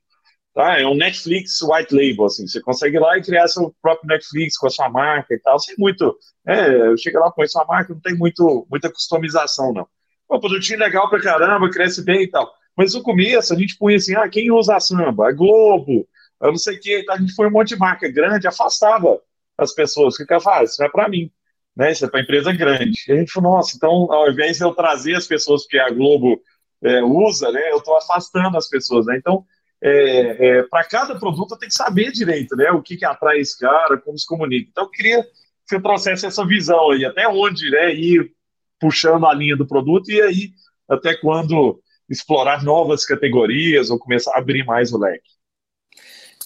Tá? 0.60 0.78
É 0.78 0.86
um 0.86 0.94
Netflix 0.94 1.62
white 1.62 1.94
label, 1.94 2.26
assim, 2.26 2.46
você 2.46 2.60
consegue 2.60 2.98
ir 2.98 3.00
lá 3.00 3.16
e 3.16 3.22
criar 3.22 3.48
seu 3.48 3.74
próprio 3.80 4.08
Netflix 4.08 4.58
com 4.58 4.66
a 4.66 4.70
sua 4.70 4.90
marca 4.90 5.32
e 5.32 5.38
tal, 5.38 5.58
sem 5.58 5.74
muito, 5.78 6.14
é, 6.46 6.94
chega 6.98 7.18
lá, 7.18 7.30
põe 7.30 7.48
sua 7.48 7.64
marca, 7.64 7.94
não 7.94 8.00
tem 8.02 8.14
muito, 8.14 8.66
muita 8.70 8.92
customização, 8.92 9.72
não. 9.72 9.88
O 10.28 10.38
produtinho 10.38 10.78
legal 10.78 11.08
pra 11.08 11.18
caramba, 11.18 11.70
cresce 11.70 12.04
bem 12.04 12.24
e 12.24 12.30
tal. 12.30 12.52
Mas 12.76 12.92
no 12.92 13.02
começo 13.02 13.54
a 13.54 13.56
gente 13.56 13.78
punha 13.78 13.96
assim, 13.96 14.14
ah, 14.14 14.28
quem 14.28 14.50
usa 14.50 14.76
a 14.76 14.80
samba? 14.80 15.30
A 15.30 15.32
Globo, 15.32 16.06
eu 16.42 16.48
não 16.48 16.58
sei 16.58 16.76
o 16.76 16.80
que, 16.80 17.06
a 17.08 17.16
gente 17.16 17.32
foi 17.32 17.46
um 17.46 17.50
monte 17.50 17.68
de 17.68 17.78
marca 17.78 18.06
grande, 18.12 18.46
afastava 18.46 19.18
as 19.56 19.72
pessoas, 19.72 20.14
o 20.20 20.26
que 20.26 20.34
eu 20.34 20.42
faço? 20.42 20.64
Isso 20.64 20.82
não 20.82 20.88
é 20.88 20.90
para 20.90 21.08
mim, 21.08 21.32
né? 21.74 21.90
Isso 21.90 22.04
é 22.04 22.08
para 22.10 22.20
empresa 22.20 22.52
grande. 22.52 23.02
E 23.08 23.12
a 23.12 23.16
gente 23.16 23.32
falou, 23.32 23.56
nossa, 23.56 23.74
então 23.74 24.12
ao 24.12 24.30
invés 24.30 24.58
de 24.58 24.64
eu 24.64 24.74
trazer 24.74 25.14
as 25.14 25.26
pessoas 25.26 25.66
que 25.66 25.78
a 25.78 25.88
Globo 25.88 26.38
é, 26.82 27.02
usa, 27.02 27.50
né, 27.50 27.72
eu 27.72 27.78
estou 27.78 27.96
afastando 27.96 28.58
as 28.58 28.68
pessoas, 28.68 29.06
né? 29.06 29.16
Então, 29.16 29.42
é, 29.82 30.58
é, 30.58 30.62
para 30.64 30.84
cada 30.84 31.18
produto 31.18 31.56
tem 31.56 31.68
que 31.68 31.74
saber 31.74 32.12
direito, 32.12 32.54
né? 32.54 32.70
O 32.70 32.82
que, 32.82 32.96
que 32.96 33.04
atrai 33.04 33.38
esse 33.38 33.58
cara, 33.58 33.98
como 33.98 34.18
se 34.18 34.26
comunica. 34.26 34.68
Então, 34.70 34.84
eu 34.84 34.90
queria 34.90 35.22
que 35.22 35.30
você 35.66 35.80
trouxesse 35.80 36.26
essa 36.26 36.46
visão 36.46 36.90
aí, 36.90 37.04
até 37.04 37.26
onde 37.28 37.70
né, 37.70 37.94
ir 37.94 38.32
puxando 38.78 39.26
a 39.26 39.34
linha 39.34 39.56
do 39.56 39.66
produto 39.66 40.10
e 40.10 40.20
aí 40.20 40.50
até 40.88 41.14
quando 41.14 41.80
explorar 42.08 42.64
novas 42.64 43.06
categorias 43.06 43.90
ou 43.90 43.98
começar 43.98 44.32
a 44.34 44.38
abrir 44.38 44.64
mais 44.64 44.92
o 44.92 44.98
leque. 44.98 45.30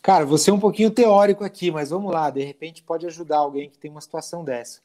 Cara, 0.02 0.26
você 0.26 0.50
é 0.50 0.52
um 0.52 0.60
pouquinho 0.60 0.90
teórico 0.90 1.42
aqui, 1.42 1.70
mas 1.70 1.88
vamos 1.88 2.12
lá, 2.12 2.28
de 2.28 2.44
repente 2.44 2.82
pode 2.82 3.06
ajudar 3.06 3.38
alguém 3.38 3.70
que 3.70 3.78
tem 3.78 3.90
uma 3.90 4.02
situação 4.02 4.44
dessa. 4.44 4.82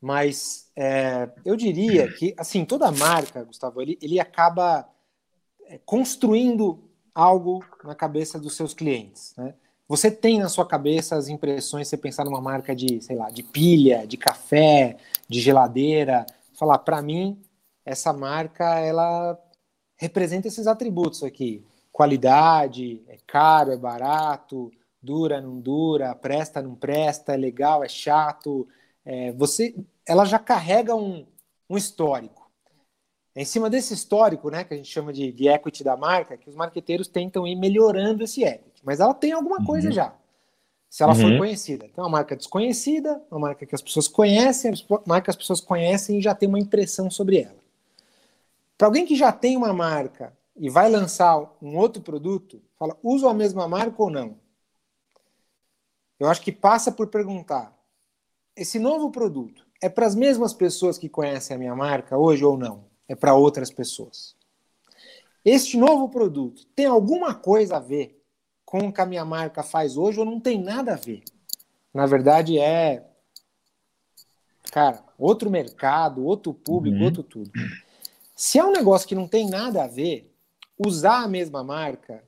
Mas 0.00 0.70
é, 0.76 1.28
eu 1.44 1.56
diria 1.56 2.10
que, 2.12 2.32
assim, 2.38 2.64
toda 2.64 2.92
marca, 2.92 3.42
Gustavo, 3.42 3.82
ele, 3.82 3.98
ele 4.00 4.20
acaba 4.20 4.88
é, 5.66 5.78
construindo 5.84 6.89
algo 7.20 7.64
na 7.84 7.94
cabeça 7.94 8.38
dos 8.38 8.56
seus 8.56 8.74
clientes, 8.74 9.34
né? 9.36 9.54
Você 9.88 10.08
tem 10.08 10.38
na 10.38 10.48
sua 10.48 10.64
cabeça 10.64 11.16
as 11.16 11.28
impressões, 11.28 11.88
você 11.88 11.96
pensar 11.96 12.24
numa 12.24 12.40
marca 12.40 12.76
de, 12.76 13.02
sei 13.02 13.16
lá, 13.16 13.28
de 13.28 13.42
pilha, 13.42 14.06
de 14.06 14.16
café, 14.16 14.96
de 15.28 15.40
geladeira, 15.40 16.24
falar, 16.54 16.78
para 16.78 17.02
mim, 17.02 17.40
essa 17.84 18.12
marca, 18.12 18.78
ela 18.78 19.36
representa 19.96 20.46
esses 20.46 20.68
atributos 20.68 21.24
aqui 21.24 21.64
qualidade, 22.00 23.02
é 23.08 23.18
caro, 23.26 23.72
é 23.72 23.76
barato, 23.76 24.70
dura, 25.02 25.38
não 25.38 25.60
dura, 25.60 26.14
presta, 26.14 26.62
não 26.62 26.74
presta, 26.74 27.34
é 27.34 27.36
legal, 27.36 27.84
é 27.84 27.88
chato. 27.88 28.66
É, 29.04 29.32
você, 29.32 29.74
ela 30.06 30.24
já 30.24 30.38
carrega 30.38 30.94
um, 30.94 31.26
um 31.68 31.76
histórico. 31.76 32.39
É 33.34 33.42
em 33.42 33.44
cima 33.44 33.70
desse 33.70 33.94
histórico, 33.94 34.50
né, 34.50 34.64
que 34.64 34.74
a 34.74 34.76
gente 34.76 34.90
chama 34.90 35.12
de, 35.12 35.30
de 35.30 35.48
equity 35.48 35.84
da 35.84 35.96
marca, 35.96 36.36
que 36.36 36.48
os 36.48 36.54
marqueteiros 36.54 37.06
tentam 37.06 37.46
ir 37.46 37.54
melhorando 37.54 38.24
esse 38.24 38.42
equity. 38.42 38.82
Mas 38.84 38.98
ela 38.98 39.14
tem 39.14 39.32
alguma 39.32 39.64
coisa 39.64 39.88
uhum. 39.88 39.94
já, 39.94 40.14
se 40.88 41.02
ela 41.02 41.14
uhum. 41.14 41.20
for 41.20 41.38
conhecida. 41.38 41.86
Então, 41.86 42.04
é 42.04 42.06
uma 42.06 42.18
marca 42.18 42.34
desconhecida, 42.34 43.22
uma 43.30 43.40
marca 43.40 43.64
que 43.64 43.74
as 43.74 43.82
pessoas 43.82 44.08
conhecem, 44.08 44.72
uma 44.88 45.02
marca 45.06 45.26
que 45.26 45.30
as 45.30 45.36
pessoas 45.36 45.60
conhecem 45.60 46.18
e 46.18 46.22
já 46.22 46.34
tem 46.34 46.48
uma 46.48 46.58
impressão 46.58 47.08
sobre 47.10 47.38
ela. 47.38 47.60
Para 48.76 48.88
alguém 48.88 49.06
que 49.06 49.14
já 49.14 49.30
tem 49.30 49.56
uma 49.56 49.72
marca 49.72 50.36
e 50.56 50.68
vai 50.68 50.90
lançar 50.90 51.38
um 51.62 51.76
outro 51.76 52.02
produto, 52.02 52.60
fala, 52.78 52.96
uso 53.02 53.28
a 53.28 53.34
mesma 53.34 53.68
marca 53.68 54.02
ou 54.02 54.10
não? 54.10 54.36
Eu 56.18 56.28
acho 56.28 56.42
que 56.42 56.50
passa 56.50 56.90
por 56.90 57.06
perguntar: 57.06 57.74
esse 58.56 58.78
novo 58.78 59.10
produto 59.10 59.66
é 59.82 59.88
para 59.88 60.06
as 60.06 60.14
mesmas 60.14 60.52
pessoas 60.52 60.98
que 60.98 61.08
conhecem 61.08 61.54
a 61.54 61.58
minha 61.58 61.74
marca 61.74 62.18
hoje 62.18 62.44
ou 62.44 62.58
não? 62.58 62.89
É 63.10 63.16
para 63.16 63.34
outras 63.34 63.72
pessoas. 63.72 64.36
Este 65.44 65.76
novo 65.76 66.08
produto 66.08 66.64
tem 66.76 66.86
alguma 66.86 67.34
coisa 67.34 67.78
a 67.78 67.80
ver 67.80 68.22
com 68.64 68.86
o 68.86 68.92
que 68.92 69.00
a 69.00 69.06
minha 69.06 69.24
marca 69.24 69.64
faz 69.64 69.96
hoje 69.96 70.20
ou 70.20 70.24
não 70.24 70.38
tem 70.38 70.62
nada 70.62 70.92
a 70.92 70.96
ver? 70.96 71.24
Na 71.92 72.06
verdade, 72.06 72.56
é. 72.56 73.04
Cara, 74.70 75.02
outro 75.18 75.50
mercado, 75.50 76.24
outro 76.24 76.54
público, 76.54 76.98
uhum. 76.98 77.06
outro 77.06 77.24
tudo. 77.24 77.50
Se 78.36 78.60
é 78.60 78.64
um 78.64 78.70
negócio 78.70 79.08
que 79.08 79.16
não 79.16 79.26
tem 79.26 79.50
nada 79.50 79.82
a 79.82 79.88
ver, 79.88 80.32
usar 80.78 81.24
a 81.24 81.28
mesma 81.28 81.64
marca 81.64 82.22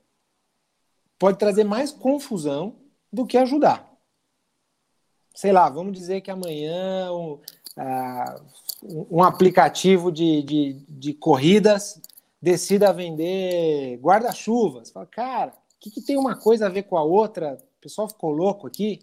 pode 1.17 1.39
trazer 1.39 1.63
mais 1.63 1.93
confusão 1.93 2.75
do 3.09 3.25
que 3.25 3.37
ajudar. 3.37 3.89
Sei 5.33 5.53
lá, 5.53 5.69
vamos 5.69 5.97
dizer 5.97 6.19
que 6.19 6.29
amanhã 6.29 7.09
uh, 7.09 8.45
um 9.09 9.23
aplicativo 9.23 10.11
de, 10.11 10.43
de, 10.43 10.85
de, 10.89 11.13
corridas 11.13 12.01
decida 12.41 12.91
vender 12.91 13.97
guarda-chuvas. 14.01 14.91
Fala, 14.91 15.05
cara, 15.05 15.51
o 15.51 15.53
que, 15.79 15.89
que, 15.89 16.01
tem 16.01 16.17
uma 16.17 16.35
coisa 16.35 16.65
a 16.65 16.69
ver 16.69 16.83
com 16.83 16.97
a 16.97 17.03
outra? 17.03 17.57
O 17.77 17.81
pessoal 17.81 18.09
ficou 18.09 18.31
louco 18.31 18.67
aqui. 18.67 18.99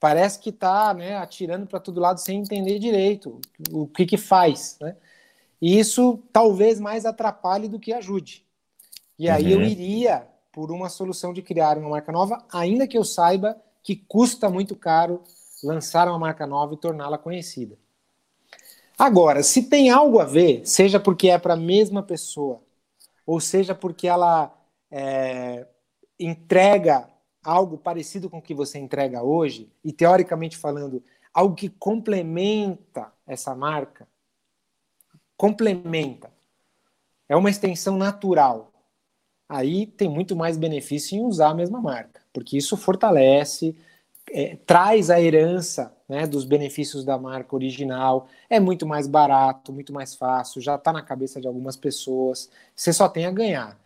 Parece 0.00 0.38
que 0.38 0.50
está 0.50 0.92
né, 0.94 1.16
atirando 1.16 1.66
para 1.66 1.78
todo 1.78 2.00
lado 2.00 2.18
sem 2.18 2.40
entender 2.40 2.78
direito 2.78 3.40
o 3.70 3.86
que, 3.86 4.06
que 4.06 4.16
faz. 4.16 4.76
Né? 4.80 4.96
E 5.60 5.78
isso 5.78 6.18
talvez 6.32 6.80
mais 6.80 7.04
atrapalhe 7.04 7.68
do 7.68 7.78
que 7.78 7.92
ajude. 7.92 8.44
E 9.18 9.28
aí 9.28 9.54
uhum. 9.54 9.60
eu 9.60 9.62
iria 9.62 10.26
por 10.50 10.72
uma 10.72 10.88
solução 10.88 11.32
de 11.32 11.40
criar 11.40 11.78
uma 11.78 11.88
marca 11.88 12.10
nova, 12.10 12.44
ainda 12.52 12.86
que 12.86 12.98
eu 12.98 13.04
saiba 13.04 13.56
que 13.82 13.96
custa 13.96 14.50
muito 14.50 14.74
caro 14.74 15.22
lançar 15.62 16.08
uma 16.08 16.18
marca 16.18 16.46
nova 16.46 16.74
e 16.74 16.76
torná-la 16.76 17.16
conhecida. 17.16 17.76
Agora, 18.98 19.42
se 19.42 19.64
tem 19.64 19.90
algo 19.90 20.20
a 20.20 20.24
ver, 20.24 20.66
seja 20.66 21.00
porque 21.00 21.28
é 21.28 21.38
para 21.38 21.54
a 21.54 21.56
mesma 21.56 22.02
pessoa, 22.02 22.60
ou 23.26 23.40
seja 23.40 23.74
porque 23.74 24.06
ela 24.06 24.52
é, 24.90 25.66
entrega 26.18 27.08
algo 27.42 27.76
parecido 27.76 28.30
com 28.30 28.38
o 28.38 28.42
que 28.42 28.54
você 28.54 28.78
entrega 28.78 29.22
hoje, 29.22 29.70
e 29.84 29.92
teoricamente 29.92 30.56
falando, 30.56 31.02
algo 31.32 31.54
que 31.54 31.68
complementa 31.68 33.12
essa 33.26 33.54
marca, 33.54 34.06
complementa, 35.36 36.30
é 37.28 37.34
uma 37.34 37.50
extensão 37.50 37.96
natural. 37.96 38.70
Aí 39.48 39.86
tem 39.86 40.08
muito 40.08 40.36
mais 40.36 40.56
benefício 40.56 41.16
em 41.16 41.24
usar 41.24 41.48
a 41.48 41.54
mesma 41.54 41.80
marca, 41.80 42.22
porque 42.32 42.56
isso 42.56 42.76
fortalece, 42.76 43.76
é, 44.30 44.56
traz 44.66 45.10
a 45.10 45.20
herança 45.20 45.94
né, 46.08 46.26
dos 46.26 46.44
benefícios 46.44 47.04
da 47.04 47.18
marca 47.18 47.54
original, 47.54 48.28
é 48.48 48.60
muito 48.60 48.86
mais 48.86 49.06
barato, 49.06 49.72
muito 49.72 49.92
mais 49.92 50.14
fácil, 50.14 50.60
já 50.60 50.76
está 50.76 50.92
na 50.92 51.02
cabeça 51.02 51.40
de 51.40 51.46
algumas 51.46 51.76
pessoas, 51.76 52.50
você 52.74 52.92
só 52.92 53.08
tem 53.08 53.26
a 53.26 53.30
ganhar. 53.30 53.78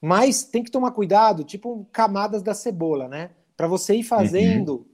Mas 0.00 0.44
tem 0.44 0.62
que 0.62 0.70
tomar 0.70 0.92
cuidado, 0.92 1.44
tipo 1.44 1.86
camadas 1.92 2.42
da 2.42 2.54
cebola, 2.54 3.06
né? 3.08 3.30
Para 3.56 3.68
você 3.68 3.94
ir 3.94 4.02
fazendo 4.02 4.72
uhum. 4.72 4.84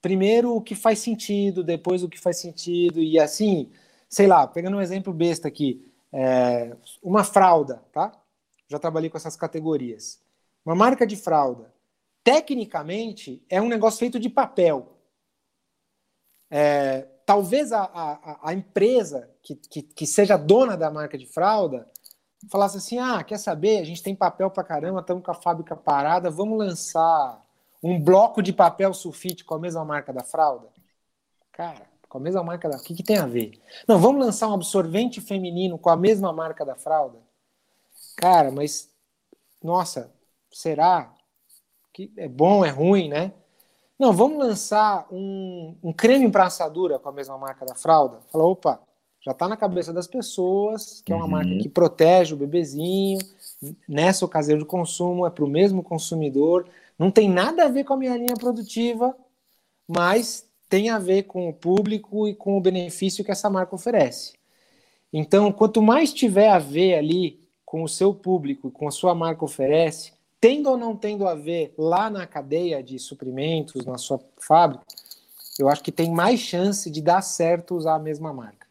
primeiro 0.00 0.54
o 0.54 0.62
que 0.62 0.74
faz 0.74 0.98
sentido, 0.98 1.62
depois 1.62 2.02
o 2.02 2.08
que 2.08 2.18
faz 2.18 2.38
sentido, 2.38 3.02
e 3.02 3.18
assim, 3.18 3.70
sei 4.08 4.26
lá, 4.26 4.46
pegando 4.46 4.76
um 4.76 4.80
exemplo 4.80 5.12
besta 5.12 5.48
aqui, 5.48 5.86
é, 6.12 6.74
uma 7.02 7.22
fralda, 7.24 7.82
tá? 7.92 8.12
já 8.68 8.78
trabalhei 8.78 9.08
com 9.08 9.16
essas 9.16 9.36
categorias. 9.36 10.20
Uma 10.64 10.74
marca 10.74 11.06
de 11.06 11.16
fralda, 11.16 11.72
tecnicamente, 12.26 13.40
é 13.48 13.62
um 13.62 13.68
negócio 13.68 14.00
feito 14.00 14.18
de 14.18 14.28
papel. 14.28 14.98
É, 16.50 17.02
talvez 17.24 17.70
a, 17.70 17.84
a, 17.84 18.50
a 18.50 18.52
empresa 18.52 19.30
que, 19.40 19.54
que, 19.54 19.82
que, 19.82 20.06
seja 20.06 20.36
dona 20.36 20.76
da 20.76 20.90
marca 20.90 21.16
de 21.16 21.24
fralda 21.24 21.88
falasse 22.50 22.78
assim: 22.78 22.98
ah, 22.98 23.22
quer 23.22 23.38
saber? 23.38 23.78
A 23.78 23.84
gente 23.84 24.02
tem 24.02 24.16
papel 24.16 24.50
pra 24.50 24.64
caramba, 24.64 24.98
estamos 24.98 25.24
com 25.24 25.30
a 25.30 25.34
fábrica 25.34 25.76
parada, 25.76 26.28
vamos 26.28 26.58
lançar 26.58 27.40
um 27.80 28.02
bloco 28.02 28.42
de 28.42 28.52
papel 28.52 28.92
sulfite 28.92 29.44
com 29.44 29.54
a 29.54 29.60
mesma 29.60 29.84
marca 29.84 30.12
da 30.12 30.24
fralda? 30.24 30.66
Cara, 31.52 31.86
com 32.08 32.18
a 32.18 32.20
mesma 32.20 32.42
marca 32.42 32.68
da. 32.68 32.76
O 32.76 32.82
que, 32.82 32.92
que 32.92 33.04
tem 33.04 33.18
a 33.18 33.26
ver? 33.26 33.52
Não, 33.86 34.00
vamos 34.00 34.24
lançar 34.24 34.48
um 34.48 34.54
absorvente 34.54 35.20
feminino 35.20 35.78
com 35.78 35.90
a 35.90 35.96
mesma 35.96 36.32
marca 36.32 36.64
da 36.64 36.74
fralda? 36.74 37.24
cara, 38.16 38.50
mas 38.50 38.90
nossa, 39.62 40.12
será 40.50 41.15
que 41.96 42.12
é 42.18 42.28
bom, 42.28 42.62
é 42.62 42.68
ruim, 42.68 43.08
né? 43.08 43.32
Não, 43.98 44.12
vamos 44.12 44.36
lançar 44.36 45.06
um, 45.10 45.74
um 45.82 45.94
creme 45.94 46.30
para 46.30 46.44
assadura 46.44 46.98
com 46.98 47.08
a 47.08 47.12
mesma 47.12 47.38
marca 47.38 47.64
da 47.64 47.74
fralda. 47.74 48.18
Fala, 48.30 48.44
opa, 48.44 48.80
já 49.24 49.32
está 49.32 49.48
na 49.48 49.56
cabeça 49.56 49.94
das 49.94 50.06
pessoas 50.06 51.00
que 51.00 51.10
é 51.10 51.16
uma 51.16 51.24
uhum. 51.24 51.30
marca 51.30 51.56
que 51.56 51.70
protege 51.70 52.34
o 52.34 52.36
bebezinho 52.36 53.18
nessa 53.88 54.26
ocasião 54.26 54.58
de 54.58 54.66
consumo, 54.66 55.26
é 55.26 55.30
para 55.30 55.42
o 55.42 55.48
mesmo 55.48 55.82
consumidor, 55.82 56.68
não 56.98 57.10
tem 57.10 57.30
nada 57.30 57.64
a 57.64 57.68
ver 57.68 57.84
com 57.84 57.94
a 57.94 57.96
minha 57.96 58.14
linha 58.14 58.36
produtiva, 58.38 59.16
mas 59.88 60.46
tem 60.68 60.90
a 60.90 60.98
ver 60.98 61.22
com 61.22 61.48
o 61.48 61.54
público 61.54 62.28
e 62.28 62.34
com 62.34 62.58
o 62.58 62.60
benefício 62.60 63.24
que 63.24 63.30
essa 63.30 63.48
marca 63.48 63.74
oferece. 63.74 64.34
Então, 65.10 65.50
quanto 65.50 65.80
mais 65.80 66.12
tiver 66.12 66.50
a 66.50 66.58
ver 66.58 66.98
ali 66.98 67.40
com 67.64 67.82
o 67.82 67.88
seu 67.88 68.12
público, 68.12 68.70
com 68.70 68.86
a 68.86 68.90
sua 68.90 69.14
marca 69.14 69.46
oferece, 69.46 70.15
tendo 70.40 70.70
ou 70.70 70.76
não 70.76 70.96
tendo 70.96 71.26
a 71.26 71.34
ver 71.34 71.74
lá 71.76 72.10
na 72.10 72.26
cadeia 72.26 72.82
de 72.82 72.98
suprimentos, 72.98 73.84
na 73.84 73.98
sua 73.98 74.20
fábrica, 74.38 74.84
eu 75.58 75.68
acho 75.68 75.82
que 75.82 75.92
tem 75.92 76.10
mais 76.10 76.40
chance 76.40 76.90
de 76.90 77.00
dar 77.00 77.22
certo 77.22 77.74
usar 77.74 77.94
a 77.94 77.98
mesma 77.98 78.32
marca. 78.32 78.66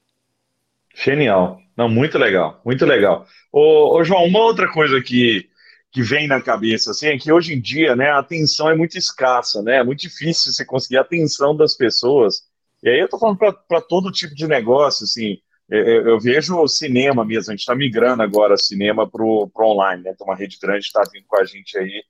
Genial. 0.94 1.60
Não, 1.76 1.90
muito 1.90 2.18
legal, 2.18 2.62
muito 2.64 2.86
legal. 2.86 3.28
Ô, 3.52 3.98
ô, 3.98 4.04
João, 4.04 4.26
uma 4.26 4.40
outra 4.40 4.72
coisa 4.72 5.02
que, 5.02 5.50
que 5.92 6.02
vem 6.02 6.28
na 6.28 6.42
cabeça, 6.42 6.92
assim, 6.92 7.08
é 7.08 7.18
que 7.18 7.32
hoje 7.32 7.54
em 7.54 7.60
dia, 7.60 7.96
né, 7.96 8.12
a 8.12 8.20
atenção 8.20 8.70
é 8.70 8.76
muito 8.76 8.98
escassa, 8.98 9.62
né? 9.62 9.78
É 9.78 9.84
muito 9.84 10.00
difícil 10.00 10.54
você 10.54 10.64
conseguir 10.64 10.98
a 10.98 11.02
atenção 11.02 11.56
das 11.56 11.76
pessoas. 11.76 12.44
E 12.82 12.90
aí 12.90 13.00
eu 13.00 13.10
tô 13.10 13.20
falando 13.20 13.38
para 13.38 13.82
todo 13.82 14.12
tipo 14.12 14.34
de 14.34 14.48
negócio, 14.48 15.04
assim, 15.04 15.40
eu, 15.70 16.08
eu 16.10 16.20
vejo 16.20 16.58
o 16.60 16.68
cinema 16.68 17.26
mesmo, 17.26 17.52
a 17.52 17.54
gente 17.54 17.62
está 17.62 17.76
migrando 17.76 18.22
agora 18.22 18.58
cinema 18.58 19.10
para 19.10 19.24
o 19.24 19.52
online, 19.60 20.04
né? 20.04 20.14
Tem 20.18 20.26
uma 20.26 20.36
rede 20.36 20.58
grande 20.62 20.86
está 20.86 21.02
vindo 21.12 21.26
com 21.28 21.40
a 21.40 21.44
gente 21.44 21.78
aí, 21.78 22.04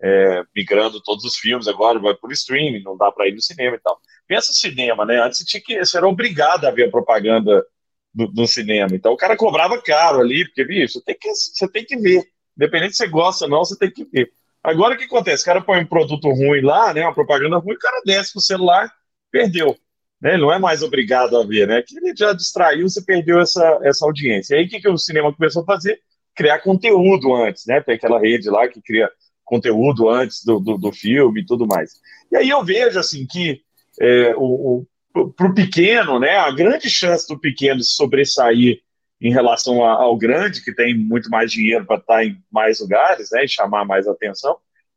é, 0.00 0.42
migrando 0.54 1.02
todos 1.02 1.24
os 1.24 1.36
filmes 1.36 1.66
agora, 1.66 1.98
vai 1.98 2.14
por 2.14 2.30
streaming, 2.32 2.82
não 2.82 2.96
dá 2.96 3.10
para 3.10 3.26
ir 3.26 3.34
no 3.34 3.40
cinema 3.40 3.76
e 3.76 3.80
tal. 3.80 3.98
Pensa 4.26 4.52
o 4.52 4.54
cinema, 4.54 5.04
né? 5.04 5.20
Antes 5.20 5.38
você, 5.38 5.44
tinha 5.44 5.62
que, 5.62 5.84
você 5.84 5.96
era 5.96 6.06
obrigado 6.06 6.66
a 6.66 6.70
ver 6.70 6.88
a 6.88 6.90
propaganda 6.90 7.64
do, 8.12 8.26
do, 8.28 8.46
cinema. 8.46 8.94
Então 8.94 9.12
o 9.12 9.16
cara 9.16 9.36
cobrava 9.36 9.80
caro 9.80 10.20
ali, 10.20 10.44
porque, 10.44 10.64
bicho, 10.64 11.00
tem 11.02 11.16
que, 11.18 11.30
você 11.30 11.68
tem 11.68 11.84
que 11.84 11.96
ver. 11.96 12.22
Independente 12.56 12.92
se 12.92 12.98
você 12.98 13.08
gosta 13.08 13.44
ou 13.44 13.50
não, 13.50 13.64
você 13.64 13.76
tem 13.78 13.90
que 13.90 14.04
ver. 14.04 14.30
Agora 14.62 14.94
o 14.94 14.98
que 14.98 15.04
acontece? 15.04 15.42
O 15.42 15.46
cara 15.46 15.60
põe 15.62 15.80
um 15.80 15.86
produto 15.86 16.28
ruim 16.28 16.60
lá, 16.60 16.92
né? 16.92 17.02
Uma 17.02 17.14
propaganda 17.14 17.56
ruim, 17.56 17.74
o 17.74 17.78
cara 17.78 18.02
desce 18.04 18.32
pro 18.32 18.40
celular, 18.42 18.92
perdeu. 19.30 19.76
Né? 20.20 20.34
Ele 20.34 20.42
não 20.42 20.52
é 20.52 20.58
mais 20.58 20.82
obrigado 20.82 21.36
a 21.36 21.44
ver, 21.44 21.66
né? 21.66 21.82
Que 21.82 21.96
ele 21.96 22.14
já 22.16 22.32
distraiu, 22.32 22.88
você 22.88 23.02
perdeu 23.02 23.40
essa, 23.40 23.78
essa 23.82 24.04
audiência. 24.04 24.54
E 24.54 24.58
aí 24.58 24.66
o 24.66 24.68
que, 24.68 24.80
que 24.80 24.88
o 24.88 24.98
cinema 24.98 25.32
começou 25.32 25.62
a 25.62 25.66
fazer? 25.66 26.00
Criar 26.34 26.60
conteúdo 26.60 27.34
antes, 27.34 27.66
né? 27.66 27.80
Tem 27.80 27.94
aquela 27.94 28.20
rede 28.20 28.50
lá 28.50 28.68
que 28.68 28.80
cria 28.82 29.10
conteúdo 29.44 30.08
antes 30.08 30.44
do, 30.44 30.60
do, 30.60 30.76
do 30.76 30.92
filme 30.92 31.40
e 31.40 31.46
tudo 31.46 31.66
mais. 31.66 31.92
E 32.30 32.36
aí 32.36 32.48
eu 32.48 32.64
vejo 32.64 32.98
assim 32.98 33.26
que 33.26 33.62
é, 34.00 34.34
o, 34.36 34.86
o 35.14 35.54
pequeno, 35.54 36.18
né, 36.18 36.36
a 36.36 36.50
grande 36.50 36.88
chance 36.88 37.26
do 37.26 37.38
pequeno 37.38 37.82
sobressair 37.82 38.80
em 39.20 39.32
relação 39.32 39.82
ao 39.82 40.16
grande, 40.16 40.62
que 40.62 40.72
tem 40.72 40.96
muito 40.96 41.28
mais 41.28 41.50
dinheiro 41.50 41.84
para 41.84 41.96
estar 41.96 42.24
em 42.24 42.38
mais 42.52 42.78
lugares, 42.80 43.30
né, 43.32 43.44
e 43.44 43.48
chamar 43.48 43.84
mais 43.84 44.06
atenção, 44.06 44.56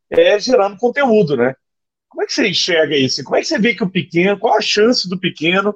é 0.10 0.38
gerando 0.40 0.78
conteúdo, 0.78 1.36
né? 1.36 1.56
Como 2.12 2.24
é 2.24 2.26
que 2.26 2.34
você 2.34 2.50
enxerga 2.50 2.96
isso? 2.96 3.24
Como 3.24 3.38
é 3.38 3.40
que 3.40 3.48
você 3.48 3.58
vê 3.58 3.74
que 3.74 3.84
o 3.84 3.90
pequeno, 3.90 4.38
qual 4.38 4.58
a 4.58 4.62
chance 4.62 5.08
do 5.08 5.18
pequeno 5.18 5.74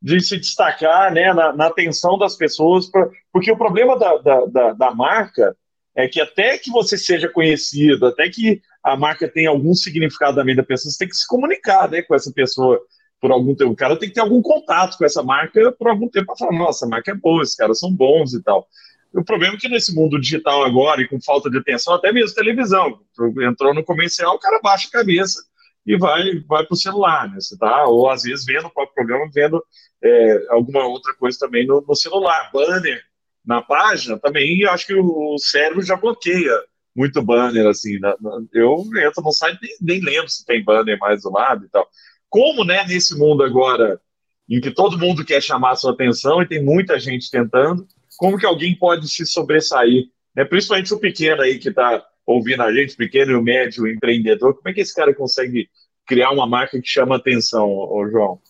de 0.00 0.20
se 0.20 0.36
destacar 0.36 1.12
né, 1.12 1.32
na, 1.32 1.50
na 1.54 1.66
atenção 1.66 2.18
das 2.18 2.36
pessoas? 2.36 2.90
Pra, 2.90 3.08
porque 3.32 3.50
o 3.50 3.56
problema 3.56 3.98
da, 3.98 4.18
da, 4.18 4.44
da, 4.44 4.72
da 4.74 4.94
marca 4.94 5.56
é 5.96 6.06
que 6.06 6.20
até 6.20 6.58
que 6.58 6.70
você 6.70 6.98
seja 6.98 7.26
conhecido, 7.26 8.06
até 8.06 8.28
que 8.28 8.60
a 8.84 8.96
marca 8.98 9.26
tenha 9.26 9.48
algum 9.48 9.74
significado 9.74 10.36
na 10.36 10.44
vida 10.44 10.60
da 10.60 10.66
pessoa, 10.66 10.92
você 10.92 10.98
tem 10.98 11.08
que 11.08 11.16
se 11.16 11.26
comunicar 11.26 11.90
né, 11.90 12.02
com 12.02 12.14
essa 12.14 12.30
pessoa 12.32 12.78
por 13.18 13.32
algum 13.32 13.54
tempo. 13.54 13.72
O 13.72 13.76
cara 13.76 13.98
tem 13.98 14.10
que 14.10 14.14
ter 14.14 14.20
algum 14.20 14.42
contato 14.42 14.98
com 14.98 15.06
essa 15.06 15.22
marca 15.22 15.72
por 15.72 15.88
algum 15.88 16.08
tempo 16.08 16.26
para 16.26 16.36
falar, 16.36 16.52
nossa, 16.52 16.84
a 16.84 16.88
marca 16.88 17.12
é 17.12 17.14
boa, 17.14 17.42
esses 17.42 17.56
caras 17.56 17.78
são 17.78 17.90
bons 17.90 18.34
e 18.34 18.42
tal. 18.42 18.68
O 19.14 19.24
problema 19.24 19.54
é 19.54 19.58
que 19.58 19.70
nesse 19.70 19.94
mundo 19.94 20.20
digital 20.20 20.62
agora, 20.64 21.00
e 21.00 21.08
com 21.08 21.18
falta 21.18 21.48
de 21.48 21.56
atenção, 21.56 21.94
até 21.94 22.12
mesmo 22.12 22.34
televisão, 22.34 23.00
entrou 23.40 23.72
no 23.72 23.82
comercial, 23.82 24.34
o 24.34 24.38
cara 24.38 24.60
baixa 24.62 24.86
a 24.86 24.98
cabeça 24.98 25.48
e 25.86 25.96
vai, 25.96 26.40
vai 26.40 26.64
para 26.64 26.74
o 26.74 26.76
celular, 26.76 27.28
né? 27.28 27.40
Você 27.40 27.56
tá, 27.56 27.86
ou 27.86 28.10
às 28.10 28.22
vezes 28.22 28.44
vendo 28.44 28.66
o 28.66 28.70
próprio 28.70 28.94
programa, 28.94 29.30
vendo 29.32 29.62
é, 30.02 30.46
alguma 30.50 30.86
outra 30.86 31.14
coisa 31.14 31.38
também 31.38 31.66
no, 31.66 31.80
no, 31.86 31.94
celular. 31.94 32.50
Banner 32.52 33.02
na 33.44 33.62
página 33.62 34.18
também, 34.18 34.64
acho 34.66 34.86
que 34.86 34.94
o 34.94 35.38
cérebro 35.38 35.82
já 35.82 35.96
bloqueia 35.96 36.52
muito 36.94 37.22
banner, 37.22 37.66
assim. 37.66 37.98
Na, 37.98 38.14
na, 38.20 38.38
eu 38.52 38.84
entro 38.96 39.22
no 39.22 39.32
site 39.32 39.58
nem, 39.62 40.00
nem 40.00 40.00
lembro 40.00 40.28
se 40.28 40.44
tem 40.44 40.62
banner 40.62 40.98
mais 40.98 41.22
do 41.22 41.32
lado 41.32 41.64
e 41.64 41.68
tal 41.68 41.88
como, 42.28 42.64
né, 42.64 42.84
nesse 42.86 43.16
mundo 43.18 43.42
agora 43.42 44.00
em 44.48 44.60
que 44.60 44.70
todo 44.70 44.98
mundo 44.98 45.24
quer 45.24 45.42
chamar 45.42 45.76
sua 45.76 45.92
atenção 45.92 46.42
e 46.42 46.48
tem 46.48 46.62
muita 46.62 46.98
gente 46.98 47.30
tentando, 47.30 47.86
como 48.16 48.38
que 48.38 48.46
alguém 48.46 48.74
pode 48.74 49.08
se 49.08 49.26
sobressair, 49.26 50.06
né? 50.34 50.44
Principalmente 50.44 50.92
o 50.94 50.98
pequeno 50.98 51.42
aí 51.42 51.58
que 51.58 51.68
está 51.68 52.02
ouvindo 52.28 52.62
a 52.62 52.72
gente, 52.72 52.96
pequeno 52.96 53.38
e 53.38 53.42
médio 53.42 53.86
empreendedor, 53.86 54.54
como 54.54 54.68
é 54.68 54.72
que 54.72 54.80
esse 54.80 54.94
cara 54.94 55.14
consegue 55.14 55.68
criar 56.06 56.30
uma 56.30 56.46
marca 56.46 56.80
que 56.80 56.88
chama 56.88 57.16
atenção, 57.16 57.70
ô, 57.70 58.08
João? 58.08 58.40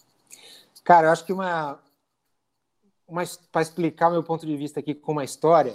Cara, 0.85 1.09
eu 1.09 1.13
acho 1.13 1.25
que 1.25 1.33
uma, 1.33 1.79
uma 3.07 3.23
para 3.53 3.63
explicar 3.63 4.11
meu 4.11 4.23
ponto 4.23 4.47
de 4.47 4.57
vista 4.57 4.81
aqui 4.81 4.95
com 4.95 5.13
uma 5.13 5.25
história, 5.25 5.75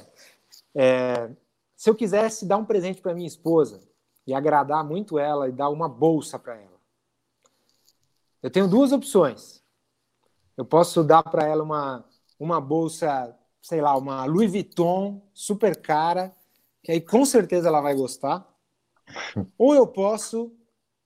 é, 0.75 1.29
se 1.75 1.89
eu 1.89 1.95
quisesse 1.95 2.45
dar 2.45 2.57
um 2.57 2.65
presente 2.65 3.01
para 3.01 3.13
minha 3.13 3.27
esposa 3.27 3.81
e 4.25 4.33
agradar 4.33 4.83
muito 4.83 5.19
ela 5.19 5.47
e 5.47 5.51
dar 5.51 5.69
uma 5.69 5.87
bolsa 5.87 6.39
para 6.39 6.55
ela 6.55 6.73
eu 8.43 8.51
tenho 8.51 8.67
duas 8.67 8.91
opções. 8.91 9.63
Eu 10.57 10.65
posso 10.65 11.01
dar 11.01 11.23
para 11.23 11.47
ela 11.47 11.63
uma, 11.63 12.05
uma 12.37 12.59
bolsa, 12.59 13.33
sei 13.61 13.79
lá, 13.79 13.97
uma 13.97 14.25
Louis 14.25 14.51
Vuitton 14.51 15.25
super 15.33 15.81
cara, 15.81 16.35
que 16.83 16.91
aí 16.91 17.01
com 17.01 17.25
certeza 17.25 17.69
ela 17.69 17.81
vai 17.81 17.95
gostar. 17.95 18.47
Ou 19.57 19.73
eu 19.73 19.87
posso 19.87 20.51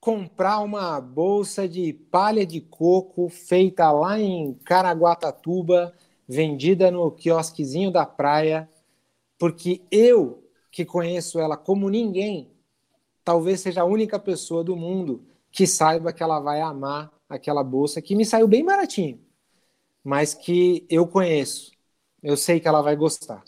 comprar 0.00 0.60
uma 0.60 1.00
bolsa 1.00 1.68
de 1.68 1.92
palha 1.92 2.44
de 2.44 2.60
coco 2.60 3.28
feita 3.28 3.90
lá 3.90 4.18
em 4.18 4.54
Caraguatatuba, 4.64 5.94
vendida 6.26 6.90
no 6.90 7.10
quiosquezinho 7.10 7.90
da 7.90 8.04
praia, 8.04 8.68
porque 9.38 9.80
eu, 9.90 10.44
que 10.70 10.84
conheço 10.84 11.38
ela 11.38 11.56
como 11.56 11.88
ninguém, 11.88 12.50
talvez 13.24 13.60
seja 13.60 13.82
a 13.82 13.86
única 13.86 14.18
pessoa 14.18 14.62
do 14.62 14.76
mundo 14.76 15.24
que 15.50 15.66
saiba 15.66 16.12
que 16.12 16.22
ela 16.22 16.40
vai 16.40 16.60
amar 16.60 17.12
aquela 17.28 17.62
bolsa 17.62 18.02
que 18.02 18.14
me 18.14 18.24
saiu 18.24 18.48
bem 18.48 18.64
baratinho, 18.64 19.20
mas 20.04 20.34
que 20.34 20.86
eu 20.88 21.06
conheço, 21.06 21.72
eu 22.22 22.36
sei 22.36 22.60
que 22.60 22.68
ela 22.68 22.82
vai 22.82 22.96
gostar. 22.96 23.42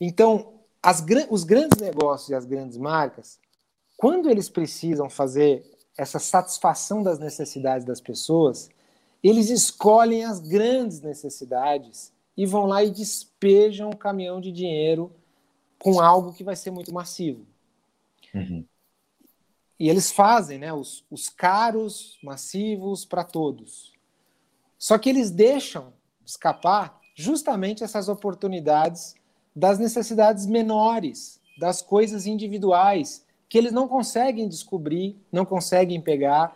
Então, 0.00 0.55
as, 0.86 1.04
os 1.28 1.42
grandes 1.42 1.80
negócios 1.80 2.28
e 2.28 2.34
as 2.36 2.44
grandes 2.44 2.78
marcas, 2.78 3.40
quando 3.96 4.30
eles 4.30 4.48
precisam 4.48 5.10
fazer 5.10 5.68
essa 5.98 6.20
satisfação 6.20 7.02
das 7.02 7.18
necessidades 7.18 7.84
das 7.84 8.00
pessoas, 8.00 8.70
eles 9.20 9.50
escolhem 9.50 10.24
as 10.24 10.38
grandes 10.38 11.00
necessidades 11.00 12.12
e 12.36 12.46
vão 12.46 12.66
lá 12.66 12.84
e 12.84 12.90
despejam 12.92 13.88
um 13.88 13.96
caminhão 13.96 14.40
de 14.40 14.52
dinheiro 14.52 15.12
com 15.76 15.98
algo 15.98 16.32
que 16.32 16.44
vai 16.44 16.54
ser 16.54 16.70
muito 16.70 16.94
massivo. 16.94 17.44
Uhum. 18.32 18.64
E 19.80 19.88
eles 19.88 20.12
fazem 20.12 20.56
né, 20.56 20.72
os, 20.72 21.04
os 21.10 21.28
caros, 21.28 22.16
massivos 22.22 23.04
para 23.04 23.24
todos. 23.24 23.92
Só 24.78 24.96
que 24.98 25.10
eles 25.10 25.32
deixam 25.32 25.92
escapar 26.24 27.00
justamente 27.16 27.82
essas 27.82 28.08
oportunidades 28.08 29.16
das 29.56 29.78
necessidades 29.78 30.44
menores, 30.44 31.40
das 31.58 31.80
coisas 31.80 32.26
individuais, 32.26 33.24
que 33.48 33.56
eles 33.56 33.72
não 33.72 33.88
conseguem 33.88 34.46
descobrir, 34.46 35.16
não 35.32 35.46
conseguem 35.46 35.98
pegar, 35.98 36.54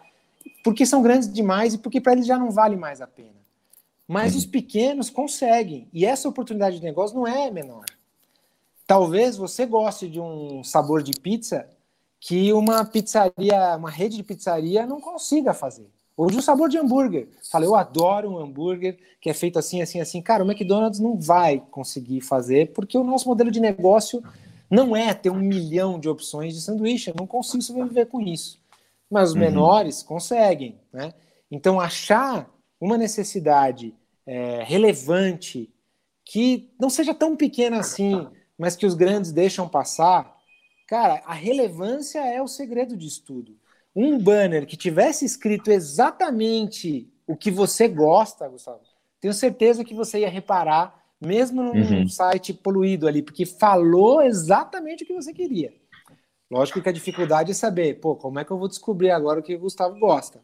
porque 0.62 0.84
são 0.84 1.00
grandes 1.00 1.32
demais 1.32 1.72
e 1.72 1.78
porque 1.78 1.98
para 1.98 2.12
eles 2.12 2.26
já 2.26 2.38
não 2.38 2.50
vale 2.50 2.76
mais 2.76 3.00
a 3.00 3.06
pena. 3.06 3.40
Mas 4.06 4.36
os 4.36 4.44
pequenos 4.44 5.08
conseguem, 5.08 5.88
e 5.94 6.04
essa 6.04 6.28
oportunidade 6.28 6.76
de 6.76 6.82
negócio 6.82 7.16
não 7.16 7.26
é 7.26 7.50
menor. 7.50 7.86
Talvez 8.86 9.36
você 9.36 9.64
goste 9.64 10.08
de 10.08 10.20
um 10.20 10.62
sabor 10.62 11.02
de 11.02 11.12
pizza 11.12 11.66
que 12.18 12.52
uma 12.52 12.84
pizzaria, 12.84 13.76
uma 13.78 13.90
rede 13.90 14.16
de 14.16 14.22
pizzaria 14.22 14.84
não 14.84 15.00
consiga 15.00 15.54
fazer. 15.54 15.88
Ou 16.20 16.30
de 16.30 16.36
um 16.36 16.42
sabor 16.42 16.68
de 16.68 16.76
hambúrguer. 16.76 17.28
Falei, 17.50 17.66
eu 17.66 17.74
adoro 17.74 18.30
um 18.30 18.38
hambúrguer 18.38 18.98
que 19.22 19.30
é 19.30 19.32
feito 19.32 19.58
assim, 19.58 19.80
assim, 19.80 20.00
assim. 20.02 20.20
Cara, 20.20 20.44
o 20.44 20.46
McDonald's 20.46 21.00
não 21.00 21.18
vai 21.18 21.62
conseguir 21.70 22.20
fazer 22.20 22.74
porque 22.74 22.98
o 22.98 23.02
nosso 23.02 23.26
modelo 23.26 23.50
de 23.50 23.58
negócio 23.58 24.22
não 24.70 24.94
é 24.94 25.14
ter 25.14 25.30
um 25.30 25.38
milhão 25.38 25.98
de 25.98 26.10
opções 26.10 26.52
de 26.54 26.60
sanduíche. 26.60 27.08
Eu 27.08 27.14
não 27.18 27.26
consigo 27.26 27.62
sobreviver 27.62 28.06
com 28.06 28.20
isso. 28.20 28.60
Mas 29.10 29.30
os 29.30 29.34
uhum. 29.34 29.40
menores 29.40 30.02
conseguem, 30.02 30.78
né? 30.92 31.14
Então, 31.50 31.80
achar 31.80 32.48
uma 32.78 32.98
necessidade 32.98 33.94
é, 34.26 34.62
relevante 34.62 35.72
que 36.22 36.70
não 36.78 36.90
seja 36.90 37.14
tão 37.14 37.34
pequena 37.34 37.78
assim, 37.78 38.28
mas 38.58 38.76
que 38.76 38.84
os 38.84 38.92
grandes 38.92 39.32
deixam 39.32 39.66
passar, 39.66 40.38
Cara, 40.90 41.22
a 41.24 41.34
relevância 41.34 42.18
é 42.18 42.42
o 42.42 42.48
segredo 42.48 42.96
de 42.96 43.06
estudo. 43.06 43.56
Um 43.94 44.18
banner 44.18 44.66
que 44.66 44.76
tivesse 44.76 45.24
escrito 45.24 45.70
exatamente 45.70 47.12
o 47.26 47.36
que 47.36 47.50
você 47.50 47.88
gosta, 47.88 48.48
Gustavo, 48.48 48.80
tenho 49.20 49.34
certeza 49.34 49.84
que 49.84 49.94
você 49.94 50.20
ia 50.20 50.30
reparar, 50.30 50.98
mesmo 51.20 51.62
num 51.62 51.72
uhum. 51.72 52.08
site 52.08 52.54
poluído 52.54 53.06
ali, 53.06 53.22
porque 53.22 53.44
falou 53.44 54.22
exatamente 54.22 55.04
o 55.04 55.06
que 55.06 55.12
você 55.12 55.32
queria. 55.32 55.72
Lógico 56.50 56.80
que 56.80 56.88
a 56.88 56.92
dificuldade 56.92 57.50
é 57.50 57.54
saber, 57.54 58.00
pô, 58.00 58.16
como 58.16 58.38
é 58.38 58.44
que 58.44 58.50
eu 58.50 58.58
vou 58.58 58.66
descobrir 58.66 59.10
agora 59.10 59.40
o 59.40 59.42
que 59.42 59.54
o 59.54 59.60
Gustavo 59.60 59.98
gosta? 59.98 60.38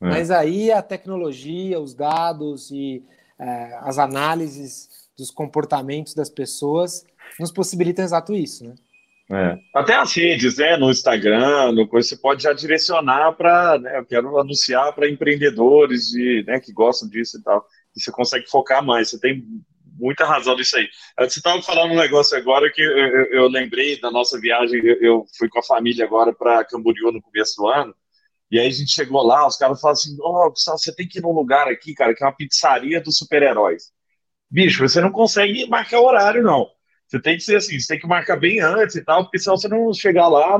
É. 0.00 0.08
Mas 0.08 0.30
aí 0.30 0.72
a 0.72 0.82
tecnologia, 0.82 1.80
os 1.80 1.94
dados 1.94 2.70
e 2.70 3.04
é, 3.38 3.78
as 3.80 3.98
análises 3.98 5.08
dos 5.16 5.30
comportamentos 5.30 6.14
das 6.14 6.28
pessoas 6.28 7.04
nos 7.38 7.52
possibilitam 7.52 8.04
exato 8.04 8.34
isso, 8.34 8.64
né? 8.64 8.74
É. 9.32 9.58
Até 9.72 9.94
as 9.94 10.12
redes, 10.12 10.56
né? 10.56 10.76
No 10.76 10.90
Instagram, 10.90 11.70
no 11.72 11.86
coisa, 11.86 12.08
você 12.08 12.16
pode 12.16 12.42
já 12.42 12.52
direcionar 12.52 13.32
para, 13.34 13.78
né, 13.78 13.98
eu 13.98 14.04
quero 14.04 14.36
anunciar 14.38 14.92
para 14.92 15.08
empreendedores 15.08 16.08
de, 16.08 16.42
né, 16.48 16.58
que 16.58 16.72
gostam 16.72 17.08
disso 17.08 17.38
e 17.38 17.42
tal. 17.42 17.64
E 17.96 18.00
você 18.00 18.10
consegue 18.10 18.50
focar 18.50 18.84
mais. 18.84 19.10
Você 19.10 19.20
tem 19.20 19.44
muita 19.96 20.24
razão 20.24 20.56
nisso 20.56 20.76
aí. 20.76 20.88
Você 21.20 21.38
estava 21.38 21.62
falando 21.62 21.92
um 21.92 21.96
negócio 21.96 22.36
agora 22.36 22.72
que 22.72 22.82
eu, 22.82 22.90
eu, 22.90 23.24
eu 23.26 23.48
lembrei 23.48 24.00
da 24.00 24.10
nossa 24.10 24.40
viagem. 24.40 24.80
Eu, 24.84 24.96
eu, 25.00 25.26
fui 25.38 25.48
com 25.48 25.60
a 25.60 25.64
família 25.64 26.04
agora 26.04 26.32
para 26.32 26.64
Camboriú 26.64 27.12
no 27.12 27.22
começo 27.22 27.54
do 27.56 27.68
ano. 27.68 27.94
E 28.50 28.58
aí 28.58 28.66
a 28.66 28.70
gente 28.70 28.90
chegou 28.90 29.22
lá, 29.22 29.46
os 29.46 29.56
caras 29.56 29.80
falaram 29.80 29.96
assim: 29.98 30.16
Ó, 30.20 30.48
oh, 30.48 30.52
você 30.76 30.92
tem 30.92 31.06
que 31.06 31.20
ir 31.20 31.22
num 31.22 31.30
lugar 31.32 31.68
aqui, 31.68 31.94
cara, 31.94 32.14
que 32.14 32.24
é 32.24 32.26
uma 32.26 32.34
pizzaria 32.34 33.00
dos 33.00 33.16
super-heróis. 33.16 33.92
Bicho, 34.50 34.88
você 34.88 35.00
não 35.00 35.12
consegue 35.12 35.68
marcar 35.68 36.00
horário, 36.00 36.42
não. 36.42 36.66
Você 37.10 37.20
tem 37.20 37.36
que 37.36 37.42
ser 37.42 37.56
assim, 37.56 37.78
você 37.78 37.88
tem 37.88 37.98
que 37.98 38.06
marcar 38.06 38.36
bem 38.36 38.60
antes 38.60 38.94
e 38.94 39.04
tal, 39.04 39.24
porque 39.24 39.38
senão 39.40 39.56
você 39.56 39.66
não 39.66 39.92
chegar 39.92 40.28
lá, 40.28 40.56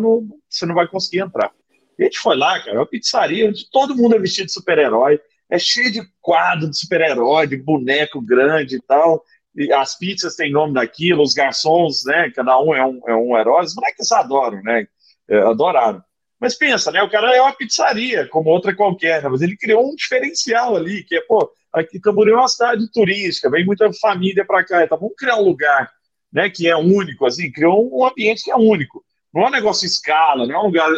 você 0.48 0.66
não 0.66 0.74
vai 0.74 0.88
conseguir 0.88 1.20
entrar. 1.20 1.52
E 1.96 2.02
a 2.02 2.06
gente 2.06 2.18
foi 2.18 2.36
lá, 2.36 2.58
cara, 2.58 2.72
é 2.72 2.78
uma 2.80 2.86
pizzaria 2.86 3.48
onde 3.48 3.70
todo 3.70 3.94
mundo 3.94 4.16
é 4.16 4.18
vestido 4.18 4.46
de 4.46 4.52
super-herói, 4.52 5.20
é 5.48 5.58
cheio 5.60 5.92
de 5.92 6.02
quadro 6.20 6.68
de 6.68 6.76
super-herói, 6.76 7.46
de 7.46 7.56
boneco 7.56 8.20
grande 8.20 8.76
e 8.76 8.82
tal. 8.82 9.22
E 9.54 9.72
as 9.72 9.96
pizzas 9.96 10.34
têm 10.34 10.50
nome 10.50 10.74
daquilo, 10.74 11.22
os 11.22 11.34
garçons, 11.34 12.04
né? 12.04 12.32
Cada 12.34 12.60
um 12.60 12.74
é 12.74 12.84
um, 12.84 13.00
é 13.06 13.14
um 13.14 13.36
herói. 13.36 13.64
Os 13.64 13.74
moleques 13.74 14.10
adoram, 14.10 14.60
né? 14.62 14.86
É, 15.28 15.38
adoraram. 15.42 16.02
Mas 16.40 16.56
pensa, 16.56 16.90
né? 16.90 17.02
O 17.02 17.10
cara 17.10 17.36
é 17.36 17.40
uma 17.40 17.52
pizzaria, 17.52 18.26
como 18.28 18.50
outra 18.50 18.74
qualquer, 18.74 19.22
né? 19.22 19.28
mas 19.28 19.42
ele 19.42 19.56
criou 19.56 19.88
um 19.88 19.94
diferencial 19.94 20.76
ali, 20.76 21.04
que 21.04 21.16
é, 21.16 21.20
pô, 21.20 21.52
aqui 21.72 22.00
Camboriú 22.00 22.34
é 22.34 22.38
uma 22.38 22.48
cidade 22.48 22.90
turística, 22.90 23.50
vem 23.50 23.66
muita 23.66 23.92
família 24.00 24.44
para 24.44 24.64
cá, 24.64 24.82
então 24.82 24.98
vamos 24.98 25.14
criar 25.16 25.36
um 25.36 25.44
lugar, 25.44 25.90
né, 26.32 26.48
que 26.48 26.68
é 26.68 26.76
único, 26.76 27.26
assim, 27.26 27.50
criou 27.50 27.90
um 27.92 28.06
ambiente 28.06 28.44
que 28.44 28.50
é 28.50 28.56
único. 28.56 29.04
Não 29.32 29.42
é 29.42 29.46
um 29.48 29.52
negócio 29.52 29.86
escala, 29.86 30.46
não 30.46 30.54
é 30.54 30.58
um 30.58 30.66
lugar 30.66 30.90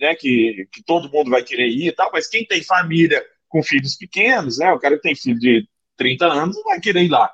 né, 0.00 0.14
que, 0.14 0.68
que 0.72 0.82
todo 0.82 1.10
mundo 1.10 1.30
vai 1.30 1.42
querer 1.42 1.68
ir 1.68 1.88
e 1.88 1.92
tal, 1.92 2.10
mas 2.12 2.28
quem 2.28 2.44
tem 2.44 2.62
família 2.62 3.24
com 3.48 3.62
filhos 3.62 3.96
pequenos, 3.96 4.58
né? 4.58 4.70
O 4.72 4.78
cara 4.78 4.96
que 4.96 5.02
tem 5.02 5.14
filho 5.14 5.38
de 5.38 5.66
30 5.96 6.26
anos 6.26 6.56
não 6.56 6.64
vai 6.64 6.80
querer 6.80 7.02
ir 7.02 7.08
lá, 7.08 7.30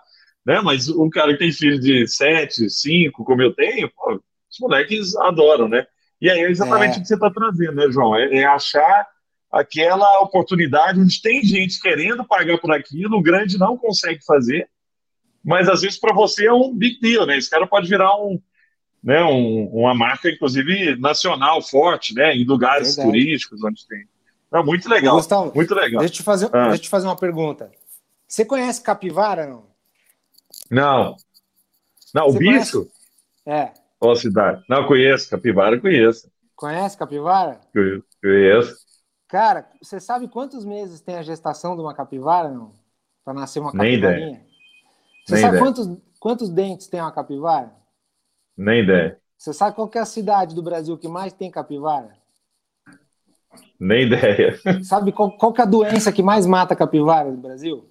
né? 0.46 0.60
Mas 0.60 0.88
um 0.88 1.10
cara 1.10 1.32
que 1.32 1.40
tem 1.40 1.52
filho 1.52 1.80
de 1.80 2.06
7, 2.06 2.70
5, 2.70 3.24
como 3.24 3.42
eu 3.42 3.52
tenho, 3.52 3.90
pô, 3.90 4.22
os 4.50 4.60
moleques 4.60 5.16
adoram, 5.16 5.68
né? 5.68 5.84
E 6.20 6.30
aí 6.30 6.40
é 6.40 6.50
exatamente 6.50 6.94
é. 6.94 6.98
o 6.98 7.02
que 7.02 7.08
você 7.08 7.14
está 7.14 7.30
trazendo, 7.30 7.74
né, 7.74 7.90
João? 7.90 8.16
É, 8.16 8.36
é, 8.36 8.44
achar 8.44 9.06
aquela 9.50 10.20
oportunidade 10.20 11.00
onde 11.00 11.20
tem 11.20 11.42
gente 11.42 11.80
querendo 11.80 12.24
pagar 12.24 12.58
por 12.58 12.72
aquilo, 12.72 13.18
o 13.18 13.22
grande 13.22 13.58
não 13.58 13.76
consegue 13.76 14.24
fazer, 14.24 14.68
mas 15.44 15.68
às 15.68 15.82
vezes 15.82 15.98
para 15.98 16.14
você 16.14 16.46
é 16.46 16.52
um 16.52 16.74
big 16.74 16.98
deal, 17.00 17.26
né? 17.26 17.36
Esse 17.36 17.50
cara 17.50 17.66
pode 17.66 17.88
virar 17.88 18.16
um, 18.16 18.40
né, 19.02 19.22
um, 19.22 19.66
uma 19.66 19.94
marca, 19.94 20.30
inclusive, 20.30 20.96
nacional 20.96 21.60
forte, 21.60 22.14
né? 22.14 22.34
Em 22.34 22.44
lugares 22.44 22.96
Verdade. 22.96 23.08
turísticos 23.08 23.62
onde 23.62 23.86
tem. 23.86 24.08
É 24.52 24.62
muito 24.62 24.88
legal. 24.88 25.16
Gustavo, 25.16 25.52
muito 25.54 25.74
legal. 25.74 26.00
Deixa 26.00 26.14
eu, 26.14 26.16
te 26.16 26.22
fazer, 26.22 26.46
ah. 26.46 26.62
deixa 26.62 26.76
eu 26.76 26.78
te 26.78 26.88
fazer 26.88 27.06
uma 27.06 27.16
pergunta. 27.16 27.70
Você 28.26 28.44
conhece 28.44 28.82
capivara, 28.82 29.46
não? 29.46 29.66
Não. 30.70 31.16
Não, 32.14 32.30
Você 32.30 32.36
o 32.36 32.38
bicho? 32.38 32.90
Conhece? 33.44 33.72
É. 33.72 33.72
Qual 33.98 34.16
cidade? 34.16 34.64
Não, 34.68 34.86
conheço. 34.86 35.28
Capivara, 35.28 35.78
conheço. 35.80 36.30
Conhece 36.54 36.96
capivara? 36.96 37.60
Conheço. 38.22 38.76
Cara, 39.28 39.68
você 39.82 39.98
sabe 39.98 40.28
quantos 40.28 40.64
meses 40.64 41.00
tem 41.00 41.16
a 41.16 41.22
gestação 41.22 41.74
de 41.74 41.82
uma 41.82 41.94
capivara, 41.94 42.48
não? 42.50 42.72
Para 43.24 43.34
nascer 43.34 43.58
uma 43.58 43.72
capivarinha? 43.72 44.10
Nem 44.10 44.28
ideia. 44.28 44.53
Você 45.24 45.34
Nem 45.34 45.42
sabe 45.42 45.56
ideia. 45.56 45.64
Quantos, 45.64 45.98
quantos 46.20 46.48
dentes 46.48 46.86
tem 46.86 47.00
uma 47.00 47.12
capivara? 47.12 47.74
Nem 48.56 48.82
ideia. 48.82 49.18
Você 49.36 49.52
sabe 49.52 49.74
qual 49.74 49.90
é 49.94 49.98
a 49.98 50.04
cidade 50.04 50.54
do 50.54 50.62
Brasil 50.62 50.96
que 50.96 51.08
mais 51.08 51.32
tem 51.32 51.50
capivara? 51.50 52.16
Nem 53.78 54.06
ideia. 54.06 54.58
Sabe 54.82 55.12
qual, 55.12 55.36
qual 55.36 55.54
é 55.58 55.62
a 55.62 55.66
doença 55.66 56.10
que 56.10 56.22
mais 56.22 56.46
mata 56.46 56.74
capivara 56.74 57.30
no 57.30 57.36
Brasil? 57.36 57.88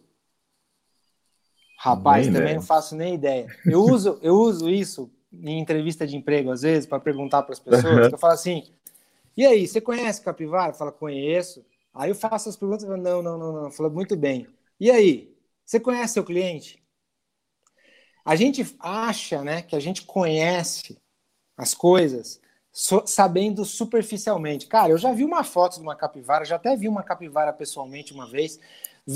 Rapaz, 1.80 2.26
nem 2.26 2.34
também 2.34 2.42
ideia. 2.44 2.56
não 2.56 2.62
faço 2.62 2.96
nem 2.96 3.16
ideia. 3.16 3.48
Eu 3.66 3.82
uso, 3.82 4.20
eu 4.22 4.36
uso 4.36 4.70
isso 4.70 5.12
em 5.32 5.60
entrevista 5.60 6.08
de 6.08 6.16
emprego, 6.18 6.52
às 6.52 6.62
vezes, 6.62 6.86
para 6.86 7.00
perguntar 7.00 7.44
para 7.44 7.54
as 7.54 7.60
pessoas. 7.60 8.12
eu 8.12 8.18
falo 8.18 8.34
assim: 8.34 8.64
e 9.36 9.46
aí, 9.46 9.68
você 9.68 9.82
conhece 9.82 10.22
capivara? 10.22 10.74
Fala, 10.74 10.92
conheço. 10.92 11.66
Aí 11.94 12.10
eu 12.10 12.16
faço 12.16 12.50
as 12.50 12.56
perguntas 12.56 12.84
e 12.84 12.88
falo, 12.88 13.02
não, 13.02 13.22
não, 13.22 13.38
não, 13.38 13.64
não. 13.64 13.72
Fala, 13.72 13.90
muito 13.90 14.16
bem. 14.16 14.48
E 14.80 14.92
aí, 14.92 15.34
você 15.66 15.80
conhece 15.80 16.14
seu 16.14 16.24
cliente? 16.24 16.83
A 18.26 18.36
gente 18.36 18.76
acha 18.80 19.44
né, 19.44 19.62
que 19.62 19.76
a 19.76 19.80
gente 19.80 20.04
conhece 20.04 20.98
as 21.58 21.74
coisas 21.74 22.40
so, 22.72 23.04
sabendo 23.06 23.64
superficialmente. 23.66 24.68
Cara, 24.68 24.92
eu 24.92 24.98
já 24.98 25.12
vi 25.12 25.24
uma 25.24 25.44
foto 25.44 25.76
de 25.76 25.82
uma 25.82 25.96
capivara, 25.96 26.46
já 26.46 26.56
até 26.56 26.76
vi 26.76 26.88
uma 26.88 27.04
capivara 27.04 27.54
pessoalmente 27.54 28.14
uma 28.14 28.28
vez, 28.28 28.60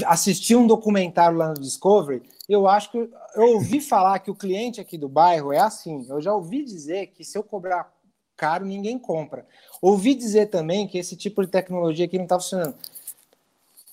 assisti 0.06 0.56
um 0.56 0.68
documentário 0.68 1.38
lá 1.38 1.50
no 1.50 1.54
Discovery, 1.56 2.22
eu 2.48 2.68
acho 2.68 2.92
que 2.92 2.98
eu 3.36 3.54
ouvi 3.54 3.82
falar 3.82 4.20
que 4.20 4.32
o 4.32 4.36
cliente 4.36 4.80
aqui 4.80 4.98
do 4.98 5.10
bairro 5.10 5.52
é 5.52 5.60
assim. 5.60 6.06
Eu 6.10 6.22
já 6.22 6.34
ouvi 6.34 6.64
dizer 6.64 7.08
que 7.08 7.24
se 7.24 7.38
eu 7.38 7.44
cobrar 7.44 7.92
caro, 8.38 8.66
ninguém 8.66 8.98
compra. 9.00 9.46
Ouvi 9.82 10.14
dizer 10.14 10.48
também 10.48 10.88
que 10.88 10.98
esse 10.98 11.16
tipo 11.16 11.44
de 11.44 11.52
tecnologia 11.52 12.06
aqui 12.06 12.18
não 12.18 12.26
está 12.26 12.40
funcionando. 12.40 12.76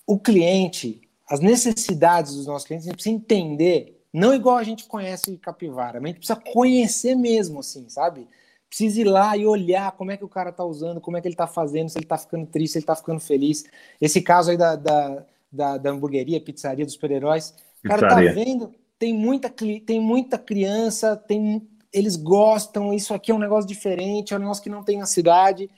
O 0.06 0.18
cliente, 0.18 1.00
as 1.28 1.40
necessidades 1.40 2.34
dos 2.36 2.46
nossos 2.46 2.66
clientes, 2.66 2.86
a 2.86 2.90
gente 2.90 2.96
precisa 2.96 3.16
entender, 3.16 3.93
não 4.14 4.32
igual 4.32 4.56
a 4.56 4.64
gente 4.64 4.86
conhece 4.86 5.36
capivara, 5.36 6.00
mas 6.00 6.04
a 6.04 6.06
gente 6.08 6.18
precisa 6.18 6.52
conhecer 6.52 7.14
mesmo, 7.14 7.60
assim, 7.60 7.88
sabe? 7.88 8.26
precisa 8.74 9.00
ir 9.00 9.04
lá 9.04 9.36
e 9.36 9.46
olhar 9.46 9.92
como 9.92 10.10
é 10.10 10.16
que 10.16 10.24
o 10.24 10.28
cara 10.28 10.50
tá 10.50 10.64
usando, 10.64 11.00
como 11.00 11.16
é 11.16 11.20
que 11.20 11.28
ele 11.28 11.36
tá 11.36 11.46
fazendo, 11.46 11.88
se 11.88 11.96
ele 11.96 12.06
tá 12.06 12.18
ficando 12.18 12.44
triste, 12.44 12.72
se 12.72 12.78
ele 12.78 12.86
tá 12.86 12.96
ficando 12.96 13.20
feliz. 13.20 13.64
Esse 14.00 14.20
caso 14.20 14.50
aí 14.50 14.56
da, 14.56 14.74
da, 14.74 15.24
da, 15.50 15.78
da 15.78 15.90
hamburgueria, 15.90 16.40
pizzaria 16.40 16.84
dos 16.84 16.94
super-heróis, 16.94 17.54
o 17.84 17.88
cara 17.88 18.08
tá 18.08 18.16
vendo, 18.16 18.74
tem 18.98 19.14
muita, 19.14 19.48
tem 19.48 20.00
muita 20.00 20.36
criança, 20.36 21.16
tem, 21.16 21.68
eles 21.92 22.16
gostam, 22.16 22.92
isso 22.92 23.14
aqui 23.14 23.30
é 23.30 23.34
um 23.34 23.38
negócio 23.38 23.68
diferente, 23.68 24.34
é 24.34 24.36
um 24.36 24.40
negócio 24.40 24.62
que 24.62 24.70
não 24.70 24.82
tem 24.82 24.98
na 24.98 25.06
cidade, 25.06 25.70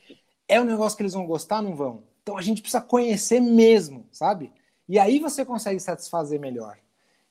é 0.48 0.58
um 0.58 0.64
negócio 0.64 0.96
que 0.96 1.02
eles 1.02 1.12
vão 1.12 1.26
gostar, 1.26 1.60
não 1.60 1.76
vão? 1.76 2.02
Então 2.22 2.38
a 2.38 2.42
gente 2.42 2.62
precisa 2.62 2.80
conhecer 2.82 3.40
mesmo, 3.40 4.06
sabe? 4.10 4.50
E 4.88 4.98
aí 4.98 5.18
você 5.18 5.44
consegue 5.44 5.80
satisfazer 5.80 6.40
melhor. 6.40 6.78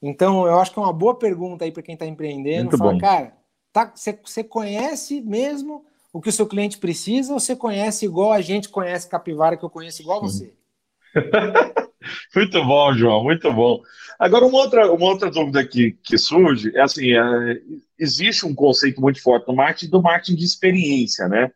Então 0.07 0.45
eu 0.45 0.59
acho 0.59 0.71
que 0.71 0.79
é 0.79 0.81
uma 0.81 0.93
boa 0.93 1.15
pergunta 1.15 1.65
aí 1.65 1.71
para 1.71 1.83
quem 1.83 1.93
está 1.93 2.05
empreendendo, 2.05 2.65
Muito 2.65 2.77
falar, 2.77 2.93
bom. 2.93 2.99
cara, 2.99 3.33
Tá, 3.75 3.91
você, 3.93 4.17
você 4.23 4.41
conhece 4.41 5.19
mesmo 5.19 5.83
o 6.13 6.21
que 6.21 6.29
o 6.29 6.31
seu 6.31 6.47
cliente 6.47 6.77
precisa 6.77 7.33
ou 7.33 7.41
você 7.41 7.57
conhece 7.57 8.05
igual 8.05 8.31
a 8.31 8.39
gente 8.39 8.69
conhece 8.69 9.09
capivara, 9.09 9.57
que 9.57 9.65
eu 9.65 9.69
conheço 9.69 10.01
igual 10.01 10.21
você? 10.21 10.53
muito 12.33 12.63
bom, 12.63 12.93
João, 12.93 13.25
muito 13.25 13.51
bom. 13.51 13.81
Agora, 14.17 14.45
uma 14.45 14.59
outra, 14.59 14.89
uma 14.93 15.07
outra 15.07 15.29
dúvida 15.29 15.67
que, 15.67 15.91
que 16.01 16.17
surge 16.17 16.71
é 16.73 16.83
assim: 16.83 17.11
é, 17.11 17.61
existe 17.99 18.45
um 18.45 18.55
conceito 18.55 19.01
muito 19.01 19.21
forte 19.21 19.45
no 19.45 19.53
marketing 19.53 19.91
do 19.91 20.01
marketing 20.01 20.35
de 20.35 20.45
experiência, 20.45 21.27
né? 21.27 21.51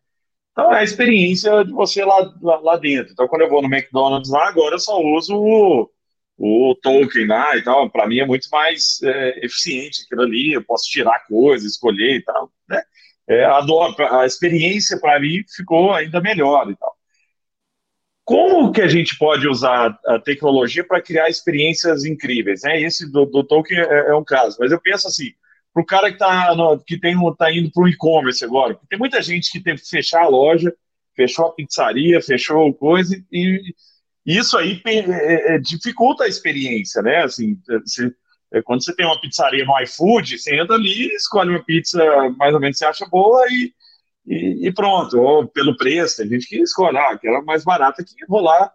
Então, 0.52 0.74
é 0.74 0.80
a 0.80 0.84
experiência 0.84 1.64
de 1.64 1.72
você 1.72 2.04
lá, 2.04 2.36
lá, 2.42 2.60
lá 2.60 2.76
dentro. 2.76 3.14
Então, 3.14 3.30
quando 3.30 3.44
eu 3.44 3.50
vou 3.50 3.62
no 3.62 3.74
McDonald's 3.74 4.30
lá, 4.30 4.50
agora 4.50 4.76
eu 4.76 4.80
só 4.80 5.02
uso 5.02 5.38
o, 5.38 5.90
o 6.40 6.74
token 6.82 7.28
lá 7.28 7.58
e 7.58 7.62
tal, 7.62 7.90
para 7.90 8.08
mim 8.08 8.20
é 8.20 8.26
muito 8.26 8.48
mais 8.50 9.02
é, 9.04 9.46
eficiente 9.46 10.04
aquilo 10.06 10.22
ali, 10.22 10.54
eu 10.54 10.64
posso 10.64 10.90
tirar 10.90 11.26
coisas, 11.28 11.74
escolher 11.74 12.16
e 12.16 12.22
tal, 12.24 12.50
né? 12.68 12.82
É, 13.28 13.44
adoro, 13.46 13.94
a 14.18 14.26
experiência 14.26 15.00
para 15.00 15.20
mim 15.20 15.44
ficou 15.56 15.94
ainda 15.94 16.20
melhor 16.22 16.72
e 16.72 16.76
tal. 16.76 16.96
Como 18.24 18.72
que 18.72 18.82
a 18.82 18.88
gente 18.88 19.18
pode 19.18 19.48
usar 19.48 20.00
a 20.08 20.20
tecnologia 20.20 20.84
para 20.84 21.02
criar 21.02 21.30
experiências 21.30 22.06
incríveis? 22.06 22.62
Né? 22.64 22.82
Esse 22.82 23.12
do, 23.12 23.26
do 23.26 23.44
token 23.44 23.78
é, 23.78 24.10
é, 24.10 24.16
um 24.16 24.24
caso, 24.24 24.58
mas 24.60 24.72
eu 24.72 24.80
penso 24.82 25.08
assim, 25.08 25.32
para 25.74 25.84
o 25.84 25.86
cara 25.86 26.08
que 26.08 26.16
está 26.16 26.56
que 26.88 27.00
tem, 27.00 27.16
tá 27.38 27.52
indo 27.52 27.72
para 27.72 27.84
o 27.84 27.88
e-commerce 27.88 28.44
agora, 28.46 28.80
tem 28.90 28.98
muita 28.98 29.22
gente 29.22 29.52
que 29.52 29.60
teve 29.60 29.82
que 29.82 29.90
fechar 29.90 30.24
a 30.24 30.28
loja, 30.28 30.74
fechou 31.16 31.48
a 31.48 31.54
pizzaria, 31.54 32.22
fechou 32.22 32.74
coisa 32.74 33.16
e, 33.32 33.76
isso 34.38 34.58
aí 34.58 34.82
é, 34.86 35.00
é, 35.00 35.56
é, 35.56 35.58
dificulta 35.60 36.24
a 36.24 36.28
experiência, 36.28 37.02
né? 37.02 37.24
Assim, 37.24 37.58
você, 37.68 38.14
é, 38.54 38.62
quando 38.62 38.84
você 38.84 38.96
tem 38.96 39.06
uma 39.06 39.20
pizzaria 39.20 39.66
no 39.66 39.80
iFood, 39.82 40.38
você 40.38 40.56
entra 40.56 40.76
ali, 40.76 41.08
escolhe 41.16 41.50
uma 41.50 41.64
pizza 41.64 42.04
mais 42.38 42.54
ou 42.54 42.60
menos 42.60 42.78
que 42.78 42.80
você 42.80 42.86
acha 42.86 43.06
boa 43.08 43.46
e, 43.50 43.74
e, 44.26 44.68
e, 44.68 44.74
pronto. 44.74 45.20
Ou 45.20 45.48
pelo 45.48 45.78
preço, 45.78 46.18
tem 46.18 46.30
gente 46.30 46.48
que 46.48 46.62
escolhe, 46.62 46.98
ah, 46.98 47.12
aquela 47.12 47.42
mais 47.42 47.64
barata 47.64 48.04
que 48.04 48.26
vou 48.28 48.42
lá 48.42 48.72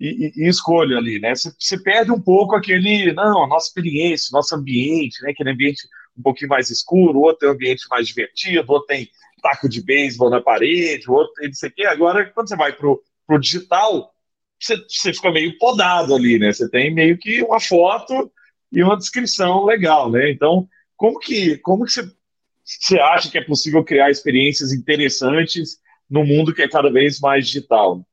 e, 0.00 0.32
e, 0.36 0.44
e 0.44 0.48
escolho 0.48 0.98
ali, 0.98 1.18
né? 1.20 1.34
Você, 1.34 1.52
você, 1.58 1.82
perde 1.82 2.10
um 2.12 2.20
pouco 2.20 2.54
aquele, 2.54 3.12
não, 3.12 3.44
a 3.44 3.46
nossa 3.46 3.68
experiência, 3.68 4.28
nosso 4.32 4.54
ambiente, 4.54 5.22
né? 5.22 5.30
Aquele 5.30 5.50
ambiente 5.50 5.88
um 6.16 6.22
pouquinho 6.22 6.50
mais 6.50 6.70
escuro, 6.70 7.20
outro 7.20 7.38
tem 7.38 7.48
um 7.48 7.52
ambiente 7.52 7.86
mais 7.88 8.08
divertido, 8.08 8.72
outro 8.72 8.86
tem 8.86 9.08
taco 9.40 9.68
de 9.68 9.80
beisebol 9.82 10.30
na 10.30 10.40
parede, 10.40 11.10
outro 11.10 11.32
tem 11.34 11.46
não 11.46 11.54
sei 11.54 11.68
o 11.68 11.72
quê. 11.72 11.86
Agora, 11.86 12.26
quando 12.30 12.48
você 12.48 12.56
vai 12.56 12.72
para 12.72 12.88
o 12.88 13.38
digital, 13.38 14.12
você, 14.60 14.76
você 14.88 15.12
fica 15.12 15.30
meio 15.30 15.56
podado 15.58 16.14
ali, 16.14 16.38
né? 16.38 16.52
Você 16.52 16.68
tem 16.68 16.92
meio 16.92 17.16
que 17.18 17.42
uma 17.42 17.60
foto 17.60 18.30
e 18.72 18.82
uma 18.82 18.96
descrição 18.96 19.64
legal, 19.64 20.10
né? 20.10 20.30
Então, 20.30 20.68
como 20.96 21.18
que, 21.18 21.58
como 21.58 21.84
que 21.84 21.92
você, 21.92 22.10
você 22.64 22.98
acha 22.98 23.30
que 23.30 23.38
é 23.38 23.44
possível 23.44 23.84
criar 23.84 24.10
experiências 24.10 24.72
interessantes 24.72 25.78
no 26.08 26.24
mundo 26.24 26.54
que 26.54 26.62
é 26.62 26.68
cada 26.68 26.90
vez 26.90 27.20
mais 27.20 27.46
digital? 27.46 28.04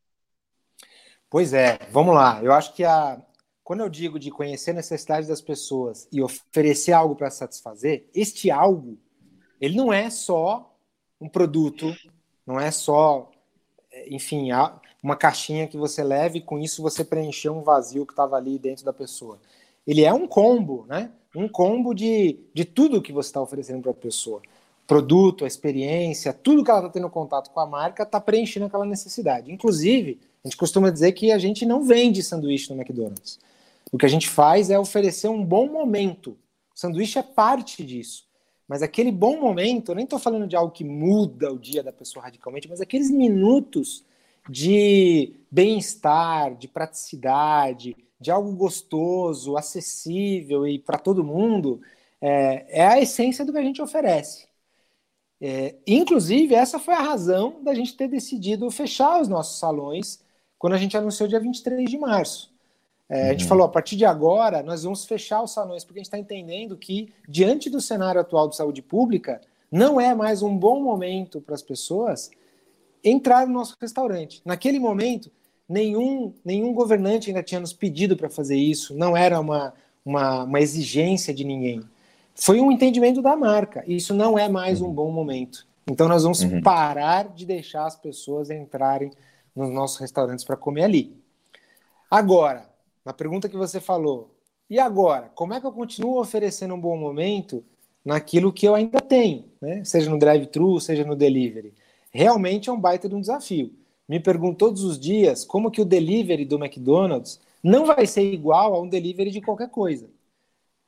Pois 1.30 1.54
é, 1.54 1.80
vamos 1.92 2.16
lá. 2.16 2.42
Eu 2.44 2.54
acho 2.54 2.74
que 2.74 2.84
a, 2.84 3.22
quando 3.64 3.82
eu 3.82 3.90
digo 3.90 4.20
de 4.20 4.30
conhecer 4.30 4.72
a 4.72 4.76
necessidade 4.76 5.28
das 5.28 5.42
pessoas 5.42 6.08
e 6.12 6.22
oferecer 6.22 6.92
algo 6.92 7.16
para 7.16 7.32
satisfazer, 7.32 8.08
este 8.14 8.52
algo, 8.52 8.98
ele 9.60 9.76
não 9.76 9.92
é 9.92 10.10
só 10.10 10.78
um 11.20 11.28
produto, 11.28 11.96
não 12.46 12.60
é 12.60 12.70
só, 12.70 13.32
enfim, 14.08 14.52
uma 15.06 15.16
caixinha 15.16 15.68
que 15.68 15.78
você 15.78 16.04
leva 16.04 16.36
e 16.36 16.42
com 16.42 16.58
isso 16.58 16.82
você 16.82 17.04
preencher 17.04 17.50
um 17.50 17.62
vazio 17.62 18.08
que 18.08 18.14
estava 18.14 18.36
ali 18.38 18.58
dentro 18.58 18.84
da 18.84 18.92
pessoa. 18.92 19.38
Ele 19.86 20.04
é 20.04 20.12
um 20.12 20.26
combo, 20.26 20.84
né? 20.90 21.12
Um 21.36 21.48
combo 21.48 21.94
de, 21.94 22.40
de 22.52 22.66
tudo 22.66 23.00
que 23.04 23.14
você 23.14 23.30
está 23.30 23.40
oferecendo 23.40 23.84
para 23.84 23.92
a 23.92 23.94
pessoa. 23.94 24.42
Produto, 24.88 25.44
a 25.44 25.48
experiência, 25.48 26.34
tudo 26.34 26.64
que 26.64 26.72
ela 26.72 26.80
está 26.80 26.90
tendo 26.90 27.08
contato 27.08 27.52
com 27.52 27.60
a 27.60 27.68
marca 27.68 28.02
está 28.02 28.20
preenchendo 28.20 28.66
aquela 28.66 28.84
necessidade. 28.84 29.52
Inclusive, 29.52 30.20
a 30.44 30.48
gente 30.48 30.58
costuma 30.58 30.90
dizer 30.90 31.12
que 31.12 31.32
a 31.32 31.38
gente 31.38 31.68
não 31.68 31.84
vende 31.84 32.24
sanduíche 32.24 32.74
no 32.74 32.82
McDonald's. 32.82 33.38
O 33.92 34.00
que 34.00 34.08
a 34.08 34.10
gente 34.10 34.28
faz 34.28 34.72
é 34.72 34.80
oferecer 34.80 35.28
um 35.28 35.46
bom 35.46 35.68
momento. 35.68 36.32
O 36.76 36.80
sanduíche 36.80 37.20
é 37.20 37.24
parte 37.24 37.84
disso. 37.84 38.26
Mas 38.68 38.82
aquele 38.82 39.12
bom 39.12 39.40
momento, 39.40 39.92
eu 39.92 39.96
nem 39.96 40.06
estou 40.06 40.18
falando 40.18 40.48
de 40.48 40.56
algo 40.56 40.74
que 40.74 40.84
muda 40.84 41.54
o 41.54 41.60
dia 41.60 41.84
da 41.84 41.94
pessoa 41.94 42.26
radicalmente, 42.26 42.68
mas 42.68 42.82
aqueles 42.82 43.12
minutos 43.12 44.04
de 44.50 45.36
bem-estar, 45.52 46.56
de 46.56 46.68
praticidade, 46.68 47.96
de 48.20 48.32
algo 48.32 48.52
gostoso, 48.56 49.58
acessível 49.58 50.68
e 50.68 50.80
para 50.80 50.98
todo 50.98 51.24
mundo, 51.24 51.82
é, 52.22 52.82
é, 52.82 52.88
a 52.88 53.00
essência 53.00 53.46
do 53.46 53.52
que 53.52 53.60
a 53.60 53.64
gente 53.64 53.82
oferece. 53.82 54.48
É, 55.40 55.76
inclusive, 55.86 56.56
essa 56.56 56.80
foi 56.80 56.94
a 56.94 57.02
razão 57.02 57.62
da 57.64 57.74
gente 57.74 57.96
ter 57.96 58.08
decidido 58.08 58.70
fechar 58.72 59.22
os 59.22 59.28
nossos 59.28 59.60
salões 59.60 60.24
quando 60.58 60.74
a 60.74 60.78
gente 60.78 60.96
anunciou 60.96 61.28
dia 61.28 61.40
23 61.40 61.90
de 61.90 61.98
março. 61.98 62.54
É, 63.08 63.16
uhum. 63.16 63.28
A 63.28 63.32
gente 63.32 63.44
uhum. 63.44 63.50
falou, 63.50 63.66
a 63.66 63.70
partir 63.70 63.96
de 63.96 64.06
agora, 64.06 64.64
nós 64.64 64.84
vamos 64.84 65.06
fechar 65.06 65.44
os 65.44 65.52
salões, 65.52 65.84
porque 65.84 66.00
a 66.00 66.02
gente 66.02 66.08
está 66.08 66.18
entendendo 66.18 66.78
que, 66.78 67.14
diante 67.28 67.70
do 67.70 67.82
cenário 67.82 68.20
atual 68.20 68.48
de 68.48 68.56
saúde 68.56 68.82
pública, 68.82 69.42
não 69.72 70.00
é 70.00 70.16
mais 70.16 70.42
um 70.42 70.58
bom 70.58 70.82
momento 70.82 71.42
para 71.42 71.54
as 71.54 71.62
pessoas 71.62 72.32
entrar 73.06 73.46
no 73.46 73.54
nosso 73.54 73.78
restaurante. 73.80 74.42
Naquele 74.44 74.80
momento, 74.80 75.32
nenhum, 75.70 76.34
nenhum 76.44 76.74
governante 76.74 77.30
ainda 77.30 77.44
tinha 77.44 77.62
nos 77.62 77.72
pedido 77.72 78.18
para 78.18 78.30
fazer 78.30 78.58
isso, 78.58 78.98
não 78.98 79.16
era 79.16 79.40
uma, 79.40 79.74
uma, 80.04 80.44
uma, 80.44 80.60
exigência 80.60 81.32
de 81.32 81.44
ninguém. 81.44 81.84
Foi 82.34 82.60
um 82.60 82.72
entendimento 82.72 83.22
da 83.22 83.36
marca. 83.36 83.84
Isso 83.88 84.14
não 84.14 84.38
é 84.38 84.50
mais 84.50 84.82
um 84.82 84.88
uhum. 84.88 84.94
bom 84.94 85.12
momento. 85.12 85.68
Então, 85.88 86.08
nós 86.08 86.24
vamos 86.24 86.42
uhum. 86.42 86.62
parar 86.62 87.30
de 87.30 87.46
deixar 87.46 87.86
as 87.86 87.96
pessoas 87.96 88.50
entrarem 88.50 89.12
nos 89.56 89.70
nossos 89.70 90.00
restaurantes 90.00 90.44
para 90.44 90.58
comer 90.58 90.84
ali. 90.84 91.16
Agora, 92.10 92.68
na 93.06 93.14
pergunta 93.14 93.48
que 93.48 93.56
você 93.56 93.80
falou, 93.80 94.36
e 94.68 94.80
agora? 94.80 95.32
Como 95.36 95.54
é 95.54 95.62
que 95.62 95.68
eu 95.68 95.72
continuo 95.72 96.20
oferecendo 96.20 96.74
um 96.74 96.82
bom 96.82 96.98
momento 96.98 97.64
naquilo 98.04 98.52
que 98.52 98.68
eu 98.68 98.74
ainda 98.74 99.00
tenho, 99.00 99.46
né? 99.62 99.84
seja 99.84 100.10
no 100.10 100.18
drive-thru, 100.18 100.80
seja 100.80 101.06
no 101.06 101.16
delivery? 101.16 101.74
Realmente 102.16 102.70
é 102.70 102.74
um 102.74 102.80
baita 102.80 103.10
de 103.10 103.16
um 103.16 103.20
desafio. 103.20 103.74
Me 104.08 104.22
pergunto 104.22 104.58
todos 104.58 104.84
os 104.84 104.98
dias 104.98 105.44
como 105.44 105.70
que 105.70 105.82
o 105.82 105.86
delivery 105.86 106.46
do 106.46 106.64
McDonald's 106.64 107.42
não 107.62 107.86
vai 107.86 108.08
ser 108.08 108.32
igual 108.32 108.74
a 108.74 108.82
um 108.82 108.88
delivery 108.88 109.32
de 109.32 109.42
qualquer 109.42 109.70
coisa. 109.70 110.08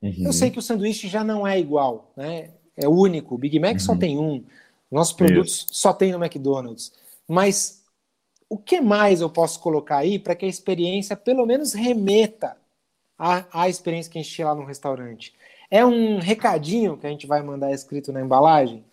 Uhum. 0.02 0.24
Eu 0.26 0.32
sei 0.32 0.50
que 0.50 0.60
o 0.60 0.62
sanduíche 0.62 1.10
já 1.10 1.26
não 1.26 1.46
é 1.46 1.60
igual, 1.60 2.14
né? 2.16 2.52
É 2.78 2.88
único. 2.88 3.36
O 3.36 3.38
Big 3.38 3.60
Mac 3.60 3.74
uhum. 3.74 3.80
só 3.80 3.96
tem 3.98 4.18
um. 4.18 4.42
Nossos 4.90 5.14
produtos 5.14 5.56
Isso. 5.56 5.68
só 5.72 5.92
tem 5.92 6.14
no 6.14 6.24
McDonald's. 6.24 6.94
Mas 7.28 7.84
o 8.50 8.58
que 8.58 8.80
mais 8.80 9.20
eu 9.20 9.30
posso 9.30 9.60
colocar 9.60 9.98
aí 9.98 10.18
para 10.18 10.34
que 10.34 10.46
a 10.46 10.50
experiência 10.50 11.18
pelo 11.18 11.46
menos 11.46 11.74
remeta 11.74 12.56
à, 13.20 13.64
à 13.64 13.68
experiência 13.68 14.10
que 14.10 14.18
a 14.18 14.22
gente 14.22 14.34
tinha 14.34 14.48
lá 14.48 14.56
no 14.56 14.64
restaurante? 14.64 15.34
É 15.70 15.86
um 15.86 16.20
recadinho 16.20 16.96
que 16.96 17.06
a 17.06 17.10
gente 17.10 17.28
vai 17.28 17.44
mandar 17.44 17.74
escrito 17.74 18.14
na 18.14 18.22
embalagem? 18.22 18.86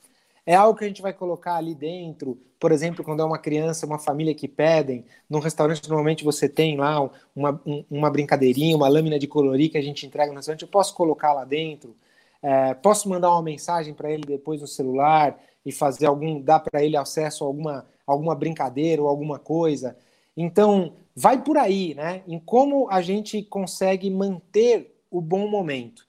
É 0.47 0.55
algo 0.55 0.79
que 0.79 0.85
a 0.85 0.89
gente 0.89 1.03
vai 1.03 1.13
colocar 1.13 1.57
ali 1.57 1.75
dentro? 1.75 2.39
Por 2.61 2.71
exemplo, 2.71 3.05
quando 3.05 3.21
é 3.21 3.25
uma 3.25 3.39
criança, 3.39 3.87
uma 3.87 3.99
família 3.99 4.35
que 4.35 4.47
pedem, 4.47 5.05
num 5.29 5.39
restaurante 5.39 5.89
normalmente 5.89 6.25
você 6.25 6.49
tem 6.49 6.77
lá 6.77 7.11
uma, 7.35 7.61
uma 7.91 8.11
brincadeirinha, 8.11 8.77
uma 8.77 8.89
lâmina 8.89 9.19
de 9.19 9.27
colorir 9.27 9.71
que 9.71 9.79
a 9.79 9.83
gente 9.83 10.07
entrega 10.07 10.31
no 10.31 10.37
restaurante, 10.37 10.63
eu 10.63 10.69
posso 10.69 10.95
colocar 10.95 11.33
lá 11.33 11.45
dentro? 11.45 11.97
É, 12.43 12.75
posso 12.75 13.09
mandar 13.09 13.31
uma 13.31 13.43
mensagem 13.43 13.95
para 13.95 14.11
ele 14.11 14.25
depois 14.27 14.61
no 14.61 14.67
celular 14.67 15.39
e 15.65 15.73
fazer 15.73 16.07
algum, 16.07 16.41
dar 16.41 16.61
para 16.61 16.85
ele 16.85 16.97
acesso 16.97 17.45
a 17.45 17.47
alguma 17.47 17.87
alguma 18.07 18.35
brincadeira 18.35 19.03
ou 19.03 19.09
alguma 19.09 19.39
coisa. 19.39 19.97
Então, 20.37 20.95
vai 21.15 21.43
por 21.43 21.57
aí, 21.57 21.95
né? 21.95 22.23
Em 22.27 22.39
como 22.39 22.89
a 22.91 23.01
gente 23.01 23.43
consegue 23.43 24.11
manter 24.11 24.95
o 25.11 25.21
bom 25.21 25.49
momento. 25.49 26.07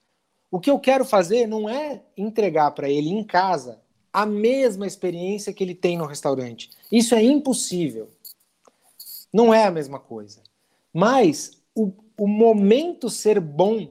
O 0.52 0.60
que 0.60 0.70
eu 0.70 0.80
quero 0.80 1.06
fazer 1.06 1.48
não 1.48 1.70
é 1.70 2.02
entregar 2.18 2.72
para 2.72 2.90
ele 2.90 3.10
em 3.10 3.24
casa 3.24 3.80
a 4.16 4.26
mesma 4.26 4.88
experiência 4.88 5.52
que 5.52 5.62
ele 5.62 5.76
tem 5.76 5.98
no 5.98 6.06
restaurante. 6.06 6.70
Isso 6.90 7.14
é 7.14 7.22
impossível. 7.22 8.08
Não 9.32 9.54
é 9.54 9.66
a 9.66 9.72
mesma 9.72 10.00
coisa. 10.00 10.42
Mas 10.94 11.62
o, 11.76 11.92
o 12.18 12.26
momento 12.26 13.10
ser 13.10 13.42
bom, 13.42 13.90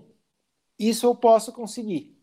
isso 0.78 1.04
eu 1.04 1.14
posso 1.14 1.52
conseguir. 1.52 2.16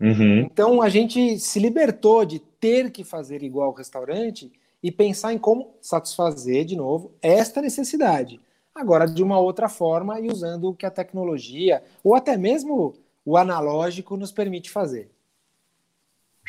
Uhum. 0.00 0.40
Então 0.40 0.82
a 0.82 0.88
gente 0.88 1.38
se 1.38 1.60
libertou 1.60 2.24
de 2.24 2.40
ter 2.40 2.90
que 2.90 3.04
fazer 3.04 3.44
igual 3.44 3.68
ao 3.68 3.74
restaurante 3.74 4.50
e 4.82 4.90
pensar 4.90 5.32
em 5.32 5.38
como 5.38 5.76
satisfazer 5.80 6.64
de 6.64 6.74
novo 6.74 7.12
esta 7.22 7.62
necessidade. 7.62 8.40
Agora, 8.74 9.06
de 9.06 9.22
uma 9.22 9.38
outra 9.38 9.68
forma 9.68 10.18
e 10.18 10.26
usando 10.26 10.70
o 10.70 10.74
que 10.74 10.84
a 10.84 10.90
tecnologia, 10.90 11.84
ou 12.02 12.16
até 12.16 12.36
mesmo 12.36 12.94
o 13.24 13.36
analógico, 13.36 14.16
nos 14.16 14.32
permite 14.32 14.70
fazer. 14.70 15.08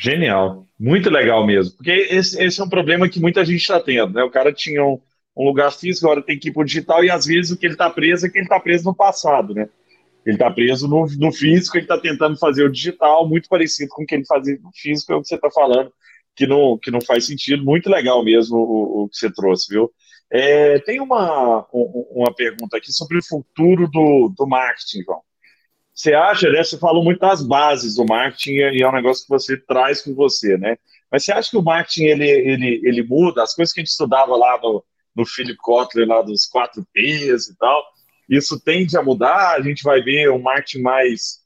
Genial, 0.00 0.66
muito 0.78 1.10
legal 1.10 1.46
mesmo, 1.46 1.76
porque 1.76 1.90
esse, 1.90 2.42
esse 2.42 2.60
é 2.60 2.64
um 2.64 2.68
problema 2.68 3.08
que 3.08 3.20
muita 3.20 3.44
gente 3.44 3.60
está 3.60 3.78
tendo, 3.78 4.14
né? 4.14 4.22
O 4.22 4.30
cara 4.30 4.52
tinha 4.52 4.82
um, 4.82 4.98
um, 5.36 5.44
lugar 5.44 5.70
físico, 5.72 6.06
agora 6.06 6.24
tem 6.24 6.38
que 6.38 6.48
ir 6.48 6.52
para 6.52 6.62
o 6.62 6.64
digital, 6.64 7.04
e 7.04 7.10
às 7.10 7.26
vezes 7.26 7.50
o 7.50 7.56
que 7.56 7.66
ele 7.66 7.74
está 7.74 7.90
preso 7.90 8.26
é 8.26 8.30
que 8.30 8.38
ele 8.38 8.46
está 8.46 8.58
preso 8.58 8.84
no 8.84 8.94
passado, 8.94 9.54
né? 9.54 9.68
Ele 10.24 10.36
está 10.36 10.50
preso 10.50 10.88
no, 10.88 11.06
no 11.18 11.32
físico, 11.32 11.76
ele 11.76 11.84
está 11.84 11.98
tentando 11.98 12.38
fazer 12.38 12.64
o 12.64 12.72
digital, 12.72 13.28
muito 13.28 13.48
parecido 13.48 13.90
com 13.90 14.02
o 14.02 14.06
que 14.06 14.14
ele 14.14 14.24
fazia 14.24 14.58
no 14.62 14.70
físico, 14.74 15.12
é 15.12 15.16
o 15.16 15.22
que 15.22 15.28
você 15.28 15.34
está 15.34 15.50
falando 15.50 15.92
que 16.34 16.46
não, 16.46 16.78
que 16.78 16.90
não 16.90 17.00
faz 17.00 17.26
sentido. 17.26 17.64
Muito 17.64 17.90
legal 17.90 18.24
mesmo 18.24 18.56
o, 18.56 19.02
o 19.04 19.08
que 19.08 19.16
você 19.16 19.30
trouxe, 19.30 19.72
viu? 19.72 19.90
É, 20.32 20.78
tem 20.80 21.00
uma, 21.00 21.66
uma 21.72 22.32
pergunta 22.34 22.76
aqui 22.76 22.92
sobre 22.92 23.18
o 23.18 23.24
futuro 23.24 23.88
do, 23.88 24.32
do 24.36 24.46
marketing, 24.46 25.02
João. 25.02 25.22
Você 26.00 26.14
acha, 26.14 26.50
né? 26.50 26.64
Você 26.64 26.78
falou 26.78 27.04
muito 27.04 27.18
das 27.18 27.46
bases 27.46 27.96
do 27.96 28.06
marketing 28.06 28.52
e 28.52 28.82
é 28.82 28.88
um 28.88 28.92
negócio 28.92 29.22
que 29.22 29.28
você 29.28 29.54
traz 29.58 30.00
com 30.00 30.14
você, 30.14 30.56
né? 30.56 30.78
Mas 31.12 31.24
você 31.24 31.32
acha 31.32 31.50
que 31.50 31.58
o 31.58 31.62
marketing 31.62 32.04
ele, 32.04 32.26
ele, 32.26 32.80
ele 32.82 33.02
muda? 33.02 33.42
As 33.42 33.54
coisas 33.54 33.70
que 33.70 33.80
a 33.80 33.82
gente 33.82 33.90
estudava 33.90 34.34
lá 34.34 34.58
no, 34.62 34.82
no 35.14 35.26
Philip 35.26 35.58
Kotler, 35.58 36.08
lá 36.08 36.22
dos 36.22 36.46
quatro 36.46 36.86
P's 36.94 37.48
e 37.48 37.58
tal, 37.58 37.84
isso 38.26 38.58
tende 38.58 38.96
a 38.96 39.02
mudar? 39.02 39.56
A 39.56 39.60
gente 39.60 39.82
vai 39.82 40.00
ver 40.00 40.30
um 40.30 40.40
marketing 40.40 40.80
mais, 40.80 41.40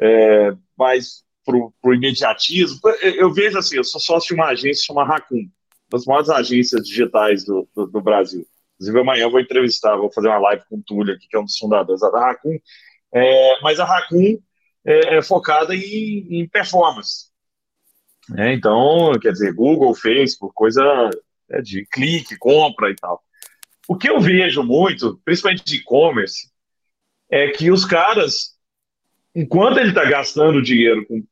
é, 0.00 0.52
mais 0.76 1.22
para 1.44 1.56
o 1.56 1.94
imediatismo. 1.94 2.80
Eu 3.02 3.32
vejo 3.32 3.56
assim, 3.56 3.76
eu 3.76 3.84
sou 3.84 4.00
sócio 4.00 4.34
de 4.34 4.34
uma 4.34 4.48
agência 4.48 4.84
chamada 4.84 5.10
Raccoon, 5.10 5.36
uma 5.36 5.48
das 5.92 6.06
maiores 6.06 6.28
agências 6.28 6.82
digitais 6.82 7.44
do, 7.44 7.68
do, 7.72 7.86
do, 7.86 8.00
Brasil. 8.00 8.44
Inclusive, 8.74 8.98
amanhã 8.98 9.22
eu 9.22 9.30
vou 9.30 9.38
entrevistar, 9.38 9.94
vou 9.94 10.10
fazer 10.10 10.26
uma 10.26 10.40
live 10.40 10.64
com 10.68 10.78
o 10.78 10.82
Túlio 10.82 11.14
aqui, 11.14 11.28
que 11.28 11.36
é 11.36 11.38
um 11.38 11.44
dos 11.44 11.56
fundadores 11.56 12.00
da 12.00 12.08
Raccoon. 12.08 12.58
É, 13.14 13.60
mas 13.60 13.78
a 13.78 13.84
Raccoon 13.84 14.38
é, 14.84 15.16
é 15.16 15.22
focada 15.22 15.74
em, 15.74 16.26
em 16.30 16.48
performance. 16.48 17.30
É, 18.36 18.52
então, 18.52 19.12
quer 19.20 19.32
dizer, 19.32 19.52
Google, 19.52 19.94
Facebook, 19.94 20.54
coisa 20.54 20.82
é, 21.50 21.60
de 21.60 21.84
clique, 21.86 22.38
compra 22.38 22.90
e 22.90 22.94
tal. 22.94 23.22
O 23.88 23.96
que 23.96 24.08
eu 24.08 24.20
vejo 24.20 24.62
muito, 24.62 25.20
principalmente 25.24 25.64
de 25.64 25.76
e-commerce, 25.76 26.50
é 27.28 27.48
que 27.48 27.70
os 27.70 27.84
caras, 27.84 28.56
enquanto 29.34 29.78
ele 29.78 29.88
está 29.88 30.04
gastando 30.04 30.62
dinheiro 30.62 31.04
com 31.06 31.22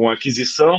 com 0.00 0.08
aquisição, 0.08 0.78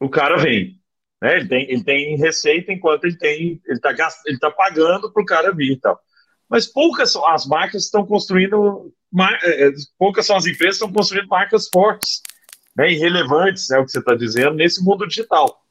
o 0.00 0.08
cara 0.08 0.38
vem. 0.38 0.80
Né? 1.20 1.36
Ele, 1.36 1.48
tem, 1.48 1.70
ele 1.70 1.84
tem 1.84 2.16
receita 2.16 2.72
enquanto 2.72 3.04
ele 3.04 3.18
tem, 3.18 3.60
ele 3.66 3.76
está 3.76 3.94
ele 4.24 4.38
tá 4.38 4.50
pagando 4.50 5.12
para 5.12 5.22
o 5.22 5.26
cara 5.26 5.52
vir 5.52 5.72
e 5.72 5.80
tal. 5.80 6.00
Mas 6.48 6.66
poucas 6.66 7.14
as 7.16 7.46
marcas 7.46 7.84
estão 7.84 8.06
construindo, 8.06 8.92
é, 9.42 9.68
é, 9.68 9.72
poucas 9.98 10.26
são 10.26 10.36
as 10.36 10.46
empresas 10.46 10.78
que 10.78 10.84
estão 10.84 10.92
construindo 10.92 11.28
marcas 11.28 11.68
fortes, 11.68 12.22
né, 12.76 12.92
é 12.92 13.78
o 13.78 13.84
que 13.84 13.90
você 13.90 13.98
está 13.98 14.14
dizendo, 14.14 14.54
nesse 14.54 14.82
mundo 14.82 15.06
digital. 15.06 15.62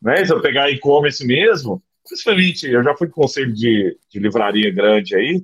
Né? 0.00 0.24
Se 0.24 0.32
eu 0.32 0.42
pegar 0.42 0.70
e-commerce 0.70 1.24
mesmo, 1.26 1.82
principalmente, 2.06 2.68
eu 2.68 2.82
já 2.82 2.94
fui 2.96 3.08
conselho 3.08 3.52
de, 3.52 3.96
de 4.10 4.18
livraria 4.18 4.70
grande 4.72 5.14
aí, 5.14 5.42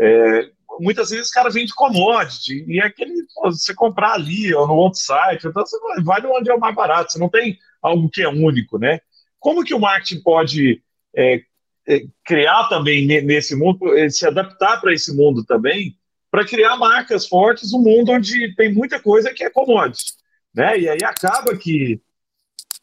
é, 0.00 0.50
muitas 0.80 1.10
vezes 1.10 1.28
o 1.28 1.32
cara 1.32 1.50
vende 1.50 1.74
commodity, 1.74 2.64
e 2.66 2.80
é 2.80 2.86
aquele, 2.86 3.24
você 3.42 3.74
comprar 3.74 4.14
ali 4.14 4.54
ou 4.54 4.66
no 4.66 4.74
outro 4.74 5.00
site, 5.00 5.46
então 5.46 5.64
você 5.64 5.76
vai 6.02 6.24
onde 6.26 6.50
é 6.50 6.54
o 6.54 6.60
mais 6.60 6.74
barato, 6.74 7.12
você 7.12 7.18
não 7.18 7.28
tem 7.28 7.58
algo 7.82 8.08
que 8.08 8.22
é 8.22 8.28
único, 8.28 8.78
né? 8.78 9.00
Como 9.38 9.64
que 9.64 9.74
o 9.74 9.80
marketing 9.80 10.22
pode 10.22 10.82
é, 11.14 11.42
é, 11.88 12.02
criar 12.24 12.68
também 12.68 13.06
nesse 13.06 13.56
mundo, 13.56 13.96
é, 13.96 14.08
se 14.08 14.26
adaptar 14.26 14.80
para 14.80 14.92
esse 14.92 15.14
mundo 15.14 15.44
também, 15.44 15.96
para 16.30 16.46
criar 16.46 16.76
marcas 16.76 17.26
fortes 17.26 17.72
no 17.72 17.78
mundo 17.78 18.12
onde 18.12 18.54
tem 18.54 18.72
muita 18.72 19.00
coisa 19.00 19.32
que 19.32 19.44
é 19.44 19.50
commodity. 19.50 20.12
Né? 20.54 20.80
E 20.80 20.88
aí 20.88 21.04
acaba 21.04 21.56
que 21.56 22.00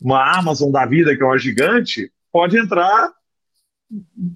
uma 0.02 0.38
Amazon 0.38 0.72
da 0.72 0.86
vida, 0.86 1.16
que 1.16 1.22
é 1.22 1.26
uma 1.26 1.38
gigante, 1.38 2.12
pode 2.32 2.58
entrar 2.58 3.12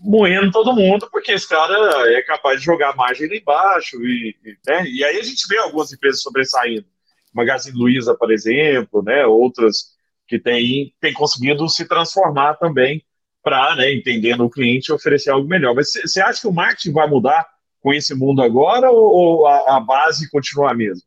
moendo 0.02 0.52
todo 0.52 0.76
mundo, 0.76 1.10
porque 1.12 1.32
esse 1.32 1.50
cara 1.50 1.74
é 2.14 2.22
capaz 2.22 2.60
de 2.60 2.66
jogar 2.66 2.96
margem 2.96 3.28
lá 3.28 3.36
embaixo. 3.36 3.98
E, 4.04 4.36
né? 4.68 4.86
e 4.88 5.04
aí 5.04 5.18
a 5.18 5.24
gente 5.24 5.48
vê 5.48 5.58
algumas 5.58 5.92
empresas 5.92 6.22
sobressaindo. 6.22 6.86
Magazine 7.34 7.78
Luiza, 7.78 8.16
por 8.16 8.32
exemplo, 8.32 9.04
né? 9.04 9.26
outras 9.26 9.98
que 10.28 10.40
têm, 10.40 10.94
têm 11.02 11.14
conseguido 11.14 11.68
se 11.68 11.88
transformar 11.88 12.56
também 12.56 13.04
para, 13.42 13.76
né, 13.76 13.94
entendendo 13.94 14.46
o 14.46 14.50
cliente, 14.50 14.92
oferecer 14.92 15.32
algo 15.32 15.48
melhor. 15.48 15.74
Mas 15.74 15.92
você 15.92 16.22
acha 16.22 16.42
que 16.42 16.48
o 16.48 16.54
marketing 16.54 16.92
vai 16.92 17.08
mudar 17.08 17.48
com 17.82 17.94
esse 17.94 18.14
mundo 18.14 18.42
agora 18.42 18.92
ou, 18.92 19.12
ou 19.12 19.48
a, 19.48 19.78
a 19.78 19.80
base 19.80 20.30
continua 20.30 20.72
a 20.72 20.74
mesma? 20.74 21.04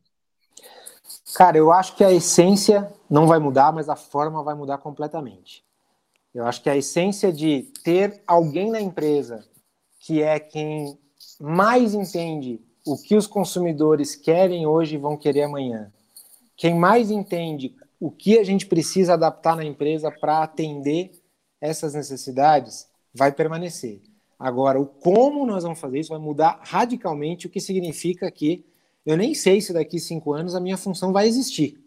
Cara, 1.34 1.56
eu 1.56 1.72
acho 1.72 1.96
que 1.96 2.04
a 2.04 2.12
essência 2.12 2.92
não 3.08 3.26
vai 3.26 3.38
mudar, 3.38 3.72
mas 3.72 3.88
a 3.88 3.96
forma 3.96 4.42
vai 4.42 4.54
mudar 4.54 4.78
completamente. 4.78 5.64
Eu 6.34 6.46
acho 6.46 6.62
que 6.62 6.70
a 6.70 6.76
essência 6.76 7.32
de 7.32 7.62
ter 7.82 8.22
alguém 8.26 8.70
na 8.70 8.80
empresa 8.80 9.44
que 10.00 10.22
é 10.22 10.38
quem 10.40 10.98
mais 11.40 11.94
entende 11.94 12.60
o 12.86 12.96
que 12.96 13.14
os 13.14 13.26
consumidores 13.26 14.16
querem 14.16 14.66
hoje 14.66 14.96
e 14.96 14.98
vão 14.98 15.16
querer 15.16 15.44
amanhã, 15.44 15.92
quem 16.56 16.74
mais 16.74 17.10
entende 17.10 17.76
o 18.00 18.10
que 18.10 18.38
a 18.38 18.44
gente 18.44 18.66
precisa 18.66 19.14
adaptar 19.14 19.56
na 19.56 19.64
empresa 19.64 20.10
para 20.10 20.42
atender 20.42 21.12
essas 21.60 21.94
necessidades, 21.94 22.88
vai 23.14 23.30
permanecer. 23.30 24.02
Agora, 24.42 24.80
o 24.80 24.86
como 24.86 25.46
nós 25.46 25.62
vamos 25.62 25.78
fazer 25.78 26.00
isso 26.00 26.10
vai 26.10 26.18
mudar 26.18 26.58
radicalmente, 26.64 27.46
o 27.46 27.50
que 27.50 27.60
significa 27.60 28.28
que 28.28 28.66
eu 29.06 29.16
nem 29.16 29.34
sei 29.34 29.60
se 29.60 29.72
daqui 29.72 30.00
cinco 30.00 30.32
anos 30.32 30.56
a 30.56 30.60
minha 30.60 30.76
função 30.76 31.12
vai 31.12 31.28
existir. 31.28 31.80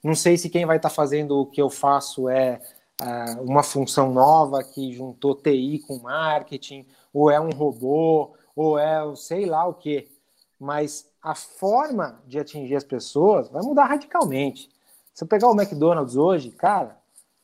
Não 0.00 0.14
sei 0.14 0.36
se 0.36 0.48
quem 0.48 0.64
vai 0.64 0.76
estar 0.76 0.90
tá 0.90 0.94
fazendo 0.94 1.36
o 1.36 1.46
que 1.46 1.60
eu 1.60 1.68
faço 1.68 2.28
é 2.28 2.60
uh, 3.02 3.42
uma 3.42 3.64
função 3.64 4.12
nova 4.12 4.62
que 4.62 4.92
juntou 4.92 5.34
TI 5.34 5.80
com 5.88 5.98
marketing, 5.98 6.86
ou 7.12 7.32
é 7.32 7.40
um 7.40 7.50
robô, 7.50 8.32
ou 8.54 8.78
é 8.78 9.02
sei 9.16 9.44
lá 9.44 9.66
o 9.66 9.74
que. 9.74 10.08
Mas 10.56 11.10
a 11.20 11.34
forma 11.34 12.22
de 12.28 12.38
atingir 12.38 12.76
as 12.76 12.84
pessoas 12.84 13.48
vai 13.48 13.62
mudar 13.62 13.86
radicalmente. 13.86 14.70
Se 15.12 15.24
eu 15.24 15.28
pegar 15.28 15.48
o 15.48 15.60
McDonald's 15.60 16.14
hoje, 16.14 16.52
cara, 16.52 16.96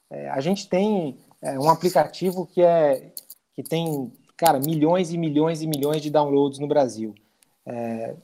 é, 0.08 0.30
a 0.30 0.40
gente 0.40 0.68
tem 0.68 1.18
é, 1.42 1.58
um 1.58 1.68
aplicativo 1.68 2.46
que 2.46 2.62
é 2.62 3.12
que 3.54 3.62
tem, 3.62 4.12
cara, 4.36 4.58
milhões 4.58 5.12
e 5.12 5.18
milhões 5.18 5.62
e 5.62 5.66
milhões 5.66 6.02
de 6.02 6.10
downloads 6.10 6.58
no 6.58 6.66
Brasil. 6.66 7.14
É, 7.66 8.14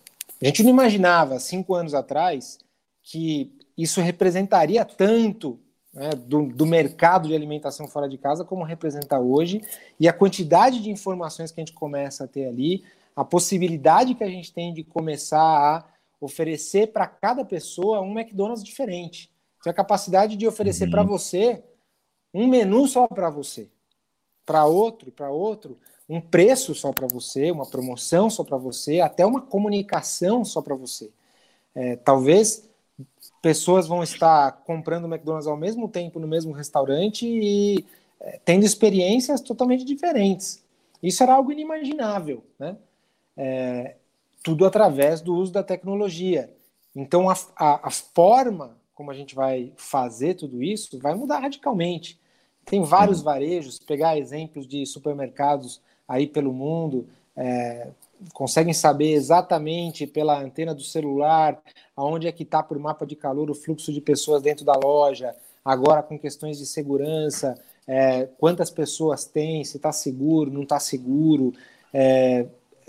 a 0.41 0.45
gente 0.45 0.63
não 0.63 0.71
imaginava 0.71 1.39
cinco 1.39 1.75
anos 1.75 1.95
atrás 1.95 2.59
que 3.03 3.53
isso 3.77 4.01
representaria 4.01 4.85
tanto 4.85 5.59
né, 5.93 6.11
do, 6.11 6.47
do, 6.47 6.67
mercado 6.67 7.29
de 7.29 7.35
alimentação 7.35 7.89
fora 7.89 8.09
de 8.09 8.17
casa 8.17 8.45
como 8.45 8.63
representa 8.63 9.19
hoje, 9.19 9.61
e 9.99 10.09
a 10.09 10.13
quantidade 10.13 10.83
de 10.83 10.91
informações 10.91 11.51
que 11.51 11.61
a 11.61 11.65
gente 11.65 11.75
começa 11.75 12.25
a 12.25 12.29
ter 12.29 12.47
ali, 12.47 12.85
a 13.15 13.25
possibilidade 13.25 14.15
que 14.15 14.25
a 14.25 14.29
gente 14.29 14.53
tem 14.53 14.73
de 14.73 14.85
começar 14.85 15.41
a 15.41 15.85
oferecer 16.21 16.89
para 16.89 17.07
cada 17.07 17.45
pessoa 17.45 18.01
um 18.01 18.19
McDonald's 18.19 18.63
diferente. 18.63 19.31
Tem 19.63 19.71
a 19.71 19.75
capacidade 19.75 20.37
de 20.37 20.47
oferecer 20.47 20.85
uhum. 20.85 20.91
para 20.91 21.03
você 21.03 21.63
um 22.33 22.47
menu 22.47 22.87
só 22.87 23.09
para 23.09 23.29
você, 23.29 23.69
para 24.47 24.65
outro, 24.65 25.11
para 25.11 25.31
outro, 25.31 25.79
um 26.11 26.21
preço 26.21 26.75
só 26.75 26.93
para 26.93 27.07
você, 27.07 27.53
uma 27.53 27.65
promoção 27.65 28.29
só 28.29 28.43
para 28.43 28.57
você, 28.57 29.01
até 29.01 29.25
uma 29.25 29.41
comunicação 29.41 30.45
só 30.45 30.61
para 30.61 30.75
você. 30.75 31.09
É, 31.73 31.95
talvez 31.95 32.69
pessoas 33.41 33.87
vão 33.87 34.03
estar 34.03 34.51
comprando 34.65 35.07
McDonald's 35.07 35.47
ao 35.47 35.57
mesmo 35.57 35.89
tempo 35.89 36.19
no 36.19 36.27
mesmo 36.27 36.51
restaurante 36.51 37.25
e 37.25 37.85
é, 38.19 38.41
tendo 38.45 38.65
experiências 38.65 39.41
totalmente 39.41 39.85
diferentes. 39.85 40.61
Isso 41.01 41.23
era 41.23 41.35
algo 41.35 41.53
inimaginável, 41.53 42.43
né? 42.59 42.77
É, 43.37 43.95
tudo 44.43 44.67
através 44.67 45.21
do 45.21 45.33
uso 45.37 45.53
da 45.53 45.63
tecnologia. 45.63 46.53
Então, 46.95 47.31
a, 47.31 47.37
a, 47.55 47.87
a, 47.87 47.91
forma 47.91 48.77
como 48.95 49.13
a 49.13 49.15
gente 49.15 49.35
vai 49.35 49.73
fazer 49.77 50.35
tudo 50.35 50.61
isso 50.61 50.99
vai 50.99 51.15
mudar 51.15 51.39
radicalmente. 51.39 52.21
Tem 52.65 52.83
vários 52.83 53.19
uhum. 53.19 53.25
varejos, 53.25 53.79
pegar 53.79 54.19
exemplos 54.19 54.67
de 54.67 54.85
supermercados 54.85 55.81
aí 56.11 56.27
pelo 56.27 56.53
mundo, 56.53 57.07
é, 57.37 57.87
conseguem 58.35 58.75
saber 58.75 59.13
exatamente 59.13 60.09
pela 60.09 60.37
antena 60.41 60.75
do 60.75 60.83
celular 60.83 61.63
aonde 61.97 62.27
é 62.27 62.33
que 62.33 62.43
está 62.43 62.65
por 62.65 62.77
mapa 62.81 63.07
de 63.07 63.15
calor 63.15 63.49
o 63.49 63.55
fluxo 63.55 63.93
de 63.93 64.01
pessoas 64.01 64.43
dentro 64.43 64.65
da 64.65 64.75
loja, 64.75 65.37
agora 65.65 66.03
com 66.03 66.19
questões 66.19 66.59
de 66.59 66.67
segurança, 66.67 67.57
é, 67.87 68.27
quantas 68.39 68.71
pessoas 68.71 69.25
tem, 69.25 69.63
se 69.63 69.77
está 69.77 69.93
seguro, 69.93 70.51
não 70.51 70.65
está 70.65 70.81
seguro, 70.81 71.55
é, 71.95 72.47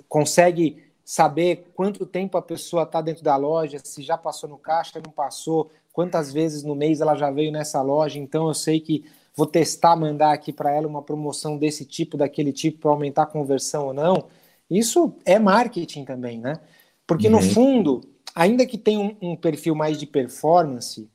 consegue 0.10 0.84
saber 1.06 1.68
quanto 1.76 2.04
tempo 2.08 2.40
a 2.40 2.42
pessoa 2.42 2.84
está 2.84 3.02
dentro 3.02 3.24
da 3.24 3.36
loja, 3.36 3.78
se 3.84 4.02
já 4.02 4.18
passou 4.18 4.50
no 4.50 4.58
caixa, 4.58 5.00
não 5.06 5.12
passou, 5.12 5.70
quantas 5.94 6.34
vezes 6.34 6.64
no 6.64 6.74
mês 6.74 7.02
ela 7.02 7.16
já 7.16 7.30
veio 7.30 7.52
nessa 7.52 7.84
loja, 7.84 8.18
então 8.18 8.48
eu 8.48 8.54
sei 8.56 8.80
que 8.80 9.06
vou 9.36 9.48
testar, 9.48 9.96
mandar 9.96 10.34
aqui 10.34 10.52
para 10.52 10.72
ela 10.72 10.88
uma 10.88 11.02
promoção 11.02 11.58
desse 11.58 11.86
tipo, 11.86 12.18
daquele 12.18 12.52
tipo, 12.52 12.80
para 12.80 12.92
aumentar 12.92 13.24
a 13.24 13.28
conversão 13.28 13.88
ou 13.88 13.94
não. 13.94 14.28
Isso 14.70 15.16
é 15.26 15.40
marketing 15.40 16.06
também, 16.06 16.40
né? 16.40 16.60
Porque 17.08 17.28
uhum. 17.28 17.34
no 17.34 17.42
fundo, 17.42 18.02
ainda 18.34 18.66
que 18.66 18.78
tenha 18.78 19.00
um, 19.00 19.32
um 19.32 19.36
perfil 19.36 19.76
mais 19.76 19.98
de 19.98 20.06
performance, 20.06 21.10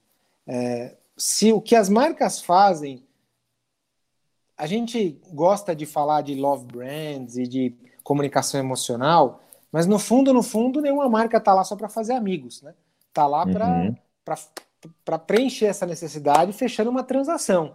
é, 0.46 0.96
se 1.16 1.52
o 1.52 1.60
que 1.60 1.74
as 1.74 1.88
marcas 1.88 2.40
fazem, 2.40 3.02
a 4.56 4.66
gente 4.66 5.20
gosta 5.32 5.74
de 5.74 5.86
falar 5.86 6.22
de 6.22 6.34
love 6.34 6.66
brands 6.66 7.36
e 7.36 7.46
de 7.46 7.74
comunicação 8.02 8.60
emocional, 8.60 9.40
mas 9.70 9.86
no 9.86 9.98
fundo, 9.98 10.32
no 10.32 10.42
fundo, 10.42 10.80
nenhuma 10.80 11.08
marca 11.08 11.36
está 11.36 11.52
lá 11.52 11.64
só 11.64 11.76
para 11.76 11.88
fazer 11.88 12.14
amigos, 12.14 12.62
né? 12.62 12.74
Tá 13.12 13.26
lá 13.26 13.44
uhum. 13.44 13.94
para 15.04 15.18
preencher 15.18 15.66
essa 15.66 15.86
necessidade, 15.86 16.52
fechando 16.52 16.90
uma 16.90 17.02
transação. 17.02 17.74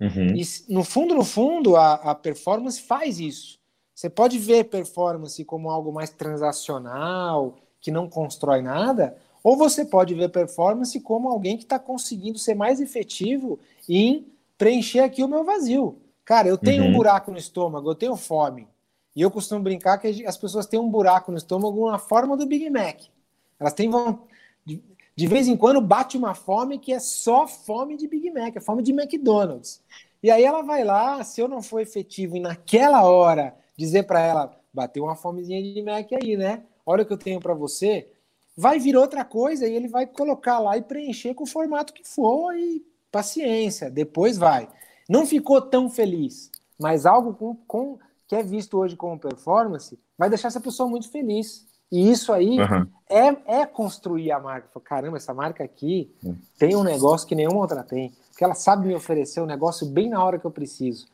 Uhum. 0.00 0.34
E 0.36 0.42
no 0.68 0.84
fundo, 0.84 1.14
no 1.14 1.24
fundo, 1.24 1.76
a, 1.76 1.94
a 1.94 2.14
performance 2.14 2.80
faz 2.80 3.20
isso. 3.20 3.58
Você 3.94 4.10
pode 4.10 4.38
ver 4.38 4.64
performance 4.64 5.44
como 5.44 5.70
algo 5.70 5.92
mais 5.92 6.10
transacional, 6.10 7.56
que 7.80 7.90
não 7.90 8.08
constrói 8.08 8.60
nada, 8.60 9.16
ou 9.42 9.56
você 9.56 9.84
pode 9.84 10.14
ver 10.14 10.30
performance 10.30 10.98
como 11.00 11.28
alguém 11.28 11.56
que 11.56 11.62
está 11.64 11.78
conseguindo 11.78 12.38
ser 12.38 12.54
mais 12.54 12.80
efetivo 12.80 13.58
em 13.88 14.26
preencher 14.56 15.00
aqui 15.00 15.22
o 15.22 15.28
meu 15.28 15.44
vazio. 15.44 15.98
Cara, 16.24 16.48
eu 16.48 16.56
tenho 16.56 16.82
uhum. 16.82 16.90
um 16.90 16.92
buraco 16.94 17.30
no 17.30 17.38
estômago, 17.38 17.90
eu 17.90 17.94
tenho 17.94 18.16
fome. 18.16 18.66
E 19.14 19.20
eu 19.20 19.30
costumo 19.30 19.62
brincar 19.62 19.98
que 19.98 20.26
as 20.26 20.36
pessoas 20.36 20.66
têm 20.66 20.80
um 20.80 20.90
buraco 20.90 21.30
no 21.30 21.38
estômago 21.38 21.90
na 21.90 21.98
forma 21.98 22.36
do 22.36 22.46
Big 22.46 22.68
Mac. 22.70 23.02
Elas 23.60 23.74
têm 23.74 23.90
de 25.16 25.26
vez 25.26 25.46
em 25.46 25.56
quando 25.56 25.80
bate 25.80 26.16
uma 26.16 26.34
fome 26.34 26.78
que 26.78 26.92
é 26.92 26.98
só 26.98 27.46
fome 27.46 27.96
de 27.96 28.08
Big 28.08 28.30
Mac, 28.30 28.56
é 28.56 28.60
fome 28.60 28.82
de 28.82 28.92
McDonald's. 28.92 29.80
E 30.22 30.30
aí 30.30 30.42
ela 30.42 30.62
vai 30.62 30.82
lá, 30.82 31.22
se 31.22 31.40
eu 31.40 31.46
não 31.46 31.62
for 31.62 31.80
efetivo 31.80 32.36
e 32.36 32.40
naquela 32.40 33.04
hora 33.04 33.54
dizer 33.76 34.04
para 34.04 34.20
ela, 34.20 34.56
bateu 34.72 35.04
uma 35.04 35.14
fomezinha 35.14 35.62
de 35.62 35.82
Mac 35.82 36.10
aí, 36.12 36.36
né? 36.36 36.62
Olha 36.84 37.02
o 37.02 37.06
que 37.06 37.12
eu 37.12 37.18
tenho 37.18 37.40
para 37.40 37.54
você. 37.54 38.08
Vai 38.56 38.78
vir 38.78 38.96
outra 38.96 39.24
coisa 39.24 39.66
e 39.66 39.74
ele 39.74 39.88
vai 39.88 40.06
colocar 40.06 40.58
lá 40.58 40.76
e 40.76 40.82
preencher 40.82 41.34
com 41.34 41.44
o 41.44 41.46
formato 41.46 41.92
que 41.92 42.06
for 42.06 42.54
e 42.56 42.84
paciência, 43.10 43.90
depois 43.90 44.36
vai. 44.36 44.68
Não 45.08 45.26
ficou 45.26 45.60
tão 45.60 45.88
feliz, 45.88 46.50
mas 46.78 47.06
algo 47.06 47.34
com, 47.34 47.56
com 47.66 47.98
que 48.26 48.34
é 48.34 48.42
visto 48.42 48.78
hoje 48.78 48.96
como 48.96 49.18
performance 49.18 49.98
vai 50.16 50.28
deixar 50.28 50.48
essa 50.48 50.60
pessoa 50.60 50.88
muito 50.88 51.10
feliz. 51.10 51.66
E 51.94 52.10
isso 52.10 52.32
aí 52.32 52.58
uhum. 52.58 52.88
é, 53.08 53.60
é 53.60 53.66
construir 53.66 54.32
a 54.32 54.40
marca. 54.40 54.68
Caramba, 54.80 55.16
essa 55.16 55.32
marca 55.32 55.62
aqui 55.62 56.10
uhum. 56.24 56.36
tem 56.58 56.74
um 56.74 56.82
negócio 56.82 57.24
que 57.28 57.36
nenhuma 57.36 57.60
outra 57.60 57.84
tem. 57.84 58.12
Porque 58.30 58.42
ela 58.42 58.54
sabe 58.54 58.88
me 58.88 58.96
oferecer 58.96 59.40
um 59.40 59.46
negócio 59.46 59.86
bem 59.86 60.08
na 60.08 60.22
hora 60.24 60.36
que 60.36 60.44
eu 60.44 60.50
preciso. 60.50 61.06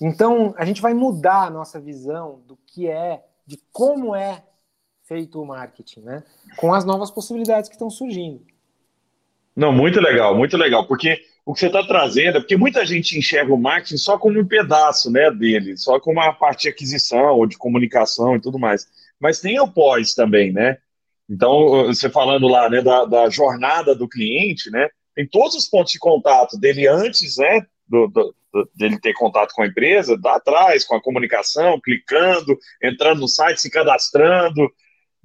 Então, 0.00 0.52
a 0.58 0.64
gente 0.64 0.82
vai 0.82 0.94
mudar 0.94 1.44
a 1.44 1.50
nossa 1.50 1.78
visão 1.78 2.40
do 2.44 2.58
que 2.66 2.88
é, 2.88 3.22
de 3.46 3.56
como 3.70 4.12
é 4.16 4.42
feito 5.04 5.40
o 5.40 5.46
marketing, 5.46 6.00
né? 6.00 6.24
Com 6.56 6.74
as 6.74 6.84
novas 6.84 7.12
possibilidades 7.12 7.68
que 7.68 7.76
estão 7.76 7.88
surgindo. 7.88 8.42
Não, 9.54 9.70
muito 9.70 10.00
legal, 10.00 10.36
muito 10.36 10.56
legal, 10.56 10.88
porque 10.88 11.22
o 11.46 11.54
que 11.54 11.60
você 11.60 11.66
está 11.68 11.84
trazendo 11.84 12.38
é 12.38 12.40
porque 12.40 12.56
muita 12.56 12.84
gente 12.84 13.16
enxerga 13.16 13.54
o 13.54 13.56
marketing 13.56 13.96
só 13.96 14.18
como 14.18 14.40
um 14.40 14.46
pedaço 14.46 15.08
né, 15.08 15.30
dele, 15.30 15.76
só 15.76 16.00
como 16.00 16.18
uma 16.18 16.32
parte 16.32 16.62
de 16.62 16.68
aquisição 16.68 17.36
ou 17.36 17.46
de 17.46 17.56
comunicação 17.56 18.34
e 18.34 18.40
tudo 18.40 18.58
mais 18.58 18.88
mas 19.20 19.40
tem 19.40 19.60
o 19.60 19.70
pós 19.70 20.14
também, 20.14 20.52
né? 20.52 20.78
Então, 21.28 21.86
você 21.86 22.10
falando 22.10 22.48
lá 22.48 22.68
né, 22.68 22.82
da, 22.82 23.04
da 23.04 23.30
jornada 23.30 23.94
do 23.94 24.08
cliente, 24.08 24.70
né? 24.70 24.88
Tem 25.14 25.26
todos 25.28 25.54
os 25.54 25.68
pontos 25.68 25.92
de 25.92 25.98
contato 25.98 26.58
dele 26.58 26.88
antes, 26.88 27.36
né? 27.36 27.64
Do, 27.86 28.08
do, 28.08 28.34
dele 28.74 28.98
ter 28.98 29.14
contato 29.14 29.52
com 29.54 29.62
a 29.62 29.66
empresa, 29.66 30.18
lá 30.22 30.36
atrás, 30.36 30.84
com 30.84 30.96
a 30.96 31.02
comunicação, 31.02 31.80
clicando, 31.80 32.58
entrando 32.82 33.20
no 33.20 33.28
site, 33.28 33.60
se 33.60 33.70
cadastrando. 33.70 34.68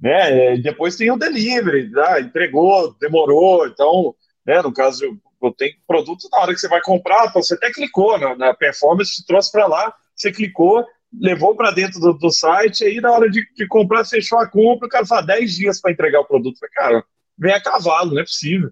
né? 0.00 0.54
É, 0.54 0.58
depois 0.58 0.96
tem 0.96 1.10
o 1.10 1.16
delivery, 1.16 1.90
né? 1.90 2.20
entregou, 2.20 2.94
demorou, 3.00 3.66
então, 3.66 4.14
né, 4.46 4.62
no 4.62 4.72
caso, 4.72 5.04
eu 5.42 5.52
tenho 5.52 5.74
produto 5.86 6.28
na 6.30 6.38
hora 6.38 6.54
que 6.54 6.60
você 6.60 6.68
vai 6.68 6.80
comprar, 6.80 7.32
você 7.32 7.54
até 7.54 7.70
clicou 7.72 8.18
na, 8.18 8.36
na 8.36 8.54
performance, 8.54 9.16
te 9.16 9.26
trouxe 9.26 9.50
para 9.50 9.66
lá, 9.66 9.94
você 10.14 10.30
clicou, 10.32 10.86
levou 11.20 11.56
para 11.56 11.70
dentro 11.70 12.00
do, 12.00 12.12
do, 12.12 12.30
site, 12.30 12.84
aí 12.84 13.00
na 13.00 13.12
hora 13.12 13.30
de, 13.30 13.46
de, 13.54 13.66
comprar, 13.66 14.04
fechou 14.04 14.38
a 14.38 14.48
compra, 14.48 14.86
o 14.86 14.90
cara 14.90 15.06
fala 15.06 15.22
10 15.22 15.54
dias 15.54 15.80
para 15.80 15.92
entregar 15.92 16.20
o 16.20 16.26
produto. 16.26 16.58
Falei, 16.58 16.74
cara, 16.74 17.04
vem 17.38 17.52
a 17.52 17.60
cavalo, 17.60 18.12
não 18.12 18.20
é 18.20 18.24
possível. 18.24 18.70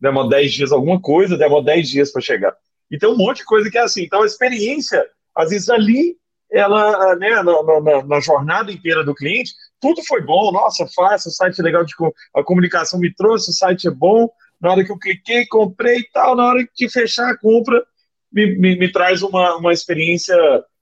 Demora 0.00 0.28
10 0.28 0.52
dias 0.52 0.72
alguma 0.72 1.00
coisa, 1.00 1.36
demora 1.36 1.64
10 1.64 1.88
dias 1.88 2.12
para 2.12 2.20
chegar. 2.20 2.54
E 2.90 2.98
tem 2.98 3.08
um 3.08 3.16
monte 3.16 3.38
de 3.38 3.44
coisa 3.44 3.70
que 3.70 3.78
é 3.78 3.82
assim. 3.82 4.04
Então, 4.04 4.22
a 4.22 4.26
experiência, 4.26 5.04
às 5.34 5.50
vezes 5.50 5.68
ali, 5.68 6.16
ela, 6.50 7.16
né, 7.16 7.42
na, 7.42 7.62
na, 7.80 8.04
na 8.04 8.20
jornada 8.20 8.70
inteira 8.70 9.04
do 9.04 9.14
cliente, 9.14 9.52
tudo 9.80 10.02
foi 10.04 10.22
bom, 10.22 10.52
nossa, 10.52 10.86
fácil, 10.94 11.30
o 11.30 11.32
site 11.32 11.60
é 11.60 11.62
legal, 11.62 11.84
de, 11.84 11.94
a 12.34 12.42
comunicação 12.42 13.00
me 13.00 13.12
trouxe, 13.12 13.50
o 13.50 13.54
site 13.54 13.88
é 13.88 13.90
bom, 13.90 14.28
na 14.60 14.70
hora 14.70 14.84
que 14.84 14.92
eu 14.92 14.98
cliquei, 14.98 15.46
comprei 15.46 15.98
e 15.98 16.10
tal, 16.10 16.36
na 16.36 16.46
hora 16.46 16.68
de 16.74 16.88
fechar 16.88 17.30
a 17.30 17.38
compra, 17.38 17.84
me, 18.32 18.56
me, 18.58 18.78
me 18.78 18.92
traz 18.92 19.22
uma, 19.22 19.56
uma 19.56 19.72
experiência 19.72 20.36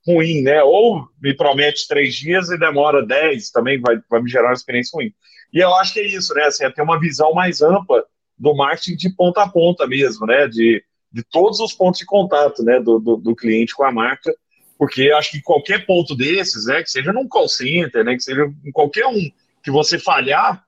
ruim, 0.07 0.43
né? 0.43 0.63
Ou 0.63 1.09
me 1.21 1.35
promete 1.35 1.89
três 1.89 2.15
dias 2.15 2.51
e 2.51 2.59
demora 2.59 3.05
dez, 3.05 3.51
também 3.51 3.81
vai, 3.81 3.99
vai 4.09 4.23
me 4.23 4.31
gerar 4.31 4.49
uma 4.49 4.55
experiência 4.55 4.97
ruim. 4.97 5.13
E 5.53 5.59
eu 5.59 5.75
acho 5.77 5.93
que 5.93 6.01
é 6.01 6.07
isso, 6.07 6.35
né? 6.35 6.45
Assim, 6.45 6.65
é 6.65 6.71
ter 6.71 6.83
uma 6.83 7.01
visão 7.01 7.33
mais 7.33 7.63
ampla 7.63 8.05
do 8.37 8.55
marketing 8.55 8.97
de 8.97 9.11
ponta 9.15 9.43
a 9.43 9.49
ponta 9.49 9.87
mesmo, 9.87 10.27
né? 10.27 10.47
De, 10.49 10.85
de 11.11 11.23
todos 11.23 11.61
os 11.61 11.73
pontos 11.73 12.01
de 12.01 12.07
contato, 12.07 12.63
né? 12.63 12.81
Do, 12.81 12.99
do, 12.99 13.17
do 13.17 13.37
cliente 13.37 13.75
com 13.75 13.85
a 13.85 13.93
marca, 13.93 14.35
porque 14.77 15.11
acho 15.13 15.33
que 15.33 15.43
qualquer 15.43 15.87
ponto 15.87 16.15
desses, 16.15 16.67
né? 16.67 16.83
Que 16.83 16.91
seja 16.91 17.13
num 17.13 17.29
call 17.29 17.49
center, 17.49 18.05
né? 18.05 18.15
Que 18.15 18.23
seja 18.23 18.53
em 18.65 18.73
qualquer 18.73 19.07
um 19.07 19.31
que 19.63 19.71
você 19.71 19.99
falhar, 19.99 20.63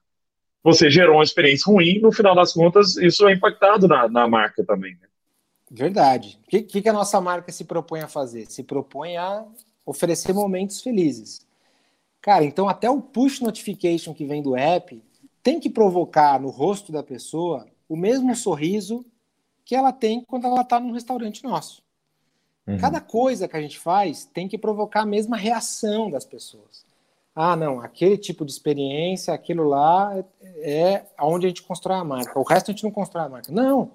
você 0.63 0.91
gerou 0.91 1.17
uma 1.17 1.25
experiência 1.25 1.71
ruim, 1.71 2.01
no 2.01 2.11
final 2.11 2.35
das 2.35 2.53
contas, 2.53 2.97
isso 2.97 3.29
é 3.29 3.33
impactado 3.33 3.87
na, 3.87 4.09
na 4.09 4.27
marca 4.27 4.65
também, 4.65 4.93
né? 4.95 5.06
Verdade. 5.71 6.39
O 6.47 6.49
que, 6.49 6.63
que 6.63 6.89
a 6.89 6.93
nossa 6.93 7.21
marca 7.21 7.51
se 7.51 7.65
propõe 7.65 8.01
a 8.01 8.09
fazer? 8.09 8.47
Se 8.51 8.63
propõe 8.63 9.17
a 9.17 9.45
oferecer 9.85 10.33
momentos 10.33 10.81
felizes. 10.81 11.47
Cara, 12.21 12.45
então 12.45 12.69
até 12.69 12.91
o 12.91 13.01
push 13.01 13.41
notification 13.41 14.13
que 14.13 14.25
vem 14.25 14.43
do 14.43 14.57
app 14.57 15.03
tem 15.43 15.61
que 15.61 15.71
provocar 15.71 16.41
no 16.41 16.51
rosto 16.51 16.91
da 16.91 17.03
pessoa 17.03 17.67
o 17.89 17.97
mesmo 17.97 18.35
sorriso 18.35 19.05
que 19.65 19.75
ela 19.75 19.93
tem 19.93 20.25
quando 20.25 20.47
ela 20.47 20.63
está 20.63 20.81
num 20.81 20.93
restaurante 20.93 21.45
nosso. 21.45 21.83
Uhum. 22.67 22.79
Cada 22.79 23.01
coisa 23.01 23.47
que 23.47 23.57
a 23.57 23.61
gente 23.61 23.79
faz 23.79 24.25
tem 24.25 24.49
que 24.49 24.59
provocar 24.59 25.03
a 25.03 25.07
mesma 25.07 25.37
reação 25.37 26.11
das 26.11 26.25
pessoas. 26.25 26.85
Ah, 27.35 27.55
não, 27.55 27.81
aquele 27.81 28.17
tipo 28.17 28.45
de 28.45 28.51
experiência, 28.51 29.33
aquilo 29.35 29.69
lá 29.69 30.17
é, 30.17 30.25
é 30.65 31.07
onde 31.21 31.47
a 31.47 31.49
gente 31.49 31.63
constrói 31.63 31.99
a 31.99 32.05
marca. 32.05 32.39
O 32.39 32.43
resto 32.43 32.71
a 32.71 32.73
gente 32.73 32.83
não 32.83 32.91
constrói 32.91 33.27
a 33.27 33.29
marca. 33.29 33.53
Não. 33.53 33.91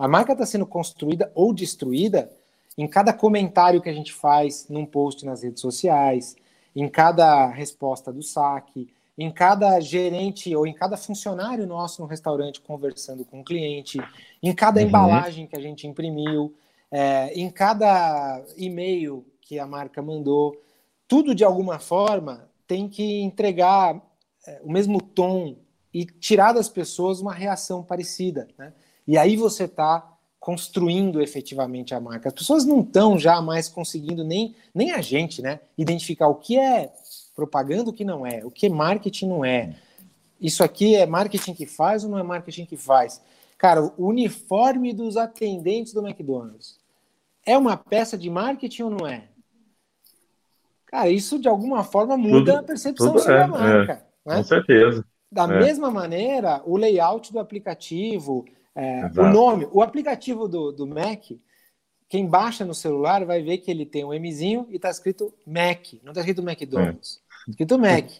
A 0.00 0.08
marca 0.08 0.32
está 0.32 0.46
sendo 0.46 0.64
construída 0.64 1.30
ou 1.34 1.52
destruída 1.52 2.32
em 2.78 2.88
cada 2.88 3.12
comentário 3.12 3.82
que 3.82 3.88
a 3.90 3.92
gente 3.92 4.14
faz 4.14 4.66
num 4.66 4.86
post 4.86 5.26
nas 5.26 5.42
redes 5.42 5.60
sociais, 5.60 6.34
em 6.74 6.88
cada 6.88 7.46
resposta 7.50 8.10
do 8.10 8.22
saque, 8.22 8.88
em 9.18 9.30
cada 9.30 9.78
gerente 9.78 10.56
ou 10.56 10.66
em 10.66 10.72
cada 10.72 10.96
funcionário 10.96 11.66
nosso 11.66 12.00
no 12.00 12.08
restaurante 12.08 12.62
conversando 12.62 13.26
com 13.26 13.42
o 13.42 13.44
cliente, 13.44 13.98
em 14.42 14.54
cada 14.54 14.80
uhum. 14.80 14.86
embalagem 14.86 15.46
que 15.46 15.54
a 15.54 15.60
gente 15.60 15.86
imprimiu, 15.86 16.54
é, 16.90 17.34
em 17.38 17.50
cada 17.50 18.42
e-mail 18.56 19.26
que 19.42 19.58
a 19.58 19.66
marca 19.66 20.00
mandou. 20.00 20.58
Tudo 21.06 21.34
de 21.34 21.44
alguma 21.44 21.78
forma 21.78 22.48
tem 22.66 22.88
que 22.88 23.20
entregar 23.20 24.00
é, 24.46 24.62
o 24.64 24.72
mesmo 24.72 24.98
tom 24.98 25.56
e 25.92 26.06
tirar 26.06 26.54
das 26.54 26.70
pessoas 26.70 27.20
uma 27.20 27.34
reação 27.34 27.82
parecida. 27.82 28.48
Né? 28.56 28.72
E 29.06 29.18
aí 29.18 29.36
você 29.36 29.64
está 29.64 30.06
construindo 30.38 31.20
efetivamente 31.20 31.94
a 31.94 32.00
marca. 32.00 32.28
As 32.28 32.34
pessoas 32.34 32.64
não 32.64 32.80
estão 32.80 33.18
já 33.18 33.42
mais 33.42 33.68
conseguindo, 33.68 34.24
nem, 34.24 34.54
nem 34.74 34.92
a 34.92 35.00
gente, 35.02 35.42
né? 35.42 35.60
Identificar 35.76 36.28
o 36.28 36.36
que 36.36 36.58
é 36.58 36.90
propaganda, 37.36 37.90
o 37.90 37.92
que 37.92 38.04
não 38.04 38.26
é, 38.26 38.44
o 38.44 38.50
que 38.50 38.68
marketing 38.68 39.28
não 39.28 39.44
é. 39.44 39.76
Isso 40.40 40.64
aqui 40.64 40.96
é 40.96 41.06
marketing 41.06 41.52
que 41.52 41.66
faz 41.66 42.04
ou 42.04 42.10
não 42.10 42.18
é 42.18 42.22
marketing 42.22 42.64
que 42.64 42.76
faz? 42.76 43.20
Cara, 43.58 43.82
o 43.98 44.06
uniforme 44.06 44.94
dos 44.94 45.18
atendentes 45.18 45.92
do 45.92 46.06
McDonald's 46.06 46.78
é 47.44 47.58
uma 47.58 47.76
peça 47.76 48.16
de 48.16 48.30
marketing 48.30 48.82
ou 48.84 48.90
não 48.90 49.06
é? 49.06 49.24
Cara, 50.86 51.10
isso 51.10 51.38
de 51.38 51.48
alguma 51.48 51.84
forma 51.84 52.16
muda 52.16 52.52
tudo, 52.52 52.58
a 52.58 52.62
percepção 52.62 53.18
sobre 53.18 53.34
é, 53.34 53.42
a 53.42 53.46
marca. 53.46 53.92
É, 53.92 54.28
né? 54.28 54.36
Com 54.36 54.44
certeza. 54.44 55.04
Da 55.30 55.44
é. 55.44 55.58
mesma 55.58 55.90
maneira, 55.90 56.62
o 56.64 56.76
layout 56.76 57.32
do 57.32 57.38
aplicativo, 57.38 58.46
é, 58.74 59.10
o 59.16 59.32
nome, 59.32 59.68
o 59.72 59.82
aplicativo 59.82 60.46
do, 60.46 60.70
do 60.72 60.86
Mac, 60.86 61.30
quem 62.08 62.26
baixa 62.26 62.64
no 62.64 62.74
celular 62.74 63.24
vai 63.24 63.42
ver 63.42 63.58
que 63.58 63.70
ele 63.70 63.84
tem 63.84 64.04
um 64.04 64.18
Mzinho 64.18 64.66
e 64.70 64.76
está 64.76 64.90
escrito 64.90 65.32
Mac, 65.46 65.94
não 66.02 66.12
está 66.12 66.20
escrito 66.20 66.42
McDonald's, 66.42 67.20
é. 67.46 67.50
escrito 67.50 67.78
Mac. 67.78 68.10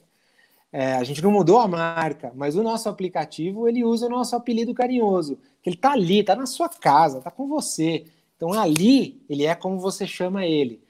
É, 0.73 0.93
a 0.95 1.03
gente 1.03 1.21
não 1.21 1.33
mudou 1.33 1.59
a 1.59 1.67
marca, 1.67 2.33
mas 2.37 2.55
o 2.55 2.63
nosso 2.63 2.89
aplicativo 2.89 3.69
ele 3.69 3.83
usa 3.83 4.07
o 4.07 4.11
nosso 4.11 4.37
apelido 4.37 4.73
carinhoso, 4.73 5.37
que 5.61 5.69
ele 5.69 5.77
está 5.77 5.93
ali, 5.93 6.21
está 6.21 6.37
na 6.37 6.47
sua 6.47 6.69
casa, 6.69 7.19
está 7.19 7.31
com 7.31 7.49
você. 7.49 8.07
Então 8.37 8.53
ali 8.53 9.21
ele 9.29 9.47
é 9.47 9.55
como 9.55 9.81
você 9.81 10.07
chama 10.07 10.47
ele. 10.47 10.81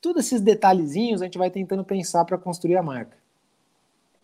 Todos 0.00 0.26
esses 0.26 0.40
detalhezinhos 0.40 1.20
a 1.20 1.24
gente 1.24 1.38
vai 1.38 1.50
tentando 1.50 1.84
pensar 1.84 2.24
para 2.24 2.38
construir 2.38 2.76
a 2.76 2.82
marca. 2.82 3.16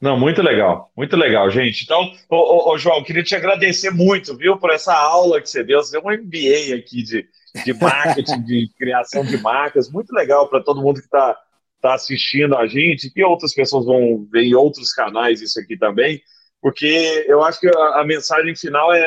Não, 0.03 0.19
muito 0.19 0.43
legal, 0.43 0.91
muito 0.97 1.17
legal, 1.17 1.49
gente. 1.49 1.85
Então, 1.85 2.13
ô, 2.29 2.37
ô, 2.37 2.73
ô, 2.73 2.79
João, 2.79 3.05
queria 3.05 3.23
te 3.23 3.37
agradecer 3.37 3.93
muito, 3.93 4.37
viu, 4.37 4.59
por 4.59 4.71
essa 4.71 4.93
aula 4.93 5.41
que 5.41 5.49
você 5.49 5.63
deu. 5.63 5.79
Você 5.79 5.93
deu 5.93 6.03
um 6.05 6.11
MBA 6.11 6.75
aqui 6.77 7.05
de, 7.05 7.25
de 7.65 7.73
marketing, 7.73 8.43
de 8.43 8.69
criação 8.77 9.25
de 9.25 9.37
marcas, 9.41 9.89
muito 9.89 10.13
legal 10.13 10.49
para 10.49 10.61
todo 10.61 10.83
mundo 10.83 10.99
que 10.99 11.07
está 11.07 11.39
tá 11.81 11.95
assistindo 11.95 12.57
a 12.57 12.67
gente, 12.67 13.11
que 13.11 13.23
outras 13.23 13.55
pessoas 13.55 13.87
vão 13.87 14.27
ver 14.29 14.43
em 14.43 14.55
outros 14.55 14.93
canais 14.93 15.41
isso 15.41 15.61
aqui 15.61 15.77
também, 15.77 16.21
porque 16.61 17.25
eu 17.29 17.41
acho 17.45 17.61
que 17.61 17.69
a, 17.69 18.01
a 18.01 18.05
mensagem 18.05 18.57
final 18.57 18.93
é, 18.93 19.03
é, 19.03 19.07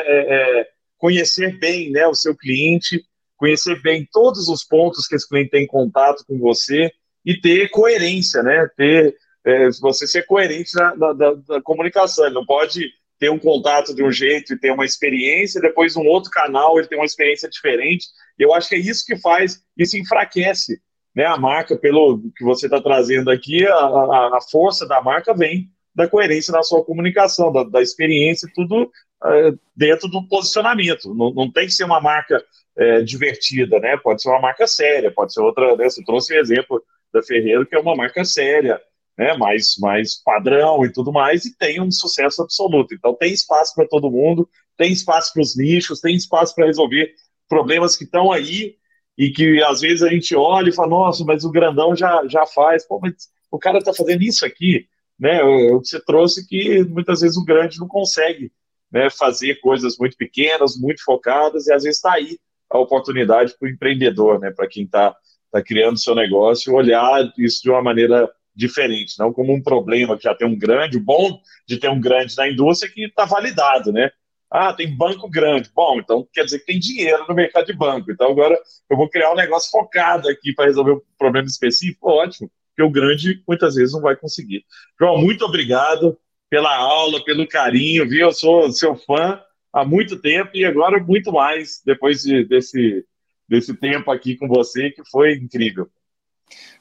é, 0.60 0.66
conhecer 0.96 1.58
bem 1.58 1.90
né, 1.90 2.06
o 2.06 2.14
seu 2.14 2.34
cliente, 2.34 3.04
conhecer 3.36 3.82
bem 3.82 4.08
todos 4.10 4.48
os 4.48 4.64
pontos 4.64 5.06
que 5.06 5.14
esse 5.14 5.28
cliente 5.28 5.50
tem 5.50 5.64
em 5.64 5.66
contato 5.66 6.24
com 6.26 6.38
você 6.38 6.90
e 7.22 7.38
ter 7.38 7.68
coerência, 7.68 8.42
né? 8.42 8.66
Ter 8.76 9.14
é, 9.46 9.70
você 9.80 10.08
ser 10.08 10.26
coerente 10.26 10.74
na, 10.74 10.96
na, 10.96 11.14
na, 11.14 11.36
na, 11.48 11.62
comunicação. 11.62 12.26
Ele 12.26 12.34
não 12.34 12.44
pode 12.44 12.90
ter 13.18 13.30
um 13.30 13.38
contato 13.38 13.94
de 13.94 14.02
um 14.02 14.10
jeito 14.10 14.52
e 14.52 14.58
ter 14.58 14.72
uma 14.72 14.84
experiência, 14.84 15.60
depois 15.60 15.96
um 15.96 16.04
outro 16.04 16.30
canal 16.30 16.76
ele 16.76 16.88
tem 16.88 16.98
uma 16.98 17.06
experiência 17.06 17.48
diferente. 17.48 18.08
Eu 18.36 18.52
acho 18.52 18.68
que 18.68 18.74
é 18.74 18.78
isso 18.78 19.06
que 19.06 19.16
faz, 19.16 19.62
isso 19.78 19.96
enfraquece 19.96 20.80
né, 21.14 21.24
a 21.24 21.38
marca, 21.38 21.78
pelo 21.78 22.20
que 22.36 22.44
você 22.44 22.66
está 22.66 22.78
trazendo 22.82 23.30
aqui, 23.30 23.64
a, 23.66 23.72
a, 23.72 24.36
a, 24.36 24.40
força 24.50 24.86
da 24.86 25.00
marca 25.00 25.32
vem 25.32 25.70
da 25.94 26.06
coerência 26.06 26.52
na 26.52 26.62
sua 26.62 26.84
comunicação, 26.84 27.50
da, 27.50 27.64
da 27.64 27.80
experiência, 27.80 28.50
tudo 28.54 28.90
é, 29.24 29.54
dentro 29.74 30.08
do 30.08 30.28
posicionamento. 30.28 31.14
Não, 31.14 31.32
não, 31.32 31.50
tem 31.50 31.66
que 31.66 31.72
ser 31.72 31.84
uma 31.84 32.02
marca 32.02 32.44
é, 32.76 33.00
divertida, 33.00 33.78
né? 33.78 33.96
Pode 33.96 34.20
ser 34.20 34.28
uma 34.28 34.40
marca 34.40 34.66
séria, 34.66 35.10
pode 35.10 35.32
ser 35.32 35.40
outra. 35.40 35.74
Né? 35.74 35.88
Você 35.88 36.04
trouxe 36.04 36.34
o 36.34 36.38
exemplo 36.38 36.82
da 37.10 37.22
Ferreiro, 37.22 37.64
que 37.64 37.74
é 37.74 37.78
uma 37.78 37.96
marca 37.96 38.22
séria 38.22 38.78
né, 39.16 39.36
mais, 39.36 39.76
mais 39.78 40.22
padrão 40.22 40.84
e 40.84 40.92
tudo 40.92 41.12
mais, 41.12 41.44
e 41.44 41.56
tem 41.56 41.80
um 41.80 41.90
sucesso 41.90 42.42
absoluto. 42.42 42.94
Então 42.94 43.14
tem 43.14 43.32
espaço 43.32 43.74
para 43.74 43.88
todo 43.88 44.10
mundo, 44.10 44.48
tem 44.76 44.92
espaço 44.92 45.32
para 45.32 45.42
os 45.42 45.56
nichos, 45.56 46.00
tem 46.00 46.14
espaço 46.14 46.54
para 46.54 46.66
resolver 46.66 47.14
problemas 47.48 47.96
que 47.96 48.04
estão 48.04 48.30
aí 48.30 48.76
e 49.16 49.30
que 49.30 49.62
às 49.62 49.80
vezes 49.80 50.02
a 50.02 50.10
gente 50.10 50.34
olha 50.36 50.68
e 50.68 50.72
fala, 50.72 50.88
nossa, 50.88 51.24
mas 51.24 51.44
o 51.44 51.50
grandão 51.50 51.96
já, 51.96 52.22
já 52.28 52.44
faz, 52.46 52.86
pô, 52.86 53.00
mas 53.00 53.14
o 53.50 53.58
cara 53.58 53.78
está 53.78 53.94
fazendo 53.94 54.22
isso 54.22 54.44
aqui, 54.44 54.86
né? 55.18 55.42
O 55.42 55.80
que 55.80 55.88
você 55.88 56.04
trouxe 56.04 56.46
que 56.46 56.84
muitas 56.84 57.20
vezes 57.22 57.36
o 57.36 57.44
grande 57.44 57.78
não 57.78 57.88
consegue 57.88 58.52
né, 58.92 59.08
fazer 59.08 59.60
coisas 59.60 59.96
muito 59.98 60.16
pequenas, 60.16 60.76
muito 60.76 61.02
focadas, 61.02 61.66
e 61.66 61.72
às 61.72 61.84
vezes 61.84 61.98
está 61.98 62.12
aí 62.12 62.38
a 62.68 62.78
oportunidade 62.78 63.54
para 63.58 63.66
o 63.66 63.70
empreendedor, 63.70 64.38
né? 64.38 64.50
Para 64.50 64.68
quem 64.68 64.84
está 64.84 65.16
tá 65.50 65.62
criando 65.62 65.98
seu 65.98 66.14
negócio, 66.14 66.74
olhar 66.74 67.32
isso 67.38 67.62
de 67.62 67.70
uma 67.70 67.82
maneira 67.82 68.30
diferente, 68.56 69.18
não 69.18 69.32
como 69.32 69.52
um 69.52 69.62
problema 69.62 70.16
que 70.16 70.24
já 70.24 70.34
tem 70.34 70.48
um 70.48 70.58
grande, 70.58 70.96
o 70.96 71.00
bom 71.00 71.40
de 71.68 71.78
ter 71.78 71.90
um 71.90 72.00
grande 72.00 72.36
na 72.36 72.48
indústria 72.48 72.88
é 72.88 72.92
que 72.92 73.04
está 73.04 73.26
validado, 73.26 73.92
né? 73.92 74.10
Ah, 74.50 74.72
tem 74.72 74.96
banco 74.96 75.28
grande. 75.28 75.70
Bom, 75.74 75.98
então 75.98 76.26
quer 76.32 76.44
dizer 76.44 76.60
que 76.60 76.66
tem 76.66 76.78
dinheiro 76.78 77.26
no 77.28 77.34
mercado 77.34 77.66
de 77.66 77.72
banco. 77.72 78.10
Então 78.10 78.30
agora 78.30 78.58
eu 78.88 78.96
vou 78.96 79.08
criar 79.08 79.32
um 79.32 79.36
negócio 79.36 79.70
focado 79.70 80.28
aqui 80.28 80.52
para 80.54 80.66
resolver 80.66 80.92
um 80.92 81.00
problema 81.18 81.46
específico. 81.46 82.08
Ótimo, 82.08 82.50
porque 82.68 82.82
o 82.82 82.90
grande 82.90 83.42
muitas 83.46 83.74
vezes 83.74 83.92
não 83.92 84.00
vai 84.00 84.16
conseguir. 84.16 84.64
João, 84.98 85.18
muito 85.18 85.44
obrigado 85.44 86.16
pela 86.48 86.74
aula, 86.74 87.22
pelo 87.24 87.46
carinho, 87.46 88.08
viu? 88.08 88.28
Eu 88.28 88.32
sou 88.32 88.70
seu 88.70 88.96
fã 88.96 89.40
há 89.72 89.84
muito 89.84 90.20
tempo 90.20 90.52
e 90.54 90.64
agora 90.64 91.02
muito 91.02 91.32
mais 91.32 91.82
depois 91.84 92.22
de, 92.22 92.44
desse, 92.44 93.04
desse 93.48 93.74
tempo 93.74 94.10
aqui 94.10 94.36
com 94.36 94.48
você, 94.48 94.90
que 94.90 95.02
foi 95.10 95.34
incrível. 95.34 95.90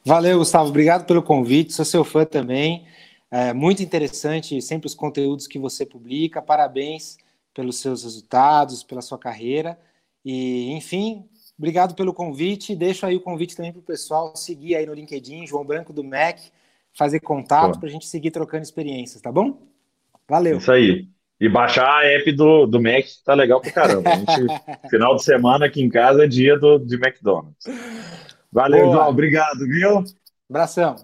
Valeu, 0.03 0.37
Gustavo. 0.37 0.69
Obrigado 0.69 1.05
pelo 1.05 1.23
convite. 1.23 1.73
Sou 1.73 1.85
seu 1.85 2.03
fã 2.03 2.25
também. 2.25 2.85
É 3.31 3.53
muito 3.53 3.81
interessante 3.81 4.61
sempre 4.61 4.87
os 4.87 4.95
conteúdos 4.95 5.47
que 5.47 5.57
você 5.57 5.85
publica. 5.85 6.41
Parabéns 6.41 7.17
pelos 7.53 7.79
seus 7.79 8.03
resultados, 8.03 8.83
pela 8.83 9.01
sua 9.01 9.17
carreira. 9.17 9.79
E, 10.23 10.71
enfim, 10.71 11.25
obrigado 11.57 11.95
pelo 11.95 12.13
convite. 12.13 12.75
Deixo 12.75 13.05
aí 13.05 13.15
o 13.15 13.21
convite 13.21 13.55
também 13.55 13.71
para 13.71 13.79
o 13.79 13.83
pessoal 13.83 14.35
seguir 14.35 14.75
aí 14.75 14.85
no 14.85 14.93
LinkedIn, 14.93 15.47
João 15.47 15.65
Branco 15.65 15.93
do 15.93 16.03
MEC, 16.03 16.51
fazer 16.93 17.19
contato 17.19 17.79
para 17.79 17.89
a 17.89 17.91
gente 17.91 18.07
seguir 18.07 18.31
trocando 18.31 18.63
experiências, 18.63 19.21
tá 19.21 19.31
bom? 19.31 19.57
Valeu. 20.27 20.57
Isso 20.57 20.71
aí. 20.71 21.07
E 21.39 21.49
baixar 21.49 21.87
a 21.87 22.05
app 22.05 22.31
do, 22.31 22.65
do 22.65 22.81
Mac 22.81 23.05
tá 23.25 23.33
legal 23.33 23.59
pra 23.59 23.71
caramba. 23.71 24.09
Gente, 24.15 24.31
final 24.89 25.15
de 25.15 25.23
semana 25.23 25.65
aqui 25.65 25.81
em 25.81 25.89
casa 25.89 26.23
é 26.23 26.27
dia 26.27 26.57
do, 26.57 26.79
de 26.79 26.95
McDonald's. 26.95 27.65
Valeu, 28.55 28.85
Boa. 28.85 28.95
João. 28.95 29.09
Obrigado, 29.09 29.67
viu? 29.67 30.01
Abração. 30.49 30.95